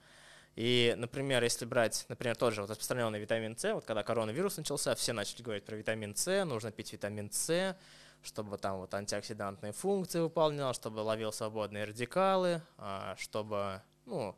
И, 0.55 0.93
например, 0.97 1.43
если 1.43 1.65
брать, 1.65 2.05
например, 2.07 2.35
тот 2.37 2.53
же 2.53 2.61
вот 2.61 2.69
распространенный 2.69 3.19
витамин 3.19 3.57
С, 3.57 3.73
вот 3.73 3.85
когда 3.85 4.03
коронавирус 4.03 4.55
начался, 4.55 4.95
все 4.95 5.11
начали 5.11 5.41
говорить 5.41 5.65
про 5.65 5.75
витамин 5.75 6.15
С, 6.15 6.45
нужно 6.45 6.71
пить 6.71 6.93
витамин 6.93 7.29
С, 7.31 7.75
чтобы 8.23 8.57
там 8.57 8.77
вот 8.77 8.93
антиоксидантные 8.93 9.73
функции 9.73 10.19
выполнял, 10.19 10.73
чтобы 10.73 10.99
ловил 10.99 11.33
свободные 11.33 11.83
радикалы, 11.83 12.61
а, 12.77 13.15
чтобы, 13.17 13.81
ну, 14.05 14.35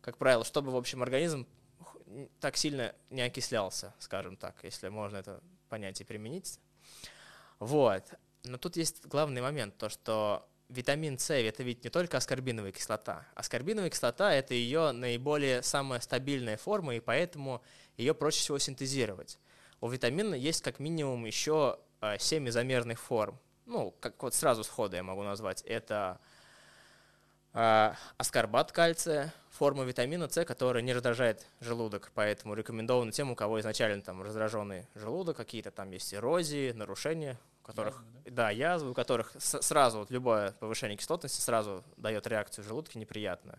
как 0.00 0.16
правило, 0.16 0.44
чтобы, 0.44 0.72
в 0.72 0.76
общем, 0.76 1.02
организм 1.02 1.46
так 2.40 2.56
сильно 2.56 2.94
не 3.10 3.22
окислялся, 3.22 3.94
скажем 3.98 4.36
так, 4.36 4.56
если 4.62 4.88
можно 4.88 5.18
это 5.18 5.42
понятие 5.68 6.06
применить. 6.06 6.60
Вот. 7.58 8.04
Но 8.44 8.58
тут 8.58 8.76
есть 8.76 9.06
главный 9.06 9.40
момент, 9.40 9.76
то 9.76 9.88
что 9.88 10.48
витамин 10.72 11.18
С 11.18 11.30
это 11.30 11.62
ведь 11.62 11.84
не 11.84 11.90
только 11.90 12.16
аскорбиновая 12.16 12.72
кислота. 12.72 13.26
Аскорбиновая 13.34 13.90
кислота 13.90 14.32
это 14.32 14.54
ее 14.54 14.92
наиболее 14.92 15.62
самая 15.62 16.00
стабильная 16.00 16.56
форма, 16.56 16.96
и 16.96 17.00
поэтому 17.00 17.62
ее 17.96 18.14
проще 18.14 18.40
всего 18.40 18.58
синтезировать. 18.58 19.38
У 19.80 19.88
витамина 19.88 20.34
есть 20.34 20.62
как 20.62 20.78
минимум 20.78 21.24
еще 21.24 21.78
Э, 22.02 22.18
семь 22.18 22.48
изомерных 22.48 23.00
форм. 23.00 23.38
Ну, 23.64 23.94
как 24.00 24.20
вот 24.24 24.34
сразу 24.34 24.64
сходу 24.64 24.96
я 24.96 25.04
могу 25.04 25.22
назвать. 25.22 25.62
Это 25.62 26.18
э, 27.54 27.92
аскорбат 28.16 28.72
кальция, 28.72 29.32
форма 29.50 29.84
витамина 29.84 30.28
С, 30.28 30.44
которая 30.44 30.82
не 30.82 30.92
раздражает 30.92 31.46
желудок, 31.60 32.10
поэтому 32.14 32.54
рекомендовано 32.54 33.12
тем, 33.12 33.30
у 33.30 33.36
кого 33.36 33.60
изначально 33.60 34.02
там 34.02 34.20
раздраженный 34.20 34.88
желудок, 34.96 35.36
какие-то 35.36 35.70
там 35.70 35.92
есть 35.92 36.12
эрозии, 36.12 36.72
нарушения, 36.72 37.38
у 37.62 37.66
которых, 37.66 37.94
язвы, 37.94 38.20
да? 38.24 38.30
да, 38.30 38.50
язвы, 38.50 38.90
у 38.90 38.94
которых 38.94 39.32
сразу 39.38 40.00
вот 40.00 40.10
любое 40.10 40.52
повышение 40.52 40.96
кислотности 40.96 41.40
сразу 41.40 41.84
дает 41.96 42.26
реакцию 42.26 42.64
в 42.64 42.68
желудке 42.68 42.98
неприятную. 42.98 43.58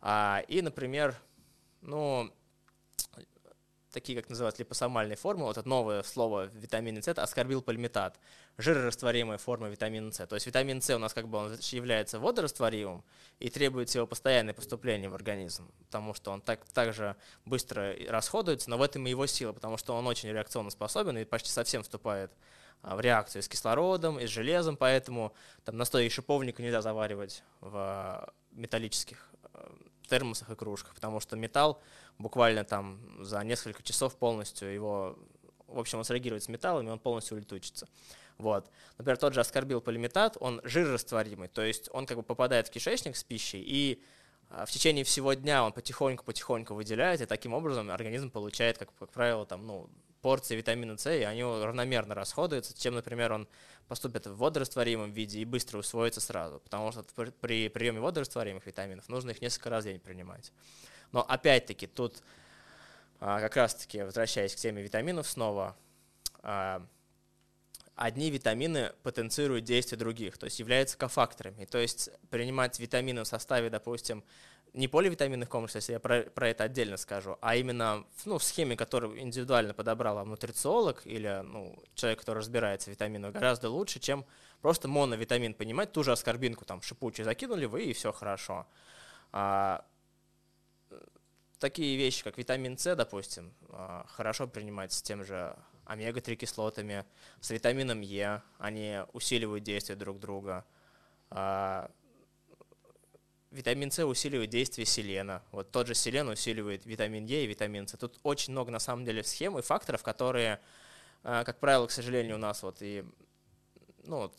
А, 0.00 0.42
и, 0.48 0.62
например, 0.62 1.16
ну, 1.80 2.32
такие, 3.96 4.20
как 4.20 4.28
называют 4.28 4.58
липосомальные 4.58 5.16
формы, 5.16 5.44
вот 5.44 5.56
это 5.56 5.66
новое 5.66 6.02
слово 6.02 6.46
витамин 6.52 7.02
С, 7.02 7.08
это 7.08 7.22
аскорбилпальмитат, 7.22 8.18
жирорастворимая 8.58 9.38
форма 9.38 9.68
витамина 9.68 10.12
С. 10.12 10.26
То 10.26 10.34
есть 10.34 10.46
витамин 10.46 10.82
С 10.82 10.94
у 10.94 10.98
нас 10.98 11.14
как 11.14 11.28
бы 11.28 11.38
он 11.38 11.52
является 11.70 12.18
водорастворимым 12.18 13.02
и 13.38 13.48
требуется 13.48 13.98
его 13.98 14.06
постоянное 14.06 14.52
поступление 14.52 15.08
в 15.08 15.14
организм, 15.14 15.70
потому 15.84 16.12
что 16.12 16.30
он 16.30 16.42
так, 16.42 16.66
так 16.74 16.92
же 16.92 17.16
быстро 17.46 17.94
расходуется, 18.08 18.68
но 18.68 18.76
в 18.76 18.82
этом 18.82 19.06
и 19.06 19.10
его 19.10 19.26
сила, 19.26 19.52
потому 19.52 19.78
что 19.78 19.94
он 19.94 20.06
очень 20.06 20.28
реакционно 20.28 20.70
способен 20.70 21.16
и 21.16 21.24
почти 21.24 21.50
совсем 21.50 21.82
вступает 21.82 22.32
в 22.82 23.00
реакцию 23.00 23.42
с 23.42 23.48
кислородом, 23.48 24.18
и 24.18 24.26
с 24.26 24.30
железом, 24.30 24.76
поэтому 24.76 25.32
там 25.64 25.76
настой 25.76 26.08
шиповника 26.08 26.62
нельзя 26.62 26.82
заваривать 26.82 27.42
в 27.60 28.32
металлических 28.52 29.30
а, 29.52 29.72
термосах 30.08 30.50
и 30.50 30.54
кружках, 30.54 30.94
потому 30.94 31.20
что 31.20 31.36
металл 31.36 31.80
буквально 32.18 32.64
там 32.64 33.24
за 33.24 33.42
несколько 33.44 33.82
часов 33.82 34.16
полностью 34.16 34.72
его, 34.72 35.18
в 35.66 35.78
общем, 35.78 35.98
он 35.98 36.04
среагирует 36.04 36.44
с 36.44 36.48
металлом, 36.48 36.88
и 36.88 36.90
он 36.90 36.98
полностью 36.98 37.36
улетучится. 37.36 37.88
Вот. 38.38 38.70
Например, 38.98 39.16
тот 39.16 39.34
же 39.34 39.40
аскорбил 39.40 39.80
полиметат, 39.80 40.36
он 40.40 40.60
жирорастворимый, 40.62 41.48
то 41.48 41.62
есть 41.62 41.88
он 41.92 42.06
как 42.06 42.18
бы 42.18 42.22
попадает 42.22 42.68
в 42.68 42.70
кишечник 42.70 43.16
с 43.16 43.24
пищей, 43.24 43.62
и 43.66 44.02
а, 44.50 44.66
в 44.66 44.70
течение 44.70 45.04
всего 45.04 45.32
дня 45.34 45.64
он 45.64 45.72
потихоньку-потихоньку 45.72 46.74
выделяет, 46.74 47.20
и 47.20 47.26
таким 47.26 47.54
образом 47.54 47.90
организм 47.90 48.30
получает, 48.30 48.78
как, 48.78 48.94
как 48.98 49.10
правило, 49.10 49.46
там, 49.46 49.66
ну, 49.66 49.90
порции 50.26 50.56
витамина 50.56 50.98
С, 50.98 51.08
и 51.08 51.22
они 51.22 51.44
равномерно 51.44 52.12
расходуются, 52.16 52.76
чем, 52.76 52.96
например, 52.96 53.32
он 53.32 53.46
поступит 53.86 54.26
в 54.26 54.36
водорастворимом 54.36 55.12
виде 55.12 55.38
и 55.38 55.44
быстро 55.44 55.78
усвоится 55.78 56.20
сразу, 56.20 56.58
потому 56.58 56.90
что 56.90 57.04
при 57.40 57.68
приеме 57.68 58.00
водорастворимых 58.00 58.66
витаминов 58.66 59.08
нужно 59.08 59.30
их 59.30 59.40
несколько 59.40 59.70
раз 59.70 59.84
в 59.84 59.86
день 59.86 60.00
принимать. 60.00 60.50
Но 61.12 61.22
опять-таки 61.22 61.86
тут 61.86 62.24
а, 63.20 63.38
как 63.38 63.54
раз-таки, 63.54 64.02
возвращаясь 64.02 64.56
к 64.56 64.58
теме 64.58 64.82
витаминов 64.82 65.28
снова, 65.28 65.76
а, 66.42 66.84
одни 67.94 68.28
витамины 68.32 68.94
потенцируют 69.04 69.64
действие 69.64 69.96
других, 69.96 70.38
то 70.38 70.46
есть 70.46 70.58
являются 70.58 70.98
кофакторами. 70.98 71.66
То 71.66 71.78
есть 71.78 72.10
принимать 72.30 72.80
витамины 72.80 73.22
в 73.22 73.28
составе, 73.28 73.70
допустим, 73.70 74.24
не 74.76 74.88
поливитаминных 74.88 75.48
комплексов, 75.48 75.88
я 75.88 75.98
про, 75.98 76.22
про 76.22 76.50
это 76.50 76.64
отдельно 76.64 76.98
скажу, 76.98 77.38
а 77.40 77.56
именно 77.56 78.04
ну, 78.26 78.36
в 78.36 78.44
схеме, 78.44 78.76
которую 78.76 79.18
индивидуально 79.18 79.72
подобрал 79.72 80.16
вам 80.16 80.28
нутрициолог 80.28 81.02
или 81.06 81.42
ну, 81.44 81.82
человек, 81.94 82.20
который 82.20 82.38
разбирается 82.38 82.90
в 82.90 82.92
витаминах, 82.92 83.32
гораздо 83.32 83.70
лучше, 83.70 84.00
чем 84.00 84.26
просто 84.60 84.86
моновитамин 84.86 85.54
понимать, 85.54 85.92
ту 85.92 86.04
же 86.04 86.12
аскорбинку 86.12 86.66
там 86.66 86.82
шипучую 86.82 87.24
закинули 87.24 87.64
вы, 87.64 87.84
и 87.84 87.92
все 87.94 88.12
хорошо. 88.12 88.66
А, 89.32 89.82
такие 91.58 91.96
вещи, 91.96 92.22
как 92.22 92.36
витамин 92.36 92.76
С, 92.76 92.94
допустим, 92.94 93.54
а, 93.70 94.04
хорошо 94.08 94.46
принимать 94.46 94.92
с 94.92 95.00
тем 95.00 95.24
же 95.24 95.56
омега-3 95.86 96.36
кислотами, 96.36 97.06
с 97.40 97.50
витамином 97.50 98.02
Е, 98.02 98.42
они 98.58 99.00
усиливают 99.14 99.64
действие 99.64 99.96
друг 99.96 100.20
друга. 100.20 100.66
А, 101.30 101.90
витамин 103.50 103.90
С 103.90 104.04
усиливает 104.04 104.50
действие 104.50 104.86
селена. 104.86 105.42
Вот 105.52 105.70
тот 105.70 105.86
же 105.86 105.94
селен 105.94 106.28
усиливает 106.28 106.86
витамин 106.86 107.24
Е 107.24 107.44
и 107.44 107.46
витамин 107.46 107.86
С. 107.86 107.96
Тут 107.96 108.18
очень 108.22 108.52
много, 108.52 108.70
на 108.70 108.78
самом 108.78 109.04
деле, 109.04 109.22
схем 109.22 109.58
и 109.58 109.62
факторов, 109.62 110.02
которые, 110.02 110.60
а, 111.22 111.44
как 111.44 111.58
правило, 111.58 111.86
к 111.86 111.90
сожалению, 111.90 112.36
у 112.36 112.38
нас 112.38 112.62
вот 112.62 112.78
и 112.80 113.04
ну, 114.04 114.18
вот, 114.18 114.32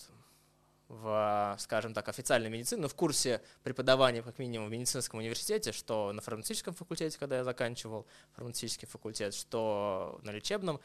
в, 0.89 1.55
скажем 1.59 1.93
так, 1.93 2.07
официальной 2.07 2.49
медицине, 2.49 2.83
но 2.83 2.87
в 2.87 2.95
курсе 2.95 3.41
преподавания, 3.63 4.21
как 4.21 4.39
минимум, 4.39 4.69
в 4.69 4.71
медицинском 4.71 5.19
университете, 5.19 5.71
что 5.71 6.11
на 6.13 6.21
фармацевтическом 6.21 6.73
факультете, 6.73 7.17
когда 7.19 7.37
я 7.37 7.43
заканчивал 7.43 8.07
фармацевтический 8.33 8.87
факультет, 8.87 9.33
что 9.33 10.19
на 10.23 10.31
лечебном, 10.31 10.79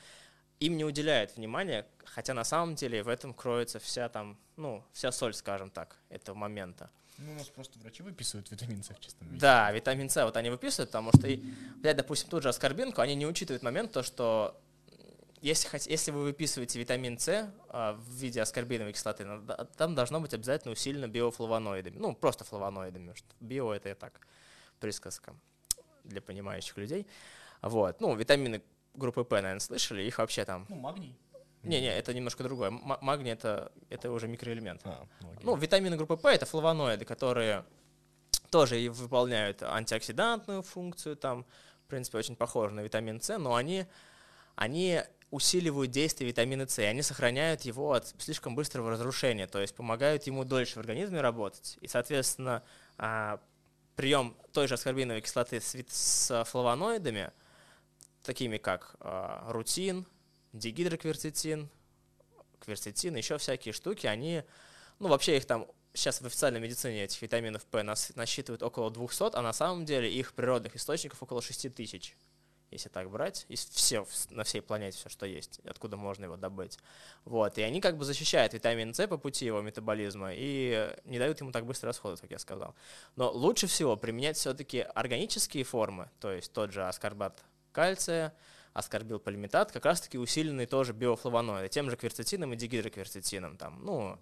им 0.61 0.77
не 0.77 0.85
уделяют 0.85 1.37
внимания, 1.37 1.87
хотя 2.05 2.35
на 2.35 2.45
самом 2.45 2.75
деле 2.75 3.03
в 3.03 3.09
этом 3.09 3.35
кроется 3.35 3.79
вся 3.79 4.09
там, 4.09 4.39
ну, 4.57 4.85
вся 4.93 5.12
соль, 5.12 5.35
скажем 5.35 5.70
так, 5.70 5.97
этого 6.09 6.37
момента. 6.37 6.91
Ну, 7.18 7.32
у 7.32 7.34
нас 7.34 7.48
просто 7.48 7.78
врачи 7.78 8.02
выписывают 8.02 8.50
витамин 8.50 8.82
С 8.82 8.90
в 8.90 9.00
чистом 9.00 9.28
виде. 9.28 9.40
Да, 9.40 9.70
витамин 9.70 10.08
С 10.08 10.24
вот 10.24 10.36
они 10.36 10.50
выписывают, 10.50 10.90
потому 10.90 11.10
что, 11.12 11.28
взять, 11.80 11.96
допустим, 11.96 12.28
ту 12.28 12.40
же 12.40 12.48
аскорбинку, 12.48 13.00
они 13.00 13.14
не 13.14 13.26
учитывают 13.26 13.62
момент, 13.62 13.92
то, 13.92 14.02
что 14.02 14.60
если, 15.42 15.68
если 15.90 16.12
вы 16.12 16.22
выписываете 16.22 16.78
витамин 16.78 17.18
С 17.18 17.52
а, 17.68 17.94
в 17.94 18.08
виде 18.10 18.40
аскорбиновой 18.40 18.92
кислоты, 18.92 19.26
там 19.76 19.94
должно 19.96 20.20
быть 20.20 20.32
обязательно 20.32 20.72
усилено 20.72 21.08
биофлавоноидами. 21.08 21.98
Ну, 21.98 22.14
просто 22.14 22.44
флавоноидами. 22.44 23.12
Био— 23.40 23.72
это 23.74 23.94
так, 23.96 24.20
присказка 24.78 25.34
для 26.04 26.20
понимающих 26.20 26.76
людей. 26.76 27.08
Вот. 27.60 28.00
Ну, 28.00 28.14
витамины 28.14 28.62
группы 28.94 29.24
П, 29.24 29.36
наверное, 29.42 29.60
слышали, 29.60 30.02
их 30.02 30.18
вообще 30.18 30.44
там... 30.44 30.66
Ну, 30.68 30.76
магний. 30.76 31.16
Не-не, 31.62 31.96
это 31.96 32.12
немножко 32.12 32.42
другое. 32.42 32.70
Магний 32.70 33.30
это, 33.30 33.72
это 33.88 34.10
уже 34.10 34.26
микроэлемент. 34.28 34.80
А, 34.84 35.06
ну, 35.42 35.56
витамины 35.56 35.96
группы 35.96 36.16
П 36.16 36.34
это 36.34 36.44
флавоноиды, 36.46 37.04
которые 37.04 37.64
тоже 38.50 38.80
и 38.80 38.88
выполняют 38.88 39.62
антиоксидантную 39.62 40.62
функцию, 40.62 41.16
там, 41.16 41.46
в 41.86 41.88
принципе, 41.88 42.18
очень 42.18 42.36
похожи 42.36 42.74
на 42.74 42.80
витамин 42.80 43.20
С, 43.20 43.38
но 43.38 43.54
они, 43.54 43.86
они 44.56 45.02
усиливают 45.30 45.90
действие 45.90 46.28
витамина 46.28 46.68
С, 46.68 46.78
и 46.78 46.82
они 46.82 47.02
сохраняют 47.02 47.62
его 47.62 47.92
от 47.92 48.14
слишком 48.18 48.54
быстрого 48.54 48.90
разрушения, 48.90 49.46
то 49.46 49.60
есть 49.60 49.74
помогают 49.74 50.24
ему 50.24 50.44
дольше 50.44 50.74
в 50.74 50.78
организме 50.78 51.20
работать. 51.20 51.78
И, 51.80 51.88
соответственно, 51.88 52.62
а, 52.98 53.40
прием 53.96 54.36
той 54.52 54.68
же 54.68 54.74
аскорбиновой 54.74 55.22
кислоты 55.22 55.60
с 55.60 56.44
флавоноидами, 56.44 57.30
такими 58.22 58.58
как 58.58 58.96
а, 59.00 59.50
рутин, 59.50 60.06
дигидрокверцетин, 60.53 61.68
кверцетин, 62.61 63.16
еще 63.16 63.38
всякие 63.38 63.72
штуки, 63.72 64.07
они, 64.07 64.44
ну, 64.98 65.09
вообще 65.09 65.36
их 65.36 65.46
там 65.46 65.66
сейчас 65.94 66.20
в 66.20 66.26
официальной 66.26 66.61
медицине 66.61 67.05
этих 67.05 67.20
витаминов 67.20 67.64
П 67.66 67.82
насчитывают 67.82 68.62
около 68.62 68.90
200, 68.90 69.36
а 69.36 69.42
на 69.42 69.53
самом 69.53 69.84
деле 69.84 70.11
их 70.12 70.32
природных 70.34 70.76
источников 70.76 71.22
около 71.22 71.42
6 71.42 71.74
тысяч 71.74 72.16
если 72.72 72.88
так 72.88 73.11
брать, 73.11 73.44
из 73.48 73.66
все, 73.66 74.07
на 74.30 74.44
всей 74.44 74.62
планете 74.62 74.96
все, 74.96 75.09
что 75.09 75.26
есть, 75.26 75.61
откуда 75.66 75.96
можно 75.96 76.24
его 76.24 76.36
добыть. 76.36 76.78
Вот, 77.24 77.59
и 77.59 77.62
они 77.62 77.80
как 77.80 77.98
бы 77.98 78.05
защищают 78.05 78.55
витамин 78.55 78.94
С 78.94 79.07
по 79.07 79.18
пути 79.18 79.44
его 79.44 79.61
метаболизма 79.61 80.30
и 80.32 80.90
не 81.05 81.18
дают 81.18 81.40
ему 81.40 81.53
так 81.53 81.66
быстро 81.66 81.88
расходоваться, 81.88 82.22
как 82.22 82.30
я 82.30 82.38
сказал. 82.38 82.74
Но 83.14 83.30
лучше 83.30 83.66
всего 83.66 83.96
применять 83.96 84.38
все-таки 84.38 84.80
органические 84.80 85.64
формы, 85.64 86.09
то 86.18 86.32
есть 86.32 86.53
тот 86.53 86.72
же 86.72 86.86
аскорбат 86.88 87.38
кальция, 87.72 88.34
аскорбил 88.73 89.18
полиметат, 89.18 89.73
как 89.73 89.85
раз-таки 89.85 90.18
усиленные 90.18 90.66
тоже 90.66 90.93
биофлавоноиды, 90.93 91.68
тем 91.68 91.91
же 91.91 91.97
кверцетином 91.97 92.53
и 92.53 92.57
дигидрокверцетином, 92.57 93.57
там, 93.57 93.85
ну, 93.85 94.18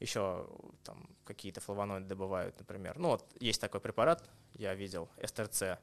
еще 0.00 0.46
там 0.82 1.08
какие-то 1.24 1.60
флавоноиды 1.60 2.06
добывают, 2.06 2.58
например. 2.58 2.98
Ну, 2.98 3.08
вот 3.10 3.24
есть 3.40 3.60
такой 3.60 3.80
препарат, 3.80 4.28
я 4.54 4.74
видел, 4.74 5.08
СТРЦ, 5.24 5.78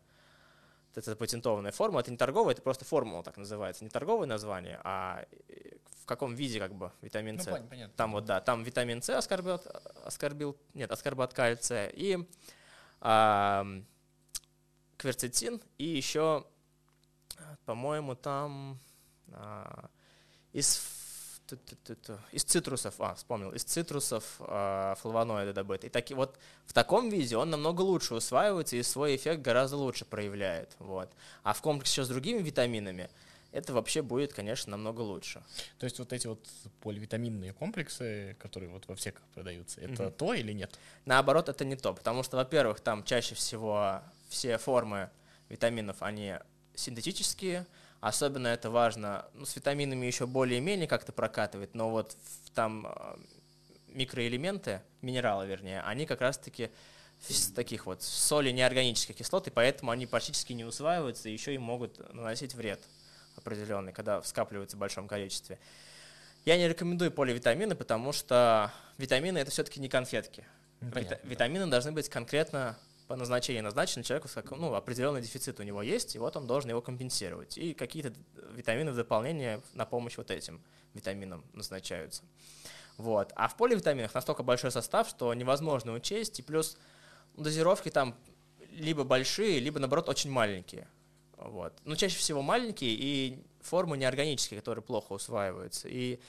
это 0.93 1.15
патентованная 1.15 1.71
форма, 1.71 2.01
это 2.01 2.11
не 2.11 2.17
торговая, 2.17 2.53
это 2.53 2.61
просто 2.61 2.85
формула 2.85 3.23
так 3.23 3.37
называется, 3.37 3.83
не 3.83 3.89
торговое 3.89 4.27
название, 4.27 4.79
а 4.83 5.25
э, 5.47 5.77
в 6.01 6.05
каком 6.05 6.35
виде 6.35 6.59
как 6.59 6.75
бы 6.75 6.91
витамин 7.01 7.39
С. 7.39 7.47
Ну, 7.47 7.65
понятно. 7.67 7.93
Там 7.95 8.11
вот, 8.11 8.25
да, 8.25 8.41
там 8.41 8.63
витамин 8.63 9.01
С 9.01 9.09
аскорбил, 9.09 9.61
аскорбил 10.03 10.57
нет, 10.73 10.91
аскорбат 10.91 11.33
кальция 11.33 11.87
и 11.87 12.19
а, 12.99 13.65
кверцетин 14.97 15.61
и 15.77 15.85
еще, 15.85 16.45
по-моему, 17.65 18.15
там 18.15 18.79
а, 19.31 19.89
из 20.53 20.81
из 22.31 22.43
цитрусов, 22.43 22.95
а, 22.99 23.13
вспомнил, 23.15 23.51
из 23.51 23.63
цитрусов 23.63 24.23
э, 24.39 24.95
флавоноиды 24.99 25.51
добыты. 25.51 25.87
И 25.87 25.89
таки, 25.89 26.13
вот 26.13 26.39
в 26.65 26.71
таком 26.71 27.09
виде 27.09 27.35
он 27.35 27.49
намного 27.49 27.81
лучше 27.81 28.15
усваивается 28.15 28.77
и 28.77 28.83
свой 28.83 29.17
эффект 29.17 29.41
гораздо 29.41 29.75
лучше 29.75 30.05
проявляет. 30.05 30.75
Вот. 30.79 31.11
А 31.43 31.53
в 31.53 31.61
комплексе 31.61 31.93
еще 31.93 32.05
с 32.05 32.07
другими 32.07 32.41
витаминами 32.41 33.09
это 33.51 33.73
вообще 33.73 34.01
будет, 34.01 34.33
конечно, 34.33 34.71
намного 34.71 35.01
лучше. 35.01 35.43
То 35.77 35.83
есть 35.83 35.99
вот 35.99 36.13
эти 36.13 36.27
вот 36.27 36.39
поливитаминные 36.81 37.53
комплексы, 37.53 38.35
которые 38.39 38.69
вот 38.69 38.87
во 38.87 38.95
всех 38.95 39.15
продаются, 39.33 39.81
это 39.81 40.07
угу. 40.07 40.11
то 40.11 40.33
или 40.33 40.53
нет? 40.53 40.77
Наоборот, 41.05 41.49
это 41.49 41.65
не 41.65 41.75
то, 41.75 41.93
потому 41.93 42.23
что, 42.23 42.37
во-первых, 42.37 42.79
там 42.79 43.03
чаще 43.03 43.35
всего 43.35 44.01
все 44.29 44.57
формы 44.57 45.09
витаминов, 45.49 46.01
они 46.01 46.37
синтетические, 46.75 47.65
Особенно 48.01 48.47
это 48.47 48.71
важно, 48.71 49.27
ну, 49.35 49.45
с 49.45 49.55
витаминами 49.55 50.07
еще 50.07 50.25
более-менее 50.25 50.87
как-то 50.87 51.11
прокатывает, 51.11 51.75
но 51.75 51.91
вот 51.91 52.17
там 52.55 52.87
а, 52.87 53.19
микроэлементы, 53.89 54.81
минералы 55.03 55.45
вернее, 55.45 55.81
они 55.81 56.07
как 56.07 56.19
раз-таки 56.19 56.71
из 57.29 57.51
таких 57.51 57.85
вот 57.85 58.01
соли 58.01 58.49
неорганических 58.49 59.15
кислот, 59.15 59.47
и 59.47 59.51
поэтому 59.51 59.91
они 59.91 60.07
практически 60.07 60.51
не 60.53 60.65
усваиваются, 60.65 61.29
и 61.29 61.33
еще 61.33 61.53
и 61.53 61.59
могут 61.59 61.99
наносить 62.11 62.55
вред 62.55 62.81
определенный, 63.35 63.93
когда 63.93 64.23
скапливаются 64.23 64.77
в 64.77 64.79
большом 64.79 65.07
количестве. 65.07 65.59
Я 66.43 66.57
не 66.57 66.67
рекомендую 66.67 67.11
поливитамины, 67.11 67.75
потому 67.75 68.13
что 68.13 68.73
витамины 68.97 69.37
это 69.37 69.51
все-таки 69.51 69.79
не 69.79 69.89
конфетки. 69.89 70.43
Ну, 70.79 70.89
понятно, 70.89 71.29
Витамины 71.29 71.65
да. 71.65 71.71
должны 71.71 71.91
быть 71.91 72.09
конкретно 72.09 72.79
по 73.11 73.17
назначению 73.17 73.63
назначены 73.63 74.05
человеку, 74.05 74.29
ну, 74.55 74.73
определенный 74.73 75.21
дефицит 75.21 75.59
у 75.59 75.63
него 75.63 75.81
есть, 75.81 76.15
и 76.15 76.19
вот 76.19 76.37
он 76.37 76.47
должен 76.47 76.69
его 76.69 76.81
компенсировать. 76.81 77.57
И 77.57 77.73
какие-то 77.73 78.13
витамины 78.53 78.93
в 78.93 78.95
дополнение 78.95 79.61
на 79.73 79.85
помощь 79.85 80.15
вот 80.15 80.31
этим 80.31 80.61
витаминам 80.93 81.43
назначаются. 81.51 82.23
Вот. 82.95 83.33
А 83.35 83.49
в 83.49 83.57
поливитаминах 83.57 84.13
настолько 84.13 84.43
большой 84.43 84.71
состав, 84.71 85.09
что 85.09 85.33
невозможно 85.33 85.91
учесть, 85.91 86.39
и 86.39 86.41
плюс 86.41 86.77
дозировки 87.35 87.89
там 87.89 88.15
либо 88.71 89.03
большие, 89.03 89.59
либо, 89.59 89.79
наоборот, 89.79 90.07
очень 90.07 90.31
маленькие. 90.31 90.87
Вот. 91.35 91.73
Но 91.83 91.95
чаще 91.95 92.17
всего 92.17 92.41
маленькие 92.41 92.91
и 92.91 93.43
формы 93.59 93.97
неорганические, 93.97 94.61
которые 94.61 94.85
плохо 94.85 95.11
усваиваются. 95.11 95.89
И 95.89 96.21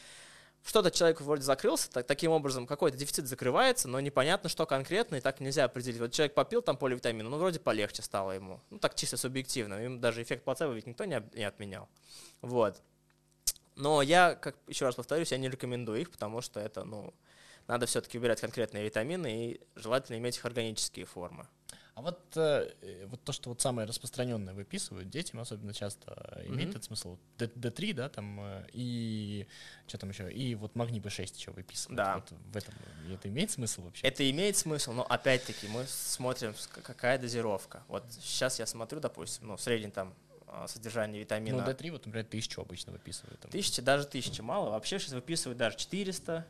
что-то 0.64 0.90
человек 0.90 1.20
вроде 1.20 1.42
закрылся, 1.42 1.90
так, 1.90 2.06
таким 2.06 2.30
образом 2.30 2.66
какой-то 2.66 2.96
дефицит 2.96 3.26
закрывается, 3.26 3.88
но 3.88 4.00
непонятно, 4.00 4.48
что 4.48 4.64
конкретно, 4.64 5.16
и 5.16 5.20
так 5.20 5.40
нельзя 5.40 5.64
определить. 5.64 6.00
Вот 6.00 6.12
человек 6.12 6.34
попил 6.34 6.62
там 6.62 6.76
поливитамин, 6.76 7.28
ну 7.28 7.36
вроде 7.36 7.58
полегче 7.58 8.02
стало 8.02 8.32
ему. 8.32 8.60
Ну 8.70 8.78
так 8.78 8.94
чисто 8.94 9.16
субъективно, 9.16 9.84
им 9.84 10.00
даже 10.00 10.22
эффект 10.22 10.44
плацебо 10.44 10.72
ведь 10.72 10.86
никто 10.86 11.04
не, 11.04 11.22
не 11.34 11.44
отменял. 11.44 11.88
Вот. 12.40 12.80
Но 13.74 14.02
я, 14.02 14.34
как 14.34 14.56
еще 14.68 14.84
раз 14.84 14.94
повторюсь, 14.94 15.32
я 15.32 15.38
не 15.38 15.48
рекомендую 15.48 16.00
их, 16.00 16.10
потому 16.10 16.42
что 16.42 16.60
это, 16.60 16.84
ну, 16.84 17.12
надо 17.66 17.86
все-таки 17.86 18.18
выбирать 18.18 18.40
конкретные 18.40 18.84
витамины 18.84 19.46
и 19.46 19.60
желательно 19.74 20.16
иметь 20.18 20.36
их 20.36 20.44
органические 20.44 21.06
формы. 21.06 21.46
А 21.94 22.00
вот, 22.00 22.20
э, 22.36 23.06
вот 23.06 23.22
то, 23.22 23.32
что 23.32 23.50
вот 23.50 23.60
самое 23.60 23.86
распространенное 23.86 24.54
выписывают 24.54 25.10
детям, 25.10 25.40
особенно 25.40 25.74
часто 25.74 26.10
mm-hmm. 26.10 26.48
имеет 26.48 26.70
этот 26.70 26.84
смысл. 26.84 27.18
D, 27.36 27.46
D3, 27.46 27.92
да, 27.92 28.08
там, 28.08 28.40
э, 28.40 28.66
и 28.72 29.46
что 29.86 29.98
там 29.98 30.08
еще, 30.08 30.32
и 30.32 30.54
вот 30.54 30.74
магний 30.74 31.00
B6 31.00 31.36
еще 31.36 31.50
выписывают. 31.50 31.96
Да. 31.96 32.14
Вот 32.14 32.30
в 32.30 32.56
этом 32.56 32.74
это 33.12 33.28
имеет 33.28 33.50
смысл 33.50 33.82
вообще? 33.82 34.06
Это 34.06 34.28
имеет 34.30 34.56
смысл, 34.56 34.92
но 34.92 35.02
опять-таки 35.02 35.68
мы 35.68 35.84
смотрим, 35.86 36.54
какая 36.82 37.18
дозировка. 37.18 37.82
Вот 37.88 38.04
сейчас 38.20 38.58
я 38.58 38.66
смотрю, 38.66 39.00
допустим, 39.00 39.48
ну, 39.48 39.56
в 39.56 39.60
среднем 39.60 39.90
там 39.90 40.14
а, 40.46 40.68
содержание 40.68 41.20
витамина. 41.20 41.64
Ну, 41.64 41.70
D3, 41.70 41.90
вот, 41.90 42.06
например, 42.06 42.26
тысячу 42.26 42.60
обычно 42.60 42.92
выписывают. 42.92 43.40
Тысяча, 43.50 43.82
даже 43.82 44.06
тысяча 44.06 44.42
мало. 44.42 44.70
Вообще 44.70 44.98
сейчас 44.98 45.12
выписывают 45.12 45.58
даже 45.58 45.76
400, 45.76 46.46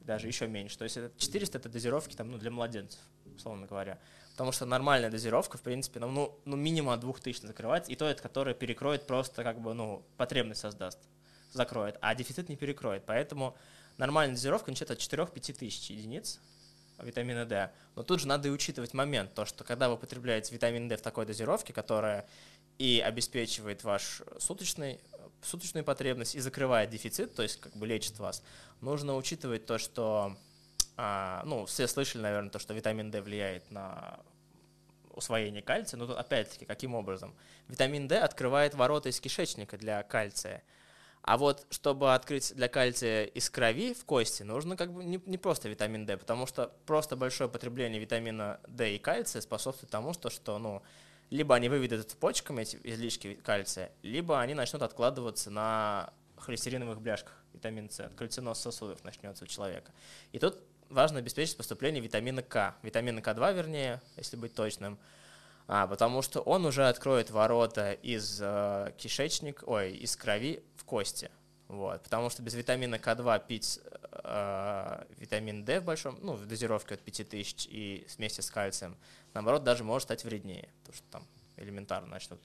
даже 0.00 0.26
еще 0.26 0.46
меньше. 0.46 0.78
То 0.78 0.84
есть 0.84 0.96
это 0.96 1.10
400 1.18 1.58
это 1.58 1.68
дозировки 1.68 2.14
там, 2.14 2.30
ну, 2.30 2.38
для 2.38 2.50
младенцев, 2.50 3.00
условно 3.36 3.66
говоря. 3.66 3.98
Потому 4.38 4.52
что 4.52 4.66
нормальная 4.66 5.10
дозировка, 5.10 5.58
в 5.58 5.62
принципе, 5.62 5.98
ну, 5.98 6.08
ну, 6.12 6.38
ну 6.44 6.54
минимум 6.54 6.92
от 6.92 7.00
2000 7.00 7.44
закрывается, 7.44 7.90
и 7.90 7.96
то 7.96 8.14
которое 8.22 8.54
перекроет 8.54 9.04
просто, 9.04 9.42
как 9.42 9.60
бы, 9.60 9.74
ну, 9.74 10.04
потребность 10.16 10.60
создаст, 10.60 11.00
закроет, 11.50 11.98
а 12.00 12.14
дефицит 12.14 12.48
не 12.48 12.54
перекроет. 12.54 13.02
Поэтому 13.04 13.56
нормальная 13.96 14.36
дозировка 14.36 14.70
начинает 14.70 14.92
от 14.92 14.98
4-5 15.00 15.54
тысяч 15.54 15.90
единиц 15.90 16.38
витамина 17.02 17.46
D. 17.46 17.72
Но 17.96 18.04
тут 18.04 18.20
же 18.20 18.28
надо 18.28 18.46
и 18.46 18.52
учитывать 18.52 18.94
момент, 18.94 19.34
то, 19.34 19.44
что 19.44 19.64
когда 19.64 19.88
вы 19.88 19.96
употребляете 19.96 20.54
витамин 20.54 20.86
D 20.86 20.96
в 20.96 21.02
такой 21.02 21.26
дозировке, 21.26 21.72
которая 21.72 22.24
и 22.78 23.02
обеспечивает 23.04 23.82
ваш 23.82 24.22
суточный, 24.38 25.00
суточную 25.42 25.82
потребность 25.82 26.36
и 26.36 26.38
закрывает 26.38 26.90
дефицит, 26.90 27.34
то 27.34 27.42
есть 27.42 27.58
как 27.58 27.74
бы 27.74 27.88
лечит 27.88 28.20
вас, 28.20 28.44
нужно 28.82 29.16
учитывать 29.16 29.66
то, 29.66 29.78
что 29.78 30.36
а, 31.00 31.42
ну, 31.44 31.64
все 31.64 31.86
слышали, 31.86 32.22
наверное, 32.22 32.50
то, 32.50 32.58
что 32.58 32.74
витамин 32.74 33.12
D 33.12 33.22
влияет 33.22 33.70
на 33.70 34.18
усвоение 35.12 35.62
кальция, 35.62 35.96
но 35.96 36.08
тут 36.08 36.18
опять-таки 36.18 36.64
каким 36.64 36.96
образом? 36.96 37.36
Витамин 37.68 38.08
D 38.08 38.18
открывает 38.18 38.74
ворота 38.74 39.08
из 39.08 39.20
кишечника 39.20 39.78
для 39.78 40.02
кальция. 40.02 40.64
А 41.22 41.38
вот 41.38 41.66
чтобы 41.70 42.14
открыть 42.14 42.52
для 42.52 42.68
кальция 42.68 43.26
из 43.26 43.48
крови 43.48 43.94
в 43.94 44.04
кости, 44.04 44.42
нужно 44.42 44.76
как 44.76 44.92
бы 44.92 45.04
не, 45.04 45.22
не 45.24 45.38
просто 45.38 45.68
витамин 45.68 46.04
D, 46.04 46.16
потому 46.16 46.46
что 46.46 46.72
просто 46.84 47.14
большое 47.14 47.48
потребление 47.48 48.00
витамина 48.00 48.58
D 48.66 48.96
и 48.96 48.98
кальция 48.98 49.40
способствует 49.40 49.92
тому, 49.92 50.14
что, 50.14 50.30
что 50.30 50.58
ну, 50.58 50.82
либо 51.30 51.54
они 51.54 51.68
выведут 51.68 52.12
почками 52.16 52.62
эти 52.62 52.76
излишки 52.82 53.34
кальция, 53.34 53.92
либо 54.02 54.40
они 54.40 54.54
начнут 54.54 54.82
откладываться 54.82 55.50
на 55.50 56.12
холестериновых 56.38 57.00
бляшках, 57.00 57.40
витамин 57.52 57.88
С, 57.88 58.10
кальциноз 58.16 58.58
сосудов 58.58 59.04
начнется 59.04 59.44
у 59.44 59.46
человека. 59.46 59.92
И 60.32 60.40
тут 60.40 60.58
важно 60.90 61.18
обеспечить 61.18 61.56
поступление 61.56 62.02
витамина 62.02 62.42
К, 62.42 62.74
витамина 62.82 63.20
К2 63.20 63.54
вернее, 63.54 64.00
если 64.16 64.36
быть 64.36 64.54
точным, 64.54 64.98
а, 65.66 65.86
потому 65.86 66.22
что 66.22 66.40
он 66.40 66.64
уже 66.64 66.88
откроет 66.88 67.30
ворота 67.30 67.92
из 67.92 68.38
э, 68.40 68.92
кишечника, 68.96 69.64
ой, 69.64 69.92
из 69.92 70.16
крови 70.16 70.62
в 70.76 70.84
кости. 70.84 71.30
Вот, 71.68 72.02
потому 72.02 72.30
что 72.30 72.42
без 72.42 72.54
витамина 72.54 72.94
К2 72.94 73.46
пить 73.46 73.78
э, 74.10 75.04
витамин 75.18 75.64
D 75.66 75.80
в 75.80 75.84
большом, 75.84 76.18
ну, 76.22 76.32
в 76.32 76.46
дозировке 76.46 76.94
от 76.94 77.02
5000 77.02 77.66
и 77.66 78.06
вместе 78.16 78.40
с 78.40 78.50
кальцием, 78.50 78.96
наоборот, 79.34 79.64
даже 79.64 79.84
может 79.84 80.04
стать 80.04 80.24
вреднее, 80.24 80.70
потому 80.80 80.96
что 80.96 81.06
там 81.10 81.26
элементарно 81.58 82.08
начнут 82.08 82.40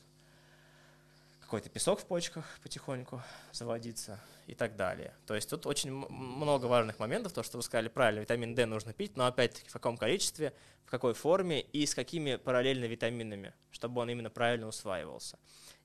какой-то 1.43 1.69
песок 1.69 1.99
в 1.99 2.05
почках 2.05 2.45
потихоньку 2.63 3.21
заводиться 3.51 4.19
и 4.47 4.55
так 4.55 4.75
далее. 4.75 5.13
То 5.25 5.35
есть 5.35 5.49
тут 5.49 5.65
очень 5.65 5.91
много 5.91 6.65
важных 6.65 6.99
моментов, 6.99 7.33
то, 7.33 7.43
что 7.43 7.57
вы 7.57 7.63
сказали 7.63 7.89
правильно, 7.89 8.21
витамин 8.21 8.55
D 8.55 8.65
нужно 8.65 8.93
пить, 8.93 9.15
но 9.15 9.25
опять-таки 9.25 9.69
в 9.69 9.73
каком 9.73 9.97
количестве, 9.97 10.53
в 10.85 10.89
какой 10.89 11.13
форме 11.13 11.61
и 11.61 11.85
с 11.85 11.93
какими 11.93 12.35
параллельно 12.35 12.85
витаминами, 12.85 13.53
чтобы 13.71 14.01
он 14.01 14.09
именно 14.09 14.29
правильно 14.29 14.67
усваивался. 14.67 15.37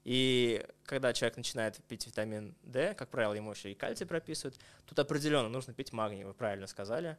И 0.04 0.64
когда 0.84 1.12
человек 1.12 1.36
начинает 1.36 1.76
пить 1.84 2.06
витамин 2.06 2.56
D, 2.62 2.94
как 2.94 3.10
правило, 3.10 3.34
ему 3.34 3.52
еще 3.52 3.70
и 3.70 3.74
кальций 3.74 4.06
прописывают, 4.06 4.58
тут 4.86 4.98
определенно 4.98 5.48
нужно 5.48 5.74
пить 5.74 5.92
магний, 5.92 6.24
вы 6.24 6.34
правильно 6.34 6.66
сказали. 6.66 7.18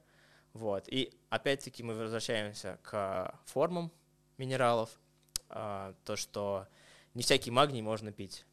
Вот. 0.54 0.88
И 0.88 1.14
опять-таки 1.30 1.84
мы 1.84 1.94
возвращаемся 1.94 2.80
к 2.82 3.40
формам 3.46 3.92
минералов, 4.38 4.90
а, 5.50 5.94
то, 6.06 6.16
что 6.16 6.68
не 7.14 7.24
всякий 7.24 7.52
магний 7.52 7.82
можно 7.82 8.12
пить. 8.12 8.46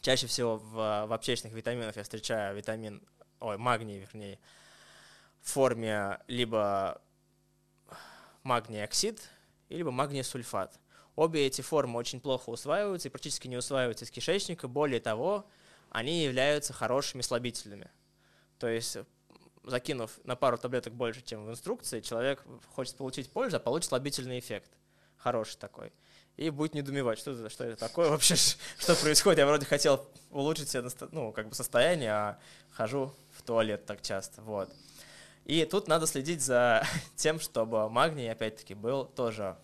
Чаще 0.00 0.26
всего 0.26 0.56
в, 0.56 1.06
в 1.06 1.12
аптечных 1.12 1.52
витаминах 1.52 1.96
я 1.96 2.02
встречаю 2.02 2.56
витамин, 2.56 3.02
ой, 3.40 3.56
магний, 3.56 4.00
вернее, 4.00 4.38
в 5.40 5.50
форме 5.50 6.18
либо 6.26 7.00
магний 8.42 8.84
оксид, 8.84 9.22
либо 9.70 9.90
магний 9.90 10.22
сульфат. 10.22 10.78
Обе 11.16 11.46
эти 11.46 11.62
формы 11.62 11.98
очень 11.98 12.20
плохо 12.20 12.50
усваиваются 12.50 13.08
и 13.08 13.10
практически 13.10 13.48
не 13.48 13.56
усваиваются 13.56 14.04
из 14.04 14.10
кишечника. 14.10 14.68
Более 14.68 15.00
того, 15.00 15.46
они 15.90 16.24
являются 16.24 16.72
хорошими 16.72 17.22
слабительными. 17.22 17.90
То 18.58 18.68
есть, 18.68 18.98
закинув 19.62 20.18
на 20.24 20.36
пару 20.36 20.58
таблеток 20.58 20.92
больше, 20.92 21.22
чем 21.22 21.46
в 21.46 21.50
инструкции, 21.50 22.00
человек 22.00 22.44
хочет 22.74 22.96
получить 22.96 23.30
пользу, 23.30 23.56
а 23.56 23.60
получит 23.60 23.88
слабительный 23.88 24.38
эффект. 24.38 24.70
Хороший 25.16 25.56
такой 25.56 25.92
и 26.36 26.50
будет 26.50 26.74
недоумевать, 26.74 27.18
что 27.18 27.32
это, 27.32 27.48
что 27.48 27.64
это 27.64 27.76
такое 27.76 28.10
вообще, 28.10 28.34
что 28.78 28.94
происходит. 28.96 29.38
Я 29.38 29.46
вроде 29.46 29.66
хотел 29.66 30.06
улучшить 30.30 30.68
себе 30.68 30.84
ну, 31.12 31.32
как 31.32 31.48
бы 31.48 31.54
состояние, 31.54 32.12
а 32.12 32.38
хожу 32.72 33.14
в 33.32 33.42
туалет 33.42 33.86
так 33.86 34.02
часто. 34.02 34.42
Вот. 34.42 34.70
И 35.44 35.64
тут 35.64 35.88
надо 35.88 36.06
следить 36.06 36.42
за 36.42 36.84
тем, 37.16 37.38
чтобы 37.38 37.88
магний, 37.88 38.30
опять-таки, 38.30 38.74
был 38.74 39.04
тоже 39.04 39.56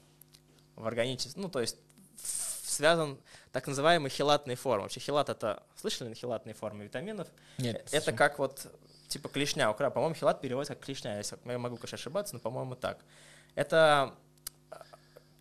в 0.77 0.87
органическом, 0.87 1.43
ну, 1.43 1.49
то 1.49 1.61
есть 1.61 1.77
связан 2.17 3.19
так 3.53 3.67
называемой 3.67 4.11
хилатной 4.11 4.55
формой. 4.55 4.85
Вообще 4.85 5.01
хилат 5.01 5.29
это, 5.29 5.63
слышали 5.77 6.09
на 6.09 6.15
хилатные 6.15 6.55
формы 6.55 6.85
витаминов? 6.85 7.29
Нет. 7.59 7.87
Это 7.91 8.13
как 8.13 8.39
вот, 8.39 8.67
типа 9.09 9.29
клешня 9.29 9.71
у 9.71 9.75
краба. 9.75 9.95
По-моему, 9.95 10.15
хилат 10.15 10.41
переводится 10.41 10.75
как 10.75 10.85
клешня, 10.85 11.21
я 11.21 11.59
могу, 11.59 11.77
конечно, 11.77 11.97
ошибаться, 11.97 12.35
но, 12.35 12.41
по-моему, 12.41 12.77
так. 12.77 12.99
Это 13.57 14.15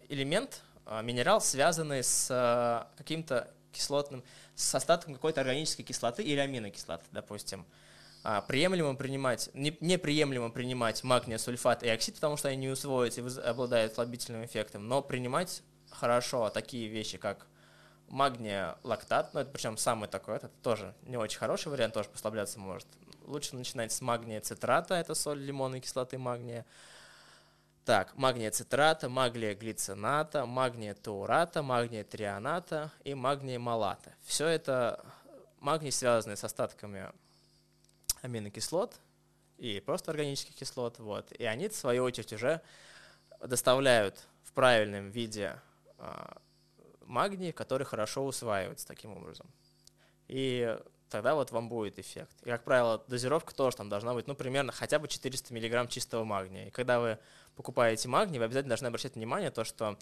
элемент, 0.10 0.62
а, 0.69 0.69
минерал, 1.02 1.42
связанный 1.42 2.04
с 2.04 2.28
а, 2.32 2.90
каким-то 2.98 3.48
кислотным, 3.72 4.24
с 4.56 4.74
остатком 4.74 5.14
какой-то 5.14 5.42
органической 5.42 5.84
кислоты 5.84 6.24
или 6.24 6.40
аминокислоты, 6.40 7.06
допустим. 7.12 7.66
А, 8.24 8.42
приемлемо 8.42 8.96
принимать, 8.96 9.50
не, 9.54 9.78
неприемлемо 9.80 10.50
принимать 10.50 11.04
магния, 11.04 11.38
сульфат 11.38 11.84
и 11.84 11.90
оксид, 11.90 12.16
потому 12.16 12.36
что 12.38 12.50
они 12.50 12.58
не 12.58 12.70
усвоятся 12.70 13.22
и 13.22 13.48
обладают 13.48 13.94
слабительным 13.94 14.44
эффектом, 14.44 14.88
но 14.88 15.02
принимать 15.02 15.64
хорошо 15.92 16.50
такие 16.50 16.88
вещи, 16.88 17.18
как 17.18 17.48
магния, 18.08 18.76
лактат, 18.84 19.34
ну 19.34 19.40
это 19.40 19.52
причем 19.52 19.78
самый 19.78 20.10
такой, 20.10 20.36
это 20.36 20.50
тоже 20.64 20.94
не 21.04 21.18
очень 21.18 21.38
хороший 21.38 21.70
вариант, 21.70 21.94
тоже 21.94 22.10
послабляться 22.10 22.60
может. 22.60 22.88
Лучше 23.26 23.56
начинать 23.56 23.92
с 23.92 24.02
магния 24.02 24.42
цитрата, 24.42 24.96
это 24.96 25.14
соль 25.14 25.40
лимонной 25.40 25.80
кислоты 25.80 26.18
магния, 26.18 26.66
так, 27.90 28.16
магния 28.18 28.52
цитрата, 28.52 29.10
магния 29.10 29.56
глицината, 29.56 30.46
магния 30.46 30.94
таурата, 30.94 31.64
магния 31.64 32.04
трионата 32.04 32.92
и 33.04 33.16
магния 33.16 33.60
малата. 33.60 34.14
Все 34.22 34.46
это 34.46 35.04
магний, 35.60 35.92
связанный 35.92 36.38
с 36.38 36.44
остатками 36.44 37.10
аминокислот 38.22 38.94
и 39.58 39.80
просто 39.80 40.12
органических 40.12 40.54
кислот. 40.54 41.00
Вот. 41.00 41.32
И 41.32 41.46
они, 41.46 41.68
в 41.68 41.76
свою 41.76 42.04
очередь, 42.04 42.32
уже 42.32 42.62
доставляют 43.44 44.24
в 44.44 44.54
правильном 44.54 45.10
виде 45.10 45.60
а, 45.98 46.38
магний, 47.08 47.52
который 47.52 47.86
хорошо 47.86 48.24
усваивается 48.24 48.86
таким 48.86 49.18
образом. 49.18 49.48
И 50.28 50.78
тогда 51.10 51.36
вот 51.36 51.52
вам 51.52 51.70
будет 51.70 52.00
эффект. 52.00 52.36
И, 52.44 52.50
как 52.50 52.64
правило, 52.64 53.04
дозировка 53.08 53.54
тоже 53.54 53.78
там 53.78 53.90
должна 53.90 54.14
быть, 54.14 54.28
ну, 54.28 54.36
примерно 54.36 54.72
хотя 54.72 55.00
бы 55.00 55.08
400 55.08 55.54
мг 55.54 55.90
чистого 55.90 56.24
магния. 56.24 56.68
И 56.68 56.70
когда 56.70 57.00
вы 57.00 57.18
покупаете 57.60 58.08
магний, 58.08 58.40
вы 58.40 58.46
обязательно 58.46 58.70
должны 58.70 58.88
обращать 58.88 59.16
внимание 59.16 59.52
то, 59.52 59.66
что 59.66 59.98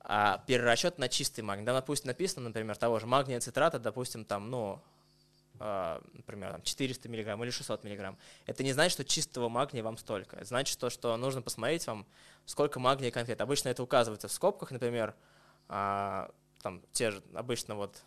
а, 0.00 0.42
перерасчет 0.46 0.96
на 0.96 1.10
чистый 1.10 1.42
магний. 1.42 1.66
Да, 1.66 1.74
допустим, 1.74 2.06
написано, 2.06 2.48
например, 2.48 2.74
того 2.74 2.98
же 2.98 3.06
магния 3.06 3.38
цитрата, 3.38 3.78
допустим, 3.78 4.24
там, 4.24 4.50
ну, 4.50 4.80
а, 5.58 6.00
например, 6.14 6.52
там 6.52 6.62
400 6.62 7.06
мг 7.10 7.42
или 7.42 7.50
600 7.50 7.84
мг. 7.84 8.16
Это 8.46 8.64
не 8.64 8.72
значит, 8.72 8.92
что 8.92 9.04
чистого 9.04 9.50
магния 9.50 9.82
вам 9.82 9.98
столько. 9.98 10.36
Это 10.36 10.46
значит, 10.46 10.72
что, 10.72 10.88
что 10.88 11.14
нужно 11.18 11.42
посмотреть 11.42 11.86
вам, 11.86 12.06
сколько 12.46 12.80
магния 12.80 13.10
конкретно. 13.10 13.42
Обычно 13.42 13.68
это 13.68 13.82
указывается 13.82 14.28
в 14.28 14.32
скобках, 14.32 14.70
например, 14.70 15.14
а, 15.68 16.30
там 16.62 16.80
те 16.92 17.10
же, 17.10 17.22
обычно 17.34 17.74
вот 17.74 18.00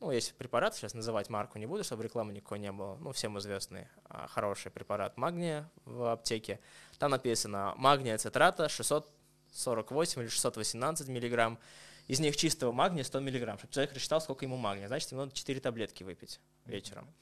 ну, 0.00 0.10
есть 0.10 0.34
препарат, 0.34 0.74
сейчас 0.74 0.94
называть 0.94 1.28
марку 1.28 1.58
не 1.58 1.66
буду, 1.66 1.82
чтобы 1.82 2.04
рекламы 2.04 2.32
никакой 2.32 2.58
не 2.58 2.70
было, 2.70 2.96
ну, 2.96 3.12
всем 3.12 3.38
известный 3.38 3.88
а, 4.04 4.28
хороший 4.28 4.70
препарат 4.70 5.16
магния 5.16 5.68
в 5.84 6.12
аптеке. 6.12 6.60
Там 6.98 7.10
написано 7.10 7.74
магния 7.76 8.16
цитрата 8.18 8.68
648 8.68 10.22
или 10.22 10.28
618 10.28 11.08
миллиграмм, 11.08 11.58
из 12.06 12.20
них 12.20 12.36
чистого 12.36 12.72
магния 12.72 13.04
100 13.04 13.20
миллиграмм, 13.20 13.58
чтобы 13.58 13.72
человек 13.72 13.94
рассчитал, 13.94 14.20
сколько 14.20 14.44
ему 14.44 14.56
магния. 14.56 14.88
Значит, 14.88 15.10
ему 15.10 15.22
надо 15.22 15.34
4 15.34 15.60
таблетки 15.60 16.04
выпить 16.04 16.40
вечером. 16.64 17.12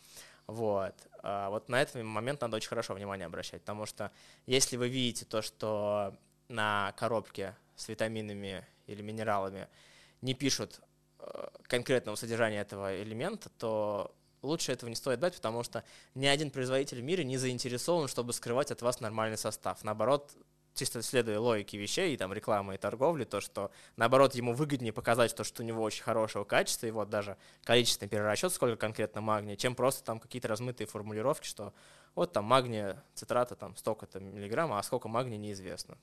Вот. 0.47 0.95
А 1.23 1.51
вот 1.51 1.69
на 1.69 1.83
этот 1.83 2.03
момент 2.05 2.41
надо 2.41 2.57
очень 2.57 2.69
хорошо 2.69 2.95
внимание 2.95 3.27
обращать, 3.27 3.63
потому 3.63 3.87
что 3.87 4.13
если 4.47 4.77
вы 4.77 4.89
видите 4.89 5.25
то, 5.25 5.43
что 5.43 6.17
на 6.49 6.93
коробке 6.97 7.57
с 7.75 7.89
витаминами 7.89 8.65
или 8.87 9.03
минералами 9.03 9.67
не 10.23 10.35
пишут 10.35 10.81
конкретного 11.65 12.17
содержания 12.17 12.61
этого 12.61 13.03
элемента, 13.03 13.49
то 13.59 14.15
лучше 14.43 14.73
этого 14.73 14.89
не 14.89 14.97
стоит 14.97 15.21
дать, 15.21 15.35
потому 15.35 15.63
что 15.63 15.85
ни 16.15 16.27
один 16.27 16.51
производитель 16.51 17.01
в 17.01 17.05
мире 17.05 17.25
не 17.25 17.37
заинтересован, 17.37 18.09
чтобы 18.09 18.33
скрывать 18.33 18.71
от 18.71 18.83
вас 18.83 19.01
нормальный 19.01 19.39
состав. 19.39 19.83
Наоборот, 19.85 20.33
чисто 20.75 21.03
следуя 21.03 21.41
логике 21.41 21.79
вещей, 21.79 22.15
и 22.15 22.17
там 22.17 22.33
рекламы 22.33 22.75
и 22.75 22.79
торговли, 22.79 23.25
то, 23.25 23.41
что 23.41 23.71
наоборот 23.97 24.35
ему 24.35 24.53
выгоднее 24.53 24.93
показать 24.93 25.35
то, 25.35 25.43
что 25.43 25.63
у 25.63 25.67
него 25.67 25.83
очень 25.83 26.05
хорошего 26.05 26.45
качества, 26.45 26.87
и 26.87 26.91
вот 26.91 27.09
даже 27.11 27.37
количественный 27.65 28.09
перерасчет, 28.09 28.53
сколько 28.53 28.77
конкретно 28.77 29.21
магния, 29.21 29.57
чем 29.57 29.75
просто 29.75 30.05
там 30.05 30.21
какие-то 30.21 30.49
размытые 30.49 30.87
формулировки, 30.87 31.47
что 31.47 31.73
вот 32.15 32.33
там 32.33 32.45
магния, 32.45 33.03
цитрата 33.15 33.57
там 33.57 33.77
столько-то 33.77 34.21
миллиграмм, 34.21 34.73
а 34.73 34.83
сколько 34.83 35.09
магния 35.09 35.39
неизвестно. 35.39 35.97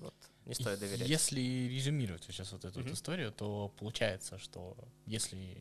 Вот 0.00 0.14
не 0.46 0.54
стоит 0.54 0.80
доверять. 0.80 1.08
Если 1.08 1.40
резюмировать 1.40 2.24
сейчас 2.24 2.52
вот 2.52 2.64
эту 2.64 2.80
mm-hmm. 2.80 2.84
вот 2.84 2.92
историю, 2.92 3.32
то 3.32 3.72
получается, 3.78 4.38
что 4.38 4.76
если 5.06 5.56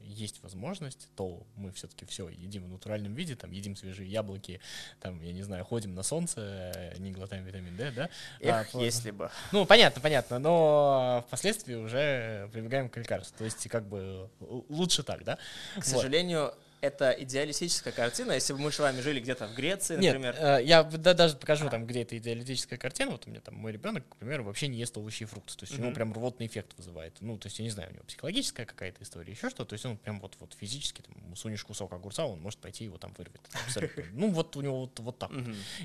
есть 0.00 0.42
возможность, 0.42 1.08
то 1.16 1.46
мы 1.56 1.72
все-таки 1.72 2.04
все 2.04 2.28
едим 2.28 2.64
в 2.64 2.68
натуральном 2.68 3.14
виде, 3.14 3.36
там 3.36 3.50
едим 3.50 3.74
свежие 3.76 4.10
яблоки, 4.10 4.60
там, 5.00 5.20
я 5.22 5.32
не 5.32 5.42
знаю, 5.42 5.64
ходим 5.64 5.94
на 5.94 6.02
солнце, 6.02 6.92
не 6.98 7.10
глотаем 7.10 7.44
витамин 7.44 7.76
D, 7.76 7.90
да? 7.90 8.10
Эх, 8.40 8.74
а, 8.74 8.78
если 8.78 9.10
бы. 9.10 9.30
Ну, 9.52 9.64
понятно, 9.66 10.00
понятно, 10.00 10.38
но 10.38 11.24
впоследствии 11.26 11.74
уже 11.74 12.48
прибегаем 12.52 12.88
к 12.88 12.96
лекарству. 12.96 13.38
То 13.38 13.44
есть, 13.44 13.66
как 13.68 13.88
бы 13.88 14.30
лучше 14.68 15.02
так, 15.02 15.24
да? 15.24 15.36
К 15.74 15.76
вот. 15.76 15.86
сожалению, 15.86 16.54
это 16.84 17.10
идеалистическая 17.10 17.92
картина. 17.92 18.32
Если 18.32 18.52
бы 18.52 18.58
мы 18.58 18.70
с 18.70 18.78
вами 18.78 19.00
жили 19.00 19.20
где-то 19.20 19.46
в 19.46 19.54
Греции, 19.54 19.96
например. 19.96 20.36
Э, 20.38 20.60
я 20.62 20.82
да, 20.82 21.14
даже 21.14 21.36
покажу 21.36 21.68
там, 21.70 21.86
где 21.86 22.02
это 22.02 22.16
идеалистическая 22.18 22.78
картина. 22.78 23.12
Вот 23.12 23.26
у 23.26 23.30
меня 23.30 23.40
там 23.40 23.54
мой 23.54 23.72
ребенок, 23.72 24.08
к 24.08 24.16
примеру, 24.16 24.44
вообще 24.44 24.68
не 24.68 24.78
ест 24.78 24.96
овощи 24.96 25.22
и 25.22 25.26
фрукты. 25.26 25.56
То 25.56 25.64
есть 25.64 25.72
mm-hmm. 25.72 25.80
у 25.80 25.82
него 25.82 25.94
прям 25.94 26.12
рвотный 26.12 26.46
эффект 26.46 26.74
вызывает. 26.76 27.16
Ну, 27.20 27.38
то 27.38 27.46
есть 27.46 27.58
я 27.58 27.64
не 27.64 27.70
знаю, 27.70 27.90
у 27.90 27.94
него 27.94 28.04
психологическая 28.04 28.66
какая-то 28.66 29.02
история, 29.02 29.32
еще 29.32 29.48
что. 29.48 29.64
То 29.64 29.72
есть 29.72 29.86
он 29.86 29.96
прям 29.96 30.20
вот, 30.20 30.36
вот 30.40 30.54
физически, 30.54 31.02
там, 31.02 31.36
сунешь 31.36 31.64
кусок 31.64 31.92
огурца, 31.92 32.26
он 32.26 32.40
может 32.40 32.58
пойти 32.60 32.84
его 32.84 32.98
там 32.98 33.14
вырвет. 33.16 33.40
Ну, 34.12 34.30
вот 34.30 34.56
у 34.56 34.60
него 34.60 34.80
вот, 34.80 34.98
вот 35.00 35.18
так. 35.18 35.30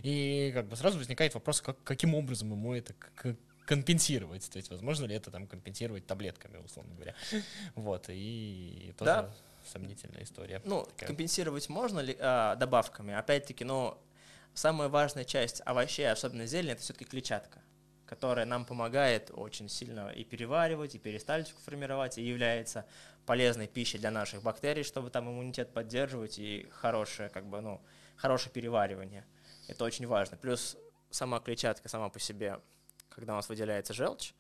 И 0.04 0.52
как 0.54 0.68
бы 0.68 0.76
сразу 0.76 0.98
возникает 0.98 1.34
вопрос, 1.34 1.62
как, 1.62 1.82
каким 1.84 2.16
образом 2.16 2.52
ему 2.52 2.74
это 2.74 2.94
компенсировать. 3.66 4.50
То 4.50 4.58
есть, 4.58 4.70
возможно 4.70 5.06
ли 5.06 5.16
это 5.16 5.32
там 5.32 5.48
компенсировать 5.48 6.06
таблетками, 6.06 6.58
условно 6.58 6.94
говоря. 6.96 7.16
Вот, 7.76 8.06
и 8.10 8.94
тоже... 8.98 9.12
Да 9.12 9.34
сомнительная 9.70 10.24
история. 10.24 10.62
Ну, 10.66 10.84
такая. 10.84 11.08
компенсировать 11.08 11.70
можно 11.70 12.00
ли 12.00 12.18
а, 12.20 12.56
добавками? 12.56 13.14
Опять-таки, 13.14 13.64
ну, 13.64 13.98
самая 14.54 14.90
важная 14.90 15.24
часть 15.24 15.62
овощей, 15.66 16.12
особенно 16.12 16.46
зелени, 16.46 16.74
это 16.74 16.82
все-таки 16.82 17.06
клетчатка, 17.06 17.62
которая 18.06 18.46
нам 18.46 18.66
помогает 18.66 19.32
очень 19.34 19.70
сильно 19.70 20.10
и 20.10 20.24
переваривать, 20.24 20.96
и 20.96 21.00
перистальтику 21.00 21.62
формировать, 21.62 22.18
и 22.18 22.24
является 22.24 22.86
полезной 23.26 23.68
пищей 23.68 24.00
для 24.00 24.12
наших 24.12 24.42
бактерий, 24.42 24.84
чтобы 24.84 25.10
там 25.10 25.30
иммунитет 25.30 25.72
поддерживать, 25.74 26.40
и 26.40 26.68
хорошее, 26.72 27.30
как 27.30 27.46
бы, 27.46 27.62
ну, 27.62 27.82
хорошее 28.16 28.52
переваривание. 28.52 29.26
Это 29.68 29.86
очень 29.86 30.08
важно. 30.08 30.36
Плюс 30.38 30.78
сама 31.12 31.40
клетчатка 31.40 31.90
сама 31.90 32.10
по 32.10 32.20
себе, 32.20 32.60
когда 33.10 33.34
у 33.34 33.36
нас 33.36 33.50
выделяется 33.50 33.94
желчь, 33.94 34.34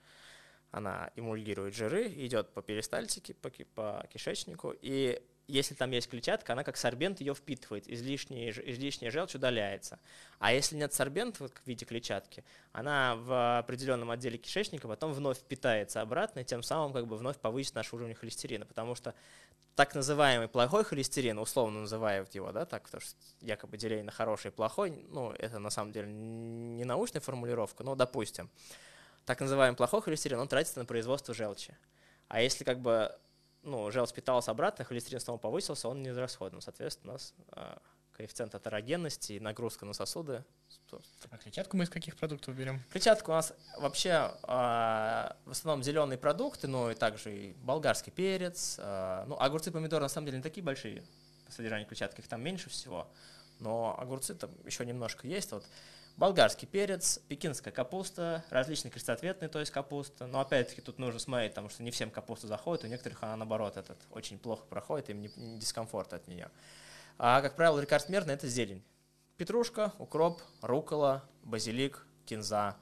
она 0.71 1.11
эмульгирует 1.15 1.73
жиры, 1.75 2.07
идет 2.07 2.53
по 2.53 2.61
перистальтике, 2.61 3.33
по, 3.33 3.49
по 3.75 4.07
кишечнику, 4.11 4.73
и 4.81 5.21
если 5.49 5.73
там 5.73 5.89
есть 5.91 6.07
клетчатка, 6.07 6.53
она 6.53 6.63
как 6.63 6.77
сорбент 6.77 7.21
ее 7.21 7.33
впитывает, 7.33 7.89
излишний, 7.89 8.51
излишняя 8.51 9.09
желчь 9.09 9.33
удаляется. 9.33 9.99
А 10.37 10.53
если 10.53 10.75
нет 10.75 10.93
сорбента 10.93 11.47
в 11.47 11.51
виде 11.65 11.85
клетчатки, 11.85 12.43
она 12.71 13.15
в 13.15 13.57
определенном 13.57 14.11
отделе 14.11 14.37
кишечника 14.37 14.87
потом 14.87 15.11
вновь 15.11 15.39
впитается 15.39 16.01
обратно, 16.01 16.41
и 16.41 16.43
тем 16.43 16.61
самым 16.61 16.93
как 16.93 17.07
бы 17.07 17.17
вновь 17.17 17.37
повысит 17.37 17.73
наш 17.73 17.91
уровень 17.93 18.13
холестерина, 18.13 18.65
потому 18.65 18.93
что 18.93 19.15
так 19.75 19.95
называемый 19.95 20.49
плохой 20.49 20.83
холестерин, 20.83 21.39
условно 21.39 21.81
называют 21.81 22.35
его, 22.35 22.51
да, 22.51 22.65
так, 22.65 22.83
потому 22.83 23.01
что 23.01 23.15
якобы 23.41 23.77
деление 23.77 24.03
на 24.03 24.11
хороший 24.11 24.49
и 24.49 24.51
плохой, 24.51 24.91
ну, 25.09 25.31
это 25.31 25.57
на 25.57 25.71
самом 25.71 25.91
деле 25.91 26.11
не 26.11 26.83
научная 26.83 27.21
формулировка, 27.21 27.83
но 27.83 27.95
допустим, 27.95 28.51
так 29.25 29.39
называемый 29.41 29.75
плохой 29.75 30.01
холестерин, 30.01 30.39
он 30.39 30.47
тратится 30.47 30.79
на 30.79 30.85
производство 30.85 31.33
желчи. 31.33 31.75
А 32.27 32.41
если 32.41 32.63
как 32.63 32.79
бы 32.79 33.15
ну, 33.63 33.91
желчь 33.91 34.13
питалась 34.13 34.47
обратно, 34.47 34.85
холестерин 34.85 35.19
снова 35.19 35.37
повысился, 35.37 35.87
он 35.89 36.01
не 36.01 36.09
израсходован. 36.09 36.61
Соответственно, 36.61 37.13
у 37.13 37.15
нас 37.15 37.33
э, 37.55 37.77
коэффициент 38.13 38.53
атерогенности 38.55 39.33
и 39.33 39.39
нагрузка 39.39 39.85
на 39.85 39.93
сосуды. 39.93 40.43
А 41.29 41.37
клетчатку 41.37 41.77
мы 41.77 41.83
из 41.83 41.89
каких 41.89 42.15
продуктов 42.15 42.55
берем? 42.55 42.81
Клетчатку 42.91 43.31
у 43.31 43.35
нас 43.35 43.53
вообще 43.77 44.31
э, 44.43 44.47
в 44.47 45.51
основном 45.51 45.83
зеленые 45.83 46.17
продукты, 46.17 46.67
но 46.67 46.91
и 46.91 46.95
также 46.95 47.35
и 47.35 47.53
болгарский 47.53 48.11
перец. 48.11 48.75
Э, 48.79 49.25
ну, 49.27 49.39
огурцы, 49.39 49.71
помидоры 49.71 50.03
на 50.03 50.09
самом 50.09 50.25
деле 50.25 50.37
не 50.37 50.43
такие 50.43 50.63
большие 50.63 51.03
по 51.45 51.51
содержанию 51.51 51.87
клетчатки, 51.87 52.21
их 52.21 52.27
там 52.27 52.41
меньше 52.41 52.69
всего. 52.69 53.07
Но 53.59 53.97
огурцы 53.99 54.35
там 54.35 54.51
еще 54.65 54.85
немножко 54.85 55.27
есть. 55.27 55.51
Вот 55.51 55.65
болгарский 56.19 56.67
перец, 56.67 57.19
пекинская 57.29 57.73
капуста, 57.73 58.43
различные 58.49 58.91
крестоцветные, 58.91 59.47
то 59.47 59.59
есть 59.59 59.71
капуста. 59.71 60.27
Но 60.27 60.41
опять-таки 60.41 60.81
тут 60.81 60.99
нужно 60.99 61.17
смотреть, 61.17 61.51
потому 61.51 61.69
что 61.69 61.81
не 61.81 61.91
всем 61.91 62.11
капуста 62.11 62.45
заходит, 62.45 62.83
у 62.83 62.87
некоторых 62.87 63.23
она 63.23 63.37
наоборот 63.37 63.77
этот 63.77 63.97
очень 64.11 64.37
плохо 64.37 64.65
проходит, 64.65 65.09
им 65.09 65.21
не, 65.21 65.31
не 65.37 65.59
дискомфорт 65.59 66.13
от 66.13 66.27
нее. 66.27 66.51
А, 67.17 67.41
как 67.41 67.55
правило, 67.55 67.79
рекордсмерно 67.79 68.31
это 68.31 68.47
зелень. 68.47 68.83
Петрушка, 69.37 69.93
укроп, 69.97 70.41
рукола, 70.61 71.23
базилик, 71.43 72.05
кинза. 72.25 72.75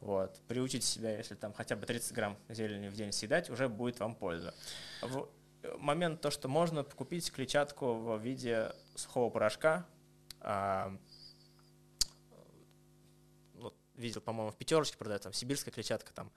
Вот. 0.00 0.40
Приучите 0.46 0.86
себя, 0.86 1.16
если 1.16 1.34
там 1.34 1.52
хотя 1.52 1.74
бы 1.74 1.86
30 1.86 2.12
грамм 2.12 2.38
зелени 2.48 2.86
в 2.86 2.94
день 2.94 3.10
съедать, 3.10 3.50
уже 3.50 3.68
будет 3.68 3.98
вам 3.98 4.14
польза. 4.14 4.54
В 5.02 5.28
момент 5.78 6.20
то, 6.20 6.30
что 6.30 6.46
можно 6.46 6.84
купить 6.84 7.32
клетчатку 7.32 7.94
в 7.94 8.18
виде 8.18 8.72
сухого 8.94 9.30
порошка, 9.30 9.84
видел, 13.96 14.20
по-моему, 14.20 14.50
в 14.50 14.56
пятерочке 14.56 14.96
продают, 14.96 15.22
там, 15.22 15.32
сибирская 15.32 15.72
клетчатка, 15.72 16.12
там, 16.12 16.30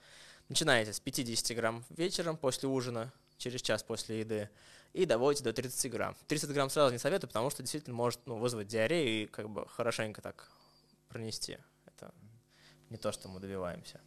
начинаете 0.48 0.94
с 0.94 1.00
50 1.00 1.56
грамм 1.56 1.86
вечером 1.90 2.38
после 2.38 2.70
ужина, 2.70 3.12
через 3.38 3.62
час 3.62 3.84
после 3.84 4.20
еды, 4.20 4.50
и 4.94 5.06
доводите 5.06 5.44
до 5.44 5.54
30 5.54 5.92
грамм. 5.92 6.16
30 6.28 6.50
грамм 6.52 6.70
сразу 6.70 6.92
не 6.92 7.00
советую, 7.00 7.30
потому 7.30 7.50
что 7.50 7.64
действительно 7.64 7.96
может 7.96 8.20
ну, 8.26 8.38
вызвать 8.38 8.68
диарею 8.68 9.24
и 9.24 9.26
как 9.28 9.50
бы 9.50 9.68
хорошенько 9.68 10.22
так 10.22 10.52
пронести. 11.08 11.58
Это 11.86 12.14
не 12.90 12.98
то, 12.98 13.12
что 13.12 13.30
мы 13.30 13.40
добиваемся. 13.40 14.02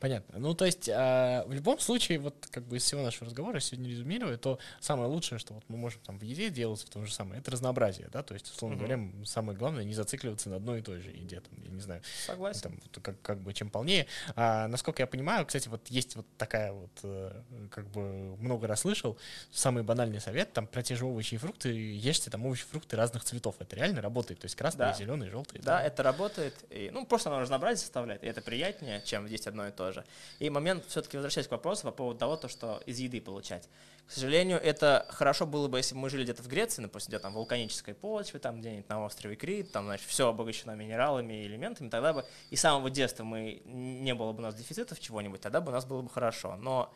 Понятно. 0.00 0.38
Ну, 0.38 0.54
то 0.54 0.64
есть, 0.64 0.88
э, 0.88 1.44
в 1.46 1.52
любом 1.52 1.78
случае, 1.78 2.18
вот 2.18 2.46
как 2.50 2.64
бы 2.64 2.76
из 2.76 2.84
всего 2.84 3.02
нашего 3.02 3.26
разговора, 3.26 3.60
сегодня 3.60 3.88
резюмируя, 3.90 4.36
то 4.36 4.58
самое 4.80 5.08
лучшее, 5.08 5.38
что 5.38 5.54
вот 5.54 5.64
мы 5.68 5.76
можем 5.76 6.00
там 6.02 6.18
в 6.18 6.22
еде 6.22 6.50
делать 6.50 6.82
в 6.82 6.88
том 6.90 7.06
же 7.06 7.12
самом, 7.12 7.32
это 7.32 7.50
разнообразие, 7.50 8.08
да, 8.12 8.22
то 8.22 8.34
есть, 8.34 8.50
условно 8.50 8.74
uh-huh. 8.74 8.78
говоря, 8.78 9.24
самое 9.24 9.58
главное 9.58 9.84
не 9.84 9.94
зацикливаться 9.94 10.50
на 10.50 10.56
одной 10.56 10.80
и 10.80 10.82
той 10.82 11.00
же 11.00 11.10
еде, 11.10 11.40
там, 11.40 11.64
я 11.64 11.70
не 11.70 11.80
знаю. 11.80 12.02
Согласен. 12.26 12.60
Там, 12.62 12.80
вот, 12.82 13.02
как, 13.02 13.20
как 13.22 13.38
бы 13.40 13.52
чем 13.52 13.70
полнее. 13.70 14.06
А, 14.34 14.68
насколько 14.68 15.02
я 15.02 15.06
понимаю, 15.06 15.46
кстати, 15.46 15.68
вот 15.68 15.88
есть 15.88 16.16
вот 16.16 16.26
такая 16.36 16.72
вот, 16.72 16.90
э, 17.02 17.42
как 17.70 17.86
бы 17.88 18.36
много 18.36 18.66
раз 18.66 18.80
слышал, 18.80 19.18
самый 19.50 19.82
банальный 19.82 20.20
совет, 20.20 20.52
там, 20.52 20.66
про 20.66 20.82
те 20.82 20.94
же 20.94 21.06
овощи 21.06 21.34
и 21.34 21.38
фрукты, 21.38 21.70
ешьте 21.70 22.30
там 22.30 22.44
овощи 22.44 22.64
и 22.64 22.66
фрукты 22.66 22.96
разных 22.96 23.24
цветов, 23.24 23.56
это 23.58 23.76
реально 23.76 24.02
работает, 24.02 24.40
то 24.40 24.44
есть 24.44 24.56
красные, 24.56 24.88
да. 24.88 24.94
зеленые, 24.94 25.30
желтые. 25.30 25.62
Да, 25.62 25.78
да, 25.78 25.82
это 25.82 26.02
работает, 26.02 26.54
и, 26.70 26.90
ну, 26.92 27.06
просто 27.06 27.30
оно 27.30 27.40
разнообразие 27.40 27.80
составляет, 27.80 28.22
и 28.24 28.26
это 28.26 28.42
приятнее, 28.42 29.02
чем 29.04 29.26
есть 29.26 29.46
одно 29.46 29.68
и 29.68 29.70
то 29.70 29.85
же. 29.92 30.04
И 30.38 30.50
момент, 30.50 30.84
все-таки 30.86 31.16
возвращаясь 31.16 31.48
к 31.48 31.50
вопросу 31.50 31.84
по 31.84 31.90
поводу 31.90 32.18
того, 32.18 32.36
то, 32.36 32.48
что 32.48 32.82
из 32.86 32.98
еды 32.98 33.20
получать. 33.20 33.68
К 34.06 34.12
сожалению, 34.12 34.60
это 34.60 35.04
хорошо 35.08 35.46
было 35.46 35.66
бы, 35.66 35.78
если 35.78 35.94
бы 35.94 36.02
мы 36.02 36.10
жили 36.10 36.22
где-то 36.22 36.42
в 36.42 36.48
Греции, 36.48 36.80
допустим, 36.80 37.10
где 37.10 37.18
там 37.18 37.32
вулканической 37.32 37.92
почве, 37.92 38.38
там 38.38 38.60
где-нибудь 38.60 38.88
на 38.88 39.04
острове 39.04 39.34
Крит, 39.34 39.72
там, 39.72 39.86
значит, 39.86 40.06
все 40.06 40.28
обогащено 40.28 40.76
минералами 40.76 41.42
и 41.42 41.46
элементами, 41.46 41.88
тогда 41.88 42.12
бы 42.12 42.24
и 42.50 42.56
с 42.56 42.60
самого 42.60 42.88
детства 42.88 43.24
мы 43.24 43.62
не 43.64 44.14
было 44.14 44.32
бы 44.32 44.38
у 44.38 44.42
нас 44.42 44.54
дефицитов 44.54 45.00
чего-нибудь, 45.00 45.40
тогда 45.40 45.60
бы 45.60 45.70
у 45.70 45.72
нас 45.72 45.84
было 45.84 46.02
бы 46.02 46.08
хорошо. 46.08 46.54
Но 46.56 46.94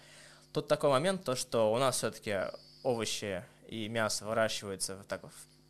тут 0.53 0.69
такой 0.69 0.91
момент, 0.91 1.25
то, 1.25 1.35
что 1.35 1.73
у 1.73 1.79
нас 1.79 1.97
все-таки 1.97 2.37
овощи 2.85 3.45
и 3.67 3.89
мясо 3.89 4.25
выращиваются, 4.25 5.05
так, 5.09 5.23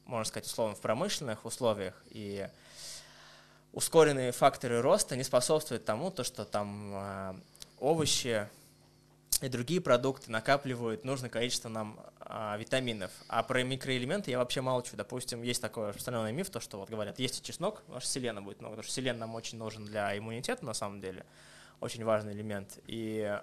можно 0.05 0.25
сказать, 0.27 0.47
условно, 0.47 0.75
в 0.75 0.81
промышленных 0.81 1.47
условиях, 1.47 2.03
и 2.11 2.49
ускоренные 3.73 4.33
факторы 4.33 4.81
роста 4.81 5.16
не 5.16 5.23
способствуют 5.23 5.85
тому, 5.85 6.11
то, 6.11 6.25
что 6.25 6.45
там 6.45 6.93
а, 6.95 7.37
овощи 7.79 8.49
и 9.41 9.49
другие 9.49 9.81
продукты 9.81 10.31
накапливают 10.31 11.05
нужное 11.05 11.31
количество 11.31 11.68
нам 11.68 11.99
а, 12.21 12.57
витаминов. 12.59 13.11
А 13.29 13.43
про 13.43 13.62
микроэлементы 13.62 14.31
я 14.31 14.39
вообще 14.39 14.61
молчу. 14.61 14.97
Допустим, 14.97 15.43
есть 15.43 15.62
такой 15.62 15.89
распространенный 15.89 16.33
миф, 16.33 16.51
то, 16.51 16.61
что 16.61 16.79
вот 16.79 16.91
говорят, 16.91 17.18
есть 17.18 17.43
чеснок, 17.43 17.83
ваш 17.89 18.07
селена 18.07 18.43
будет 18.43 18.61
много, 18.61 18.77
потому 18.77 18.85
что 18.85 18.93
селен 18.93 19.18
нам 19.18 19.35
очень 19.35 19.59
нужен 19.59 19.85
для 19.85 20.16
иммунитета 20.16 20.64
на 20.64 20.75
самом 20.75 21.01
деле, 21.01 21.25
очень 21.81 22.05
важный 22.05 22.33
элемент. 22.33 22.79
И 22.87 23.41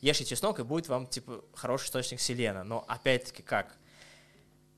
ешьте 0.00 0.24
чеснок, 0.24 0.58
и 0.58 0.64
будет 0.64 0.88
вам, 0.88 1.06
типа, 1.06 1.44
хороший 1.54 1.86
источник 1.86 2.20
селена. 2.20 2.64
Но, 2.64 2.84
опять-таки, 2.88 3.42
как? 3.42 3.76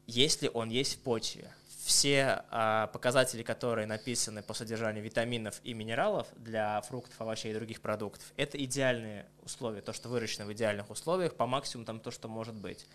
Если 0.06 0.50
он 0.52 0.68
есть 0.68 0.96
в 0.96 0.98
почве, 0.98 1.50
все 1.84 2.44
а, 2.50 2.86
показатели, 2.88 3.42
которые 3.42 3.86
написаны 3.86 4.42
по 4.42 4.54
содержанию 4.54 5.02
витаминов 5.02 5.60
и 5.64 5.74
минералов 5.74 6.28
для 6.36 6.80
фруктов, 6.82 7.20
овощей 7.20 7.50
и 7.50 7.54
других 7.54 7.80
продуктов, 7.80 8.32
это 8.36 8.62
идеальные 8.62 9.26
условия, 9.42 9.80
то, 9.80 9.92
что 9.92 10.08
выращено 10.08 10.46
в 10.46 10.52
идеальных 10.52 10.90
условиях, 10.90 11.34
по 11.34 11.46
максимуму 11.46 11.84
там 11.84 11.98
то, 11.98 12.12
что 12.12 12.28
может 12.28 12.54
быть. 12.54 12.86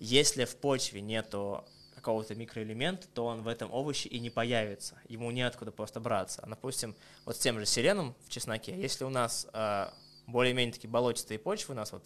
Если 0.00 0.44
в 0.46 0.56
почве 0.56 1.00
нету 1.00 1.64
какого-то 1.94 2.34
микроэлемента, 2.34 3.06
то 3.08 3.24
он 3.26 3.42
в 3.42 3.48
этом 3.48 3.72
овоще 3.72 4.08
и 4.08 4.18
не 4.18 4.30
появится. 4.30 4.98
Ему 5.08 5.30
неоткуда 5.30 5.70
просто 5.70 6.00
браться. 6.00 6.42
А, 6.42 6.48
допустим, 6.48 6.96
вот 7.24 7.36
с 7.36 7.38
тем 7.38 7.58
же 7.60 7.66
селеном 7.66 8.16
в 8.26 8.28
чесноке, 8.28 8.78
если 8.78 9.04
у 9.04 9.10
нас 9.10 9.46
э, 9.52 9.90
более-менее 10.26 10.74
такие 10.74 10.90
болотистые 10.90 11.38
почвы, 11.38 11.74
у 11.74 11.76
нас 11.76 11.92
вот, 11.92 12.04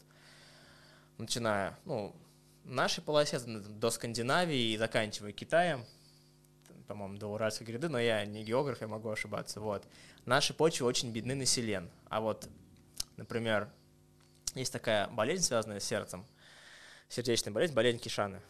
начиная, 1.16 1.78
ну, 1.86 2.14
в 2.64 2.70
нашей 2.70 3.02
полосе 3.02 3.38
до 3.38 3.90
Скандинавии 3.90 4.72
и 4.72 4.76
заканчивая 4.76 5.32
Китаем, 5.32 5.86
по-моему, 6.88 7.18
до 7.18 7.28
Уральской 7.28 7.66
гряды, 7.66 7.88
но 7.88 8.00
я 8.00 8.24
не 8.24 8.42
географ, 8.42 8.80
я 8.80 8.88
могу 8.88 9.10
ошибаться, 9.10 9.60
вот. 9.60 9.86
Наши 10.24 10.54
почвы 10.54 10.86
очень 10.86 11.12
бедны 11.12 11.34
на 11.34 11.44
селен. 11.44 11.90
А 12.08 12.20
вот, 12.20 12.48
например, 13.16 13.68
есть 14.54 14.72
такая 14.72 15.06
болезнь, 15.08 15.44
связанная 15.44 15.80
с 15.80 15.84
сердцем, 15.84 16.24
сердечная 17.08 17.52
болезнь, 17.52 17.74
болезнь 17.74 17.98
Кишаны. 17.98 18.40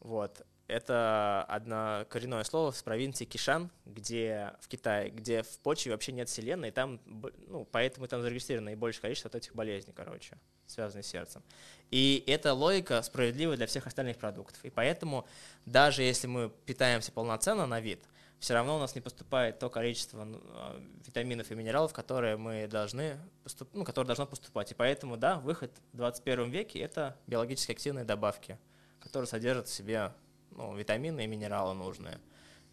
Вот. 0.00 0.46
Это 0.68 1.46
одно 1.48 2.04
коренное 2.10 2.44
слово 2.44 2.72
с 2.72 2.82
провинции 2.82 3.24
Кишан, 3.24 3.70
где 3.86 4.52
в 4.60 4.68
Китае, 4.68 5.08
где 5.08 5.42
в 5.42 5.58
почве 5.60 5.92
вообще 5.92 6.12
нет 6.12 6.28
селена, 6.28 6.66
и 6.66 6.70
там, 6.70 7.00
ну, 7.06 7.66
поэтому 7.72 8.06
там 8.06 8.20
зарегистрировано 8.20 8.66
наибольшее 8.66 9.00
количество 9.00 9.30
вот 9.30 9.36
этих 9.36 9.54
болезней, 9.54 9.94
короче, 9.94 10.36
связанных 10.66 11.06
с 11.06 11.08
сердцем. 11.08 11.42
И 11.90 12.22
эта 12.26 12.52
логика 12.52 13.00
справедлива 13.00 13.56
для 13.56 13.66
всех 13.66 13.86
остальных 13.86 14.18
продуктов. 14.18 14.62
И 14.62 14.68
поэтому 14.68 15.26
даже 15.64 16.02
если 16.02 16.26
мы 16.26 16.50
питаемся 16.66 17.12
полноценно 17.12 17.66
на 17.66 17.80
вид, 17.80 18.04
все 18.38 18.52
равно 18.52 18.76
у 18.76 18.78
нас 18.78 18.94
не 18.94 19.00
поступает 19.00 19.58
то 19.58 19.70
количество 19.70 20.22
ну, 20.22 20.38
а, 20.50 20.80
витаминов 21.06 21.50
и 21.50 21.54
минералов, 21.54 21.94
которые 21.94 22.36
мы 22.36 22.66
должны 22.66 23.18
поступ... 23.42 23.70
ну, 23.72 23.84
которые 23.84 24.08
должно 24.08 24.26
поступать. 24.26 24.70
И 24.70 24.74
поэтому, 24.74 25.16
да, 25.16 25.38
выход 25.40 25.72
в 25.94 25.96
21 25.96 26.50
веке– 26.50 26.78
это 26.80 27.16
биологически 27.26 27.72
активные 27.72 28.04
добавки, 28.04 28.58
которые 29.00 29.26
содержат 29.26 29.66
в 29.66 29.72
себе 29.72 30.12
ну, 30.58 30.76
витамины 30.76 31.24
и 31.24 31.26
минералы 31.26 31.74
нужные, 31.74 32.20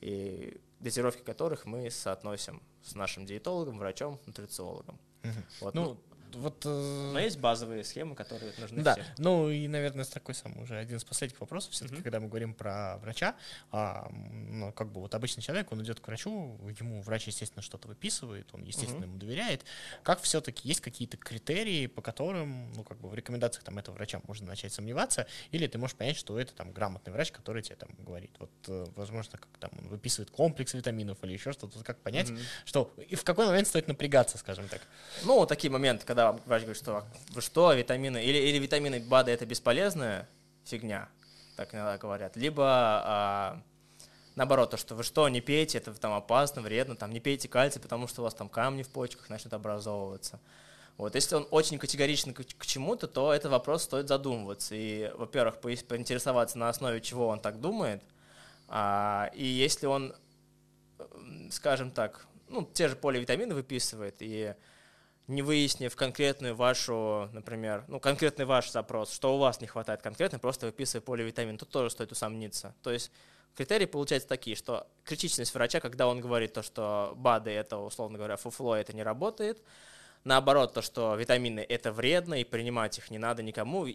и 0.01 0.59
дозировки 0.79 1.21
которых 1.21 1.65
мы 1.65 1.89
соотносим 1.89 2.61
с 2.83 2.95
нашим 2.95 3.25
диетологом, 3.25 3.77
врачом, 3.77 4.19
нутрициологом. 4.25 4.99
Угу. 5.23 5.31
Вот, 5.61 5.73
ну, 5.75 5.83
ну 5.83 6.14
вот... 6.36 6.65
Э... 6.65 7.11
Но 7.13 7.19
есть 7.19 7.39
базовые 7.39 7.83
схемы, 7.83 8.15
которые 8.15 8.53
нужны 8.59 8.81
да. 8.81 8.93
всем. 8.93 9.05
Ну 9.17 9.49
и, 9.49 9.67
наверное, 9.67 10.03
с 10.03 10.09
такой 10.09 10.36
самый 10.36 10.63
уже 10.63 10.77
один 10.77 10.97
из 10.97 11.03
последних 11.03 11.39
вопросов, 11.39 11.71
все-таки, 11.71 11.99
mm-hmm. 11.99 12.03
когда 12.03 12.19
мы 12.19 12.27
говорим 12.27 12.53
про 12.53 12.97
врача, 12.97 13.36
а, 13.71 14.09
ну, 14.11 14.71
как 14.71 14.91
бы 14.91 15.01
вот 15.01 15.15
обычный 15.15 15.41
человек, 15.41 15.71
он 15.71 15.81
идет 15.83 15.99
к 15.99 16.07
врачу, 16.07 16.59
ему 16.79 17.01
врач, 17.01 17.27
естественно, 17.27 17.61
что-то 17.61 17.88
выписывает, 17.88 18.47
он, 18.53 18.63
естественно, 18.63 19.03
mm-hmm. 19.03 19.07
ему 19.07 19.17
доверяет. 19.17 19.65
Как 20.03 20.21
все-таки 20.21 20.67
есть 20.67 20.81
какие-то 20.81 21.17
критерии, 21.17 21.88
по 21.88 22.01
которым, 22.01 22.73
ну, 22.73 22.83
как 22.83 22.99
бы 22.99 23.09
в 23.09 23.15
рекомендациях 23.15 23.63
там 23.63 23.77
этого 23.77 23.95
врача 23.95 24.21
можно 24.27 24.47
начать 24.47 24.73
сомневаться, 24.73 25.27
или 25.51 25.67
ты 25.67 25.77
можешь 25.77 25.95
понять, 25.95 26.17
что 26.17 26.39
это 26.39 26.53
там 26.53 26.71
грамотный 26.71 27.13
врач, 27.13 27.31
который 27.31 27.61
тебе 27.61 27.75
там 27.75 27.89
говорит, 27.99 28.31
вот, 28.39 28.51
э, 28.67 28.86
возможно, 28.95 29.38
как 29.38 29.49
там 29.59 29.71
он 29.79 29.88
выписывает 29.88 30.31
комплекс 30.31 30.73
витаминов 30.73 31.23
или 31.23 31.33
еще 31.33 31.51
что-то, 31.51 31.83
как 31.83 31.99
понять, 32.01 32.29
mm-hmm. 32.29 32.43
что 32.65 32.93
и 33.09 33.15
в 33.15 33.23
какой 33.23 33.45
момент 33.47 33.67
стоит 33.67 33.88
напрягаться, 33.88 34.38
скажем 34.38 34.67
так. 34.67 34.81
Ну, 35.23 35.36
вот 35.36 35.49
такие 35.49 35.71
моменты, 35.71 36.05
когда 36.05 36.24
врач 36.32 36.63
говорит, 36.63 36.82
что 36.82 37.03
вы 37.30 37.41
что, 37.41 37.73
витамины, 37.73 38.23
или, 38.23 38.38
или 38.38 38.57
витамины 38.57 38.99
БАДа 38.99 39.32
это 39.32 39.45
бесполезная 39.45 40.28
фигня, 40.63 41.09
так 41.55 41.73
иногда 41.73 41.97
говорят, 41.97 42.36
либо 42.36 42.65
а, 42.67 43.61
наоборот, 44.36 44.71
то, 44.71 44.78
что 44.78 44.95
вы 44.95 45.03
что, 45.03 45.28
не 45.30 45.41
пейте, 45.41 45.78
это 45.80 45.93
там 45.93 46.13
опасно, 46.13 46.61
вредно, 46.61 46.95
там 46.95 47.11
не 47.11 47.19
пейте 47.19 47.47
кальций, 47.47 47.82
потому 47.82 48.07
что 48.07 48.21
у 48.21 48.23
вас 48.26 48.34
там 48.34 48.49
камни 48.49 48.84
в 48.84 48.89
почках 48.89 49.30
начнут 49.30 49.53
образовываться. 49.53 50.39
Вот, 50.97 51.15
если 51.15 51.36
он 51.36 51.47
очень 51.51 51.78
категоричен 51.78 52.34
к, 52.34 52.45
к 52.57 52.65
чему-то, 52.65 53.07
то 53.07 53.34
этот 53.34 53.51
вопрос 53.51 53.84
стоит 53.84 54.07
задумываться. 54.07 54.76
И, 54.76 55.11
во-первых, 55.15 55.55
по 55.55 55.69
поинтересоваться, 55.88 56.57
на 56.57 56.69
основе 56.69 57.01
чего 57.01 57.28
он 57.28 57.39
так 57.39 57.59
думает. 57.59 58.01
А, 58.67 59.30
и 59.34 59.45
если 59.45 59.88
он, 59.88 60.15
скажем 61.51 61.91
так, 61.91 62.26
ну, 62.47 62.63
те 62.73 62.88
же 62.88 62.95
поливитамины 62.95 63.53
выписывает, 63.53 64.15
и 64.19 64.53
не 65.28 65.41
выяснив 65.41 65.95
конкретную 65.95 66.55
вашу, 66.55 67.30
например, 67.34 67.84
ну, 67.88 67.99
конкретный 67.99 68.45
ваш 68.45 68.71
запрос, 68.71 69.11
что 69.11 69.36
у 69.36 69.39
вас 69.39 69.59
не 69.61 69.67
хватает 69.67 70.01
конкретно, 70.01 70.39
просто 70.39 70.67
выписывая 70.67 71.01
поливитамин, 71.01 71.57
тут 71.57 71.69
тоже 71.69 71.89
стоит 71.89 72.11
усомниться. 72.11 72.76
То 72.84 72.91
есть 72.91 73.11
критерии 73.55 73.86
получаются 73.86 74.30
такие, 74.30 74.55
что 74.55 74.88
критичность 75.03 75.53
врача, 75.53 75.80
когда 75.80 76.07
он 76.07 76.21
говорит 76.21 76.53
то, 76.53 76.61
что 76.61 77.13
БАДы 77.17 77.51
это, 77.51 77.78
условно 77.78 78.17
говоря, 78.17 78.38
фуфло, 78.38 78.76
это 78.76 78.95
не 78.95 79.03
работает, 79.03 79.63
наоборот, 80.23 80.73
то, 80.73 80.82
что 80.82 81.15
витамины 81.15 81.65
это 81.67 81.91
вредно, 81.91 82.36
и 82.36 82.43
принимать 82.43 82.97
их 82.97 83.09
не 83.09 83.17
надо 83.17 83.41
никому, 83.41 83.88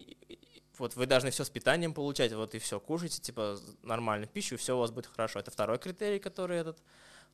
вот 0.78 0.96
вы 0.96 1.06
должны 1.06 1.30
все 1.30 1.44
с 1.44 1.50
питанием 1.50 1.94
получать, 1.94 2.32
вот 2.32 2.54
и 2.54 2.58
все, 2.58 2.80
кушайте, 2.80 3.20
типа, 3.20 3.58
нормальную 3.82 4.28
пищу, 4.28 4.54
и 4.54 4.58
все 4.58 4.76
у 4.76 4.80
вас 4.80 4.90
будет 4.90 5.06
хорошо. 5.06 5.38
Это 5.38 5.50
второй 5.50 5.78
критерий, 5.78 6.18
который 6.18 6.56
этот 6.56 6.78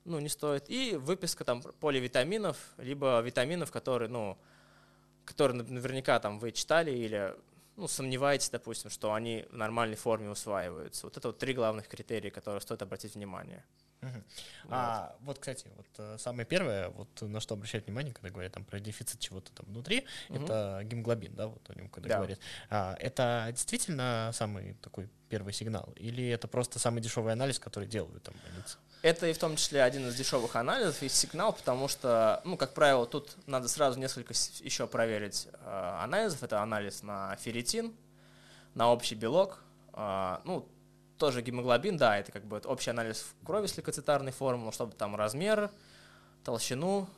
ну, 0.07 0.18
не 0.20 0.28
стоит. 0.28 0.70
И 0.70 0.96
выписка 0.96 1.44
там 1.44 1.62
поливитаминов, 1.80 2.57
либо 2.78 3.20
витаминов, 3.20 3.70
которые, 3.70 4.09
ну, 4.09 4.38
которые 5.24 5.62
наверняка 5.62 6.18
там 6.20 6.38
вы 6.38 6.52
читали 6.52 6.90
или 6.90 7.34
ну, 7.76 7.88
сомневаетесь, 7.88 8.50
допустим, 8.50 8.90
что 8.90 9.12
они 9.12 9.44
в 9.50 9.57
нормальной 9.57 9.96
форме 9.96 10.30
усваиваются. 10.30 11.07
Вот 11.07 11.16
это 11.16 11.28
вот 11.28 11.38
три 11.38 11.52
главных 11.52 11.88
критерия, 11.88 12.30
которые 12.30 12.61
стоит 12.61 12.82
обратить 12.82 13.14
внимание. 13.14 13.64
Угу. 14.03 14.11
Вот. 14.64 14.72
А 14.72 15.16
вот, 15.20 15.38
кстати, 15.38 15.66
вот 15.76 15.86
э, 15.99 16.16
самое 16.18 16.47
первое, 16.47 16.90
вот 16.90 17.09
на 17.22 17.40
что 17.40 17.55
обращать 17.55 17.86
внимание, 17.86 18.12
когда 18.12 18.30
говорят 18.30 18.53
там 18.53 18.64
про 18.64 18.78
дефицит 18.78 19.20
чего-то 19.20 19.53
там 19.53 19.66
внутри, 19.66 20.07
угу. 20.28 20.44
это 20.44 20.80
гемоглобин, 20.84 21.34
да, 21.34 21.47
вот 21.49 21.68
о 21.70 21.74
нем 21.74 21.88
когда 21.88 22.09
да. 22.11 22.16
говорят. 22.16 22.38
А, 22.70 22.97
это 22.99 23.49
действительно 23.51 24.30
самый 24.34 24.74
такой 24.74 25.09
первый 25.28 25.53
сигнал, 25.53 25.92
или 25.97 26.28
это 26.28 26.47
просто 26.49 26.78
самый 26.78 27.01
дешевый 27.01 27.32
анализ, 27.32 27.59
который 27.59 27.88
делают 27.88 28.22
там 28.22 28.34
больницы? 28.44 28.78
Это 29.03 29.26
и 29.26 29.32
в 29.32 29.38
том 29.38 29.57
числе 29.57 29.82
один 29.82 30.09
из 30.09 30.16
дешевых 30.16 30.57
анализов 30.57 31.03
и 31.03 31.09
сигнал, 31.09 31.53
потому 31.53 31.86
что, 31.86 32.40
ну, 32.44 32.57
как 32.57 32.74
правило, 32.74 33.07
тут 33.07 33.36
надо 33.47 33.68
сразу 33.68 33.99
несколько 34.01 34.34
еще 34.62 34.86
проверить 34.86 35.49
э, 35.53 35.99
анализов. 36.03 36.42
Это 36.42 36.61
анализ 36.61 37.03
на 37.03 37.36
ферритин, 37.36 37.94
на 38.74 38.90
общий 38.92 39.14
белок, 39.14 39.62
э, 39.92 40.38
ну, 40.44 40.68
тоже 41.18 41.42
гемоглобин, 41.42 41.96
да, 41.96 42.18
это 42.18 42.32
как 42.32 42.44
бы 42.44 42.58
общий 42.64 42.90
анализ 42.90 43.26
крови 43.44 43.66
с 43.66 43.76
лейкоцитарной 43.76 44.32
формулой, 44.32 44.72
чтобы 44.72 44.92
там 44.92 45.16
размер, 45.16 45.70
толщину 46.44 47.08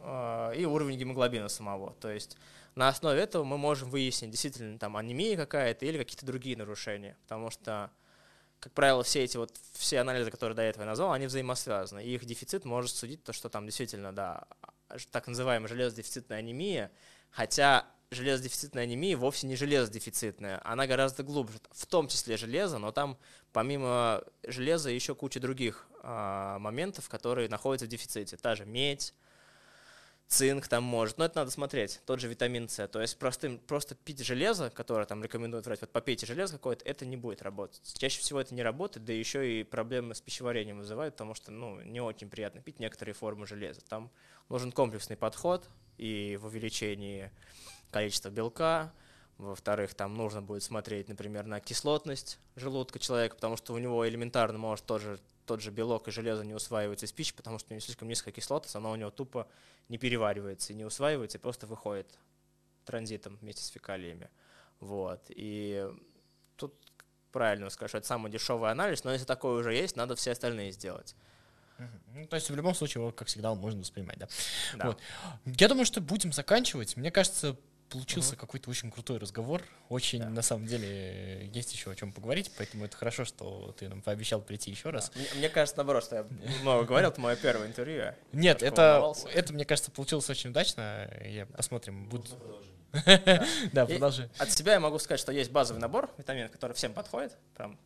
э, 0.00 0.52
и 0.56 0.64
уровень 0.64 0.98
гемоглобина 0.98 1.48
самого. 1.48 1.94
То 2.00 2.10
есть 2.10 2.36
на 2.74 2.88
основе 2.88 3.20
этого 3.20 3.44
мы 3.44 3.58
можем 3.58 3.90
выяснить, 3.90 4.30
действительно 4.30 4.78
там 4.78 4.96
анемия 4.96 5.36
какая-то 5.36 5.84
или 5.84 5.98
какие-то 5.98 6.26
другие 6.26 6.56
нарушения, 6.56 7.16
потому 7.22 7.50
что 7.50 7.90
как 8.62 8.72
правило, 8.74 9.02
все 9.02 9.24
эти 9.24 9.36
вот, 9.36 9.50
все 9.72 9.98
анализы, 9.98 10.30
которые 10.30 10.54
до 10.54 10.62
этого 10.62 10.84
я 10.84 10.90
назвал, 10.90 11.10
они 11.10 11.26
взаимосвязаны. 11.26 12.04
И 12.04 12.14
их 12.14 12.24
дефицит 12.24 12.64
может 12.64 12.92
судить 12.92 13.24
то, 13.24 13.32
что 13.32 13.48
там 13.48 13.66
действительно, 13.66 14.14
да, 14.14 14.44
так 15.10 15.26
называемая 15.26 15.66
железодефицитная 15.66 16.38
анемия, 16.38 16.92
хотя 17.30 17.84
железодефицитная 18.12 18.84
анемия 18.84 19.16
вовсе 19.16 19.46
не 19.46 19.56
железодефицитная, 19.56 20.60
она 20.64 20.86
гораздо 20.86 21.22
глубже, 21.22 21.58
в 21.70 21.86
том 21.86 22.08
числе 22.08 22.36
железо, 22.36 22.78
но 22.78 22.92
там 22.92 23.18
помимо 23.52 24.22
железа 24.46 24.90
еще 24.90 25.14
куча 25.14 25.40
других 25.40 25.86
э, 26.02 26.56
моментов, 26.58 27.08
которые 27.08 27.48
находятся 27.48 27.86
в 27.86 27.88
дефиците. 27.88 28.36
Та 28.36 28.54
же 28.54 28.64
медь, 28.64 29.14
цинк 30.32 30.66
там 30.66 30.82
может, 30.82 31.18
но 31.18 31.26
это 31.26 31.40
надо 31.40 31.50
смотреть, 31.50 32.00
тот 32.06 32.20
же 32.20 32.28
витамин 32.28 32.68
С. 32.68 32.88
То 32.88 33.00
есть 33.00 33.18
простым, 33.18 33.58
просто 33.58 33.94
пить 33.94 34.24
железо, 34.24 34.70
которое 34.70 35.04
там 35.06 35.22
рекомендуют 35.22 35.66
врать, 35.66 35.80
вот 35.82 35.90
попейте 35.90 36.26
железо 36.26 36.54
какое-то, 36.54 36.84
это 36.84 37.04
не 37.04 37.16
будет 37.16 37.42
работать. 37.42 37.82
Чаще 37.98 38.20
всего 38.20 38.40
это 38.40 38.54
не 38.54 38.62
работает, 38.62 39.04
да 39.04 39.12
еще 39.12 39.60
и 39.60 39.62
проблемы 39.62 40.14
с 40.14 40.20
пищеварением 40.20 40.78
вызывают, 40.78 41.14
потому 41.14 41.34
что 41.34 41.52
ну, 41.52 41.80
не 41.82 42.00
очень 42.00 42.28
приятно 42.28 42.62
пить 42.62 42.80
некоторые 42.80 43.14
формы 43.14 43.46
железа. 43.46 43.82
Там 43.82 44.10
нужен 44.48 44.72
комплексный 44.72 45.16
подход 45.16 45.68
и 45.98 46.38
в 46.40 46.46
увеличении 46.46 47.30
количества 47.92 48.30
белка, 48.30 48.92
во-вторых, 49.38 49.94
там 49.94 50.14
нужно 50.14 50.42
будет 50.42 50.62
смотреть, 50.62 51.08
например, 51.08 51.46
на 51.46 51.60
кислотность 51.60 52.38
желудка 52.56 52.98
человека, 52.98 53.36
потому 53.36 53.56
что 53.56 53.74
у 53.74 53.78
него 53.78 54.08
элементарно 54.08 54.58
может 54.58 54.84
тоже 54.86 55.20
тот 55.46 55.60
же 55.60 55.70
белок 55.70 56.08
и 56.08 56.10
железо 56.10 56.44
не 56.44 56.54
усваиваются 56.54 57.06
из 57.06 57.12
пищи, 57.12 57.34
потому 57.34 57.58
что 57.58 57.68
у 57.70 57.74
него 57.74 57.80
слишком 57.80 58.08
низкая 58.08 58.32
кислотность, 58.32 58.76
она 58.76 58.90
у 58.90 58.96
него 58.96 59.10
тупо 59.10 59.48
не 59.88 59.98
переваривается 59.98 60.72
и 60.72 60.76
не 60.76 60.84
усваивается, 60.84 61.38
и 61.38 61.40
просто 61.40 61.66
выходит 61.66 62.18
транзитом 62.84 63.36
вместе 63.36 63.62
с 63.62 63.68
фекалиями. 63.68 64.30
Вот. 64.80 65.20
И 65.28 65.88
тут 66.56 66.74
правильно 67.32 67.70
сказать, 67.70 67.90
что 67.90 67.98
это 67.98 68.06
самый 68.06 68.30
дешевый 68.30 68.70
анализ, 68.70 69.04
но 69.04 69.12
если 69.12 69.26
такой 69.26 69.60
уже 69.60 69.74
есть, 69.74 69.96
надо 69.96 70.14
все 70.16 70.32
остальные 70.32 70.72
сделать. 70.72 71.16
Ну, 72.14 72.26
то 72.26 72.36
есть 72.36 72.48
в 72.50 72.54
любом 72.54 72.74
случае 72.74 73.02
его, 73.02 73.12
как 73.12 73.28
всегда, 73.28 73.54
можно 73.54 73.80
воспринимать, 73.80 74.18
да? 74.18 74.28
да. 74.76 74.86
Вот. 74.86 75.00
Я 75.58 75.68
думаю, 75.68 75.84
что 75.84 76.00
будем 76.00 76.32
заканчивать. 76.32 76.96
Мне 76.96 77.10
кажется, 77.10 77.56
получился 77.92 78.36
какой-то 78.36 78.70
очень 78.70 78.90
крутой 78.90 79.18
разговор. 79.18 79.62
Очень, 79.88 80.20
Да. 80.20 80.28
на 80.30 80.42
самом 80.42 80.66
деле, 80.66 81.46
есть 81.52 81.72
еще 81.72 81.90
о 81.90 81.94
чем 81.94 82.12
поговорить, 82.12 82.50
поэтому 82.56 82.84
это 82.84 82.96
хорошо, 82.96 83.24
что 83.24 83.74
ты 83.78 83.88
нам 83.88 84.02
пообещал 84.02 84.40
прийти 84.40 84.70
еще 84.70 84.90
раз. 84.90 85.12
Мне, 85.14 85.26
мне 85.36 85.48
кажется, 85.48 85.76
наоборот, 85.76 86.04
что 86.04 86.16
я 86.16 86.26
много 86.62 86.84
говорил, 86.84 87.10
это 87.10 87.20
мое 87.20 87.36
первое 87.36 87.66
интервью. 87.66 88.14
Нет, 88.32 88.62
это, 88.62 89.12
это, 89.32 89.52
мне 89.52 89.64
кажется, 89.64 89.90
получилось 89.90 90.28
очень 90.30 90.50
удачно. 90.50 91.08
Я 91.24 91.46
посмотрим, 91.46 92.08
будет. 92.08 92.30
Да, 93.72 93.86
продолжи. 93.86 94.30
От 94.38 94.50
себя 94.52 94.74
я 94.74 94.80
могу 94.80 94.98
сказать, 94.98 95.20
что 95.20 95.32
есть 95.32 95.50
базовый 95.50 95.80
набор 95.80 96.10
витаминов, 96.18 96.50
который 96.50 96.72
всем 96.72 96.92
подходит. 96.92 97.36
Прям, 97.54 97.78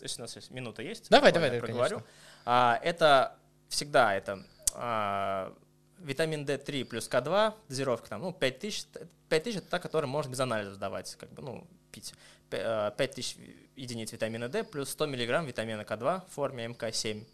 если 0.00 0.20
у 0.20 0.24
нас 0.24 0.34
есть 0.36 0.50
минута 0.50 0.82
есть. 0.82 1.10
Давай, 1.10 1.32
давай, 1.32 1.48
я 1.50 1.54
давай, 1.56 1.60
проговорю. 1.60 2.02
А, 2.46 2.80
это 2.82 3.36
всегда 3.68 4.14
это 4.14 4.42
а, 4.72 5.52
витамин 5.98 6.44
D3 6.44 6.84
плюс 6.84 7.08
К2, 7.08 7.54
дозировка 7.68 8.08
там, 8.08 8.22
ну, 8.22 8.32
5000, 8.32 8.86
5000 9.28 9.56
это 9.58 9.68
та, 9.68 9.78
которая 9.78 10.08
можно 10.08 10.30
без 10.30 10.40
анализа 10.40 10.74
сдавать, 10.74 11.14
как 11.16 11.32
бы, 11.32 11.42
ну, 11.42 11.66
пить. 11.92 12.14
П- 12.50 12.58
э, 12.58 12.92
5000 12.96 13.36
единиц 13.76 14.12
витамина 14.12 14.48
D 14.48 14.64
плюс 14.64 14.90
100 14.90 15.06
миллиграмм 15.06 15.46
витамина 15.46 15.82
К2 15.82 16.28
в 16.28 16.32
форме 16.32 16.66
МК7, 16.66 17.24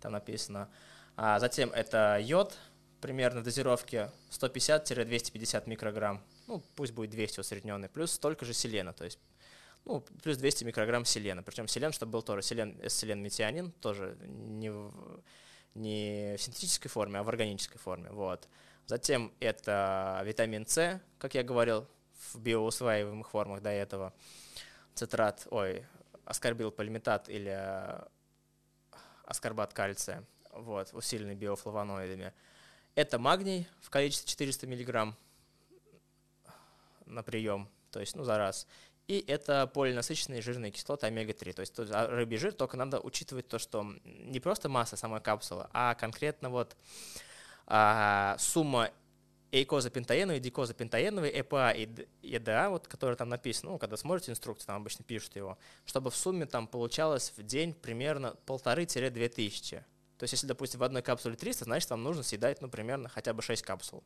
там 0.00 0.12
написано. 0.12 0.68
А 1.16 1.38
затем 1.40 1.70
это 1.70 2.18
йод, 2.20 2.56
примерно 3.00 3.40
в 3.40 3.44
дозировке 3.44 4.10
150-250 4.30 5.68
микрограмм, 5.68 6.22
ну, 6.46 6.62
пусть 6.76 6.92
будет 6.92 7.10
200 7.10 7.40
усредненный, 7.40 7.88
плюс 7.88 8.12
столько 8.12 8.44
же 8.44 8.52
селена, 8.54 8.92
то 8.92 9.04
есть 9.04 9.18
ну, 9.84 10.04
плюс 10.22 10.36
200 10.36 10.64
микрограмм 10.64 11.04
селена. 11.04 11.42
Причем 11.42 11.66
селен, 11.66 11.92
чтобы 11.92 12.12
был 12.12 12.22
тоже 12.22 12.42
селен, 12.42 12.78
селен 12.88 13.22
метионин, 13.22 13.72
тоже 13.80 14.16
не 14.20 14.70
не 15.74 16.36
в 16.36 16.42
синтетической 16.42 16.90
форме, 16.90 17.20
а 17.20 17.22
в 17.22 17.28
органической 17.28 17.78
форме. 17.78 18.10
Вот. 18.10 18.48
Затем 18.86 19.32
это 19.40 20.22
витамин 20.24 20.66
С, 20.66 21.00
как 21.18 21.34
я 21.34 21.42
говорил, 21.42 21.86
в 22.32 22.38
биоусваиваемых 22.38 23.28
формах 23.30 23.62
до 23.62 23.70
этого. 23.70 24.12
Цитрат, 24.94 25.46
ой, 25.50 25.86
аскорбил 26.24 26.70
полиметат 26.70 27.28
или 27.28 27.56
аскорбат 29.24 29.72
кальция, 29.74 30.24
вот, 30.52 30.88
усиленный 30.92 31.34
биофлавоноидами. 31.34 32.32
Это 32.94 33.18
магний 33.18 33.68
в 33.80 33.90
количестве 33.90 34.28
400 34.28 34.66
миллиграмм 34.66 35.16
на 37.06 37.22
прием, 37.22 37.68
то 37.90 38.00
есть, 38.00 38.16
ну, 38.16 38.24
за 38.24 38.38
раз. 38.38 38.66
И 39.08 39.24
это 39.26 39.66
полинасыщенные 39.66 40.42
жирные 40.42 40.70
кислоты 40.70 41.06
омега-3. 41.06 41.54
То 41.54 41.60
есть 41.60 41.74
тут 41.74 41.88
а, 41.90 42.06
рыбий 42.06 42.36
жир, 42.36 42.52
только 42.52 42.76
надо 42.76 43.00
учитывать 43.00 43.48
то, 43.48 43.58
что 43.58 43.86
не 44.04 44.38
просто 44.38 44.68
масса 44.68 44.96
самой 44.96 45.22
капсулы, 45.22 45.66
а 45.72 45.94
конкретно 45.94 46.50
вот 46.50 46.76
а, 47.66 48.36
сумма 48.38 48.90
эйкозапентаеновой, 49.50 50.40
дикозапентаеновой, 50.40 51.40
ЭПА 51.40 51.70
и 51.70 51.88
ЕДА, 52.22 52.68
вот, 52.68 52.86
который 52.86 53.16
там 53.16 53.30
написано, 53.30 53.72
ну, 53.72 53.78
когда 53.78 53.96
смотрите 53.96 54.32
инструкцию, 54.32 54.66
там 54.66 54.76
обычно 54.76 55.04
пишут 55.04 55.36
его, 55.36 55.58
чтобы 55.86 56.10
в 56.10 56.16
сумме 56.16 56.44
там 56.44 56.66
получалось 56.66 57.32
в 57.34 57.42
день 57.42 57.72
примерно 57.72 58.36
полторы-две 58.44 59.28
тысячи. 59.30 59.84
То 60.18 60.24
есть, 60.24 60.32
если, 60.32 60.46
допустим, 60.46 60.80
в 60.80 60.82
одной 60.82 61.00
капсуле 61.00 61.36
300, 61.36 61.64
значит, 61.64 61.88
вам 61.88 62.02
нужно 62.02 62.22
съедать, 62.24 62.60
ну, 62.60 62.68
примерно 62.68 63.08
хотя 63.08 63.32
бы 63.32 63.40
6 63.40 63.62
капсул. 63.62 64.02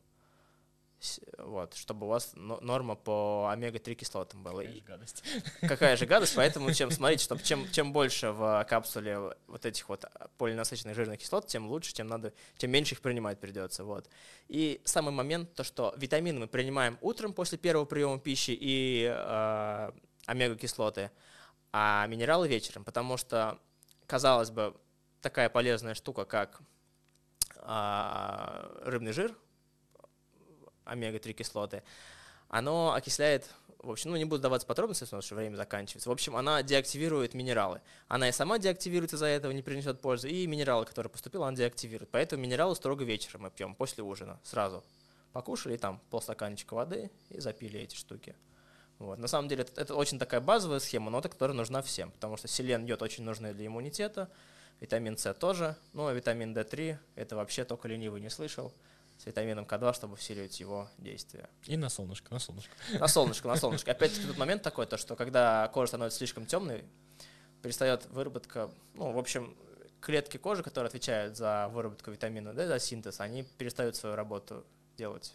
Вот, 1.37 1.73
чтобы 1.75 2.05
у 2.05 2.09
вас 2.09 2.31
но- 2.35 2.59
норма 2.61 2.95
по 2.95 3.49
омега-3 3.51 3.95
кислотам 3.95 4.43
была. 4.43 4.63
И- 4.63 4.79
гадость. 4.81 5.23
какая 5.61 5.97
же 5.97 6.05
гадость, 6.05 6.35
поэтому 6.35 6.73
чем 6.73 6.91
смотрите, 6.91 7.23
чтобы 7.23 7.43
чем, 7.43 7.69
чем 7.71 7.93
больше 7.93 8.31
в 8.31 8.65
капсуле 8.69 9.19
вот 9.47 9.65
этих 9.65 9.89
вот 9.89 10.05
полинасыщенных 10.37 10.95
жирных 10.95 11.19
кислот, 11.19 11.47
тем 11.47 11.67
лучше, 11.67 11.93
тем 11.93 12.07
надо, 12.07 12.33
тем 12.57 12.71
меньше 12.71 12.95
их 12.95 13.01
принимать 13.01 13.39
придется, 13.39 13.83
вот. 13.83 14.09
И 14.47 14.81
самый 14.85 15.11
момент, 15.13 15.53
то, 15.53 15.63
что 15.63 15.93
витамины 15.97 16.39
мы 16.41 16.47
принимаем 16.47 16.97
утром 17.01 17.33
после 17.33 17.57
первого 17.57 17.85
приема 17.85 18.19
пищи 18.19 18.57
и 18.59 19.05
э, 19.13 19.91
омега-кислоты, 20.25 21.11
а 21.71 22.05
минералы 22.07 22.47
вечером, 22.47 22.83
потому 22.83 23.17
что, 23.17 23.59
казалось 24.05 24.51
бы, 24.51 24.75
такая 25.21 25.49
полезная 25.49 25.95
штука, 25.95 26.25
как 26.25 26.61
а, 27.65 28.69
рыбный 28.83 29.13
жир, 29.13 29.35
омега-3 30.85 31.33
кислоты, 31.33 31.83
оно 32.49 32.93
окисляет, 32.93 33.49
в 33.79 33.89
общем, 33.89 34.11
ну 34.11 34.15
не 34.15 34.25
буду 34.25 34.41
даваться 34.41 34.67
подробности, 34.67 35.03
потому 35.05 35.21
что 35.21 35.35
время 35.35 35.55
заканчивается. 35.55 36.09
В 36.09 36.11
общем, 36.11 36.35
она 36.35 36.61
деактивирует 36.61 37.33
минералы. 37.33 37.81
Она 38.07 38.29
и 38.29 38.31
сама 38.31 38.59
деактивируется 38.59 39.15
из-за 39.15 39.25
этого, 39.25 39.51
не 39.51 39.61
принесет 39.61 39.99
пользы, 40.01 40.29
и 40.29 40.45
минералы, 40.45 40.85
которые 40.85 41.09
поступили, 41.09 41.41
она 41.41 41.55
деактивирует. 41.55 42.09
Поэтому 42.11 42.43
минералы 42.43 42.75
строго 42.75 43.03
вечером 43.03 43.41
мы 43.41 43.51
пьем, 43.51 43.73
после 43.73 44.03
ужина, 44.03 44.39
сразу. 44.43 44.83
Покушали, 45.31 45.77
там 45.77 45.99
полстаканчика 46.11 46.75
воды 46.75 47.09
и 47.29 47.39
запили 47.39 47.79
эти 47.79 47.95
штуки. 47.95 48.35
Вот. 48.99 49.17
На 49.17 49.27
самом 49.27 49.47
деле 49.49 49.63
это, 49.63 49.81
это 49.81 49.95
очень 49.95 50.19
такая 50.19 50.39
базовая 50.39 50.79
схема, 50.79 51.09
но 51.09 51.21
которая 51.21 51.57
нужна 51.57 51.81
всем, 51.81 52.11
потому 52.11 52.37
что 52.37 52.47
селен, 52.47 52.85
йод 52.85 53.01
очень 53.01 53.23
нужны 53.23 53.53
для 53.53 53.65
иммунитета, 53.65 54.29
витамин 54.79 55.17
С 55.17 55.33
тоже, 55.33 55.75
ну 55.93 56.07
а 56.07 56.13
витамин 56.13 56.55
D3 56.55 56.97
это 57.15 57.35
вообще 57.35 57.65
только 57.65 57.87
ленивый 57.87 58.21
не 58.21 58.29
слышал, 58.29 58.71
с 59.23 59.25
витамином 59.25 59.63
К2, 59.63 59.93
чтобы 59.93 60.15
усиливать 60.15 60.59
его 60.59 60.89
действие. 60.97 61.47
И 61.63 61.77
на 61.77 61.87
солнышко, 61.87 62.33
на 62.33 62.39
солнышко. 62.39 62.73
На 62.99 63.07
солнышко, 63.07 63.47
на 63.47 63.55
солнышко. 63.55 63.91
Опять-таки 63.91 64.27
тут 64.27 64.37
момент 64.37 64.63
такой, 64.63 64.85
то, 64.85 64.97
что 64.97 65.15
когда 65.15 65.69
кожа 65.69 65.87
становится 65.87 66.17
слишком 66.17 66.45
темной, 66.45 66.83
перестает 67.61 68.05
выработка, 68.07 68.69
ну, 68.95 69.13
в 69.13 69.17
общем, 69.17 69.55
клетки 70.01 70.35
кожи, 70.35 70.61
которые 70.61 70.89
отвечают 70.89 71.37
за 71.37 71.69
выработку 71.71 72.11
витамина 72.11 72.53
D, 72.53 72.67
за 72.67 72.79
синтез, 72.79 73.21
они 73.21 73.43
перестают 73.43 73.95
свою 73.95 74.15
работу 74.15 74.65
делать. 74.97 75.33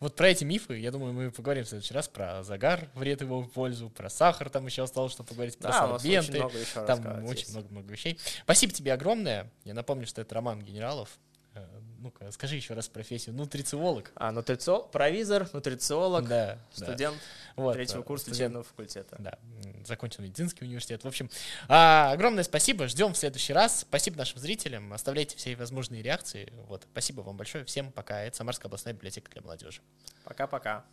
Вот 0.00 0.16
про 0.16 0.28
эти 0.28 0.42
мифы, 0.42 0.76
я 0.78 0.90
думаю, 0.90 1.12
мы 1.12 1.30
поговорим 1.30 1.64
в 1.64 1.68
следующий 1.68 1.94
раз 1.94 2.08
про 2.08 2.42
загар, 2.42 2.88
вред 2.94 3.20
его 3.20 3.42
в 3.42 3.50
пользу, 3.50 3.88
про 3.88 4.10
сахар 4.10 4.50
там 4.50 4.66
еще 4.66 4.82
осталось, 4.82 5.12
что 5.12 5.22
поговорить, 5.22 5.58
про 5.58 5.70
Да, 5.70 5.94
очень 5.94 6.22
сорбенты. 6.22 6.38
много 6.38 6.58
еще 6.58 6.84
Там 6.86 7.24
очень 7.24 7.50
много-много 7.52 7.92
вещей. 7.92 8.18
Спасибо 8.42 8.72
тебе 8.72 8.92
огромное. 8.92 9.48
Я 9.64 9.74
напомню, 9.74 10.08
что 10.08 10.20
это 10.20 10.34
Роман 10.34 10.60
Генералов. 10.60 11.08
Э, 11.54 11.66
Ну-ка, 11.98 12.30
скажи 12.32 12.56
еще 12.56 12.74
раз 12.74 12.88
профессию. 12.88 13.34
Нутрициолог. 13.34 14.10
А, 14.16 14.32
нутрициолог, 14.32 14.90
провизор, 14.90 15.48
нутрициолог, 15.52 16.26
Да, 16.26 16.58
да. 16.76 16.86
студент 16.86 17.16
Вот, 17.56 17.74
третьего 17.74 18.02
курса 18.02 18.24
студент, 18.24 18.40
лечебного 18.40 18.64
факультета. 18.64 19.16
Да, 19.18 19.38
закончил 19.86 20.22
медицинский 20.22 20.64
университет. 20.64 21.04
В 21.04 21.06
общем, 21.08 21.30
а, 21.68 22.10
огромное 22.12 22.42
спасибо. 22.42 22.88
Ждем 22.88 23.12
в 23.12 23.16
следующий 23.16 23.52
раз. 23.52 23.80
Спасибо 23.80 24.18
нашим 24.18 24.38
зрителям. 24.40 24.92
Оставляйте 24.92 25.36
все 25.36 25.54
возможные 25.54 26.02
реакции. 26.02 26.52
Вот. 26.68 26.86
Спасибо 26.90 27.20
вам 27.20 27.36
большое. 27.36 27.64
Всем 27.64 27.92
пока. 27.92 28.22
Это 28.22 28.36
Самарская 28.36 28.68
областная 28.68 28.94
библиотека 28.94 29.30
для 29.30 29.42
молодежи. 29.42 29.80
Пока-пока. 30.24 30.84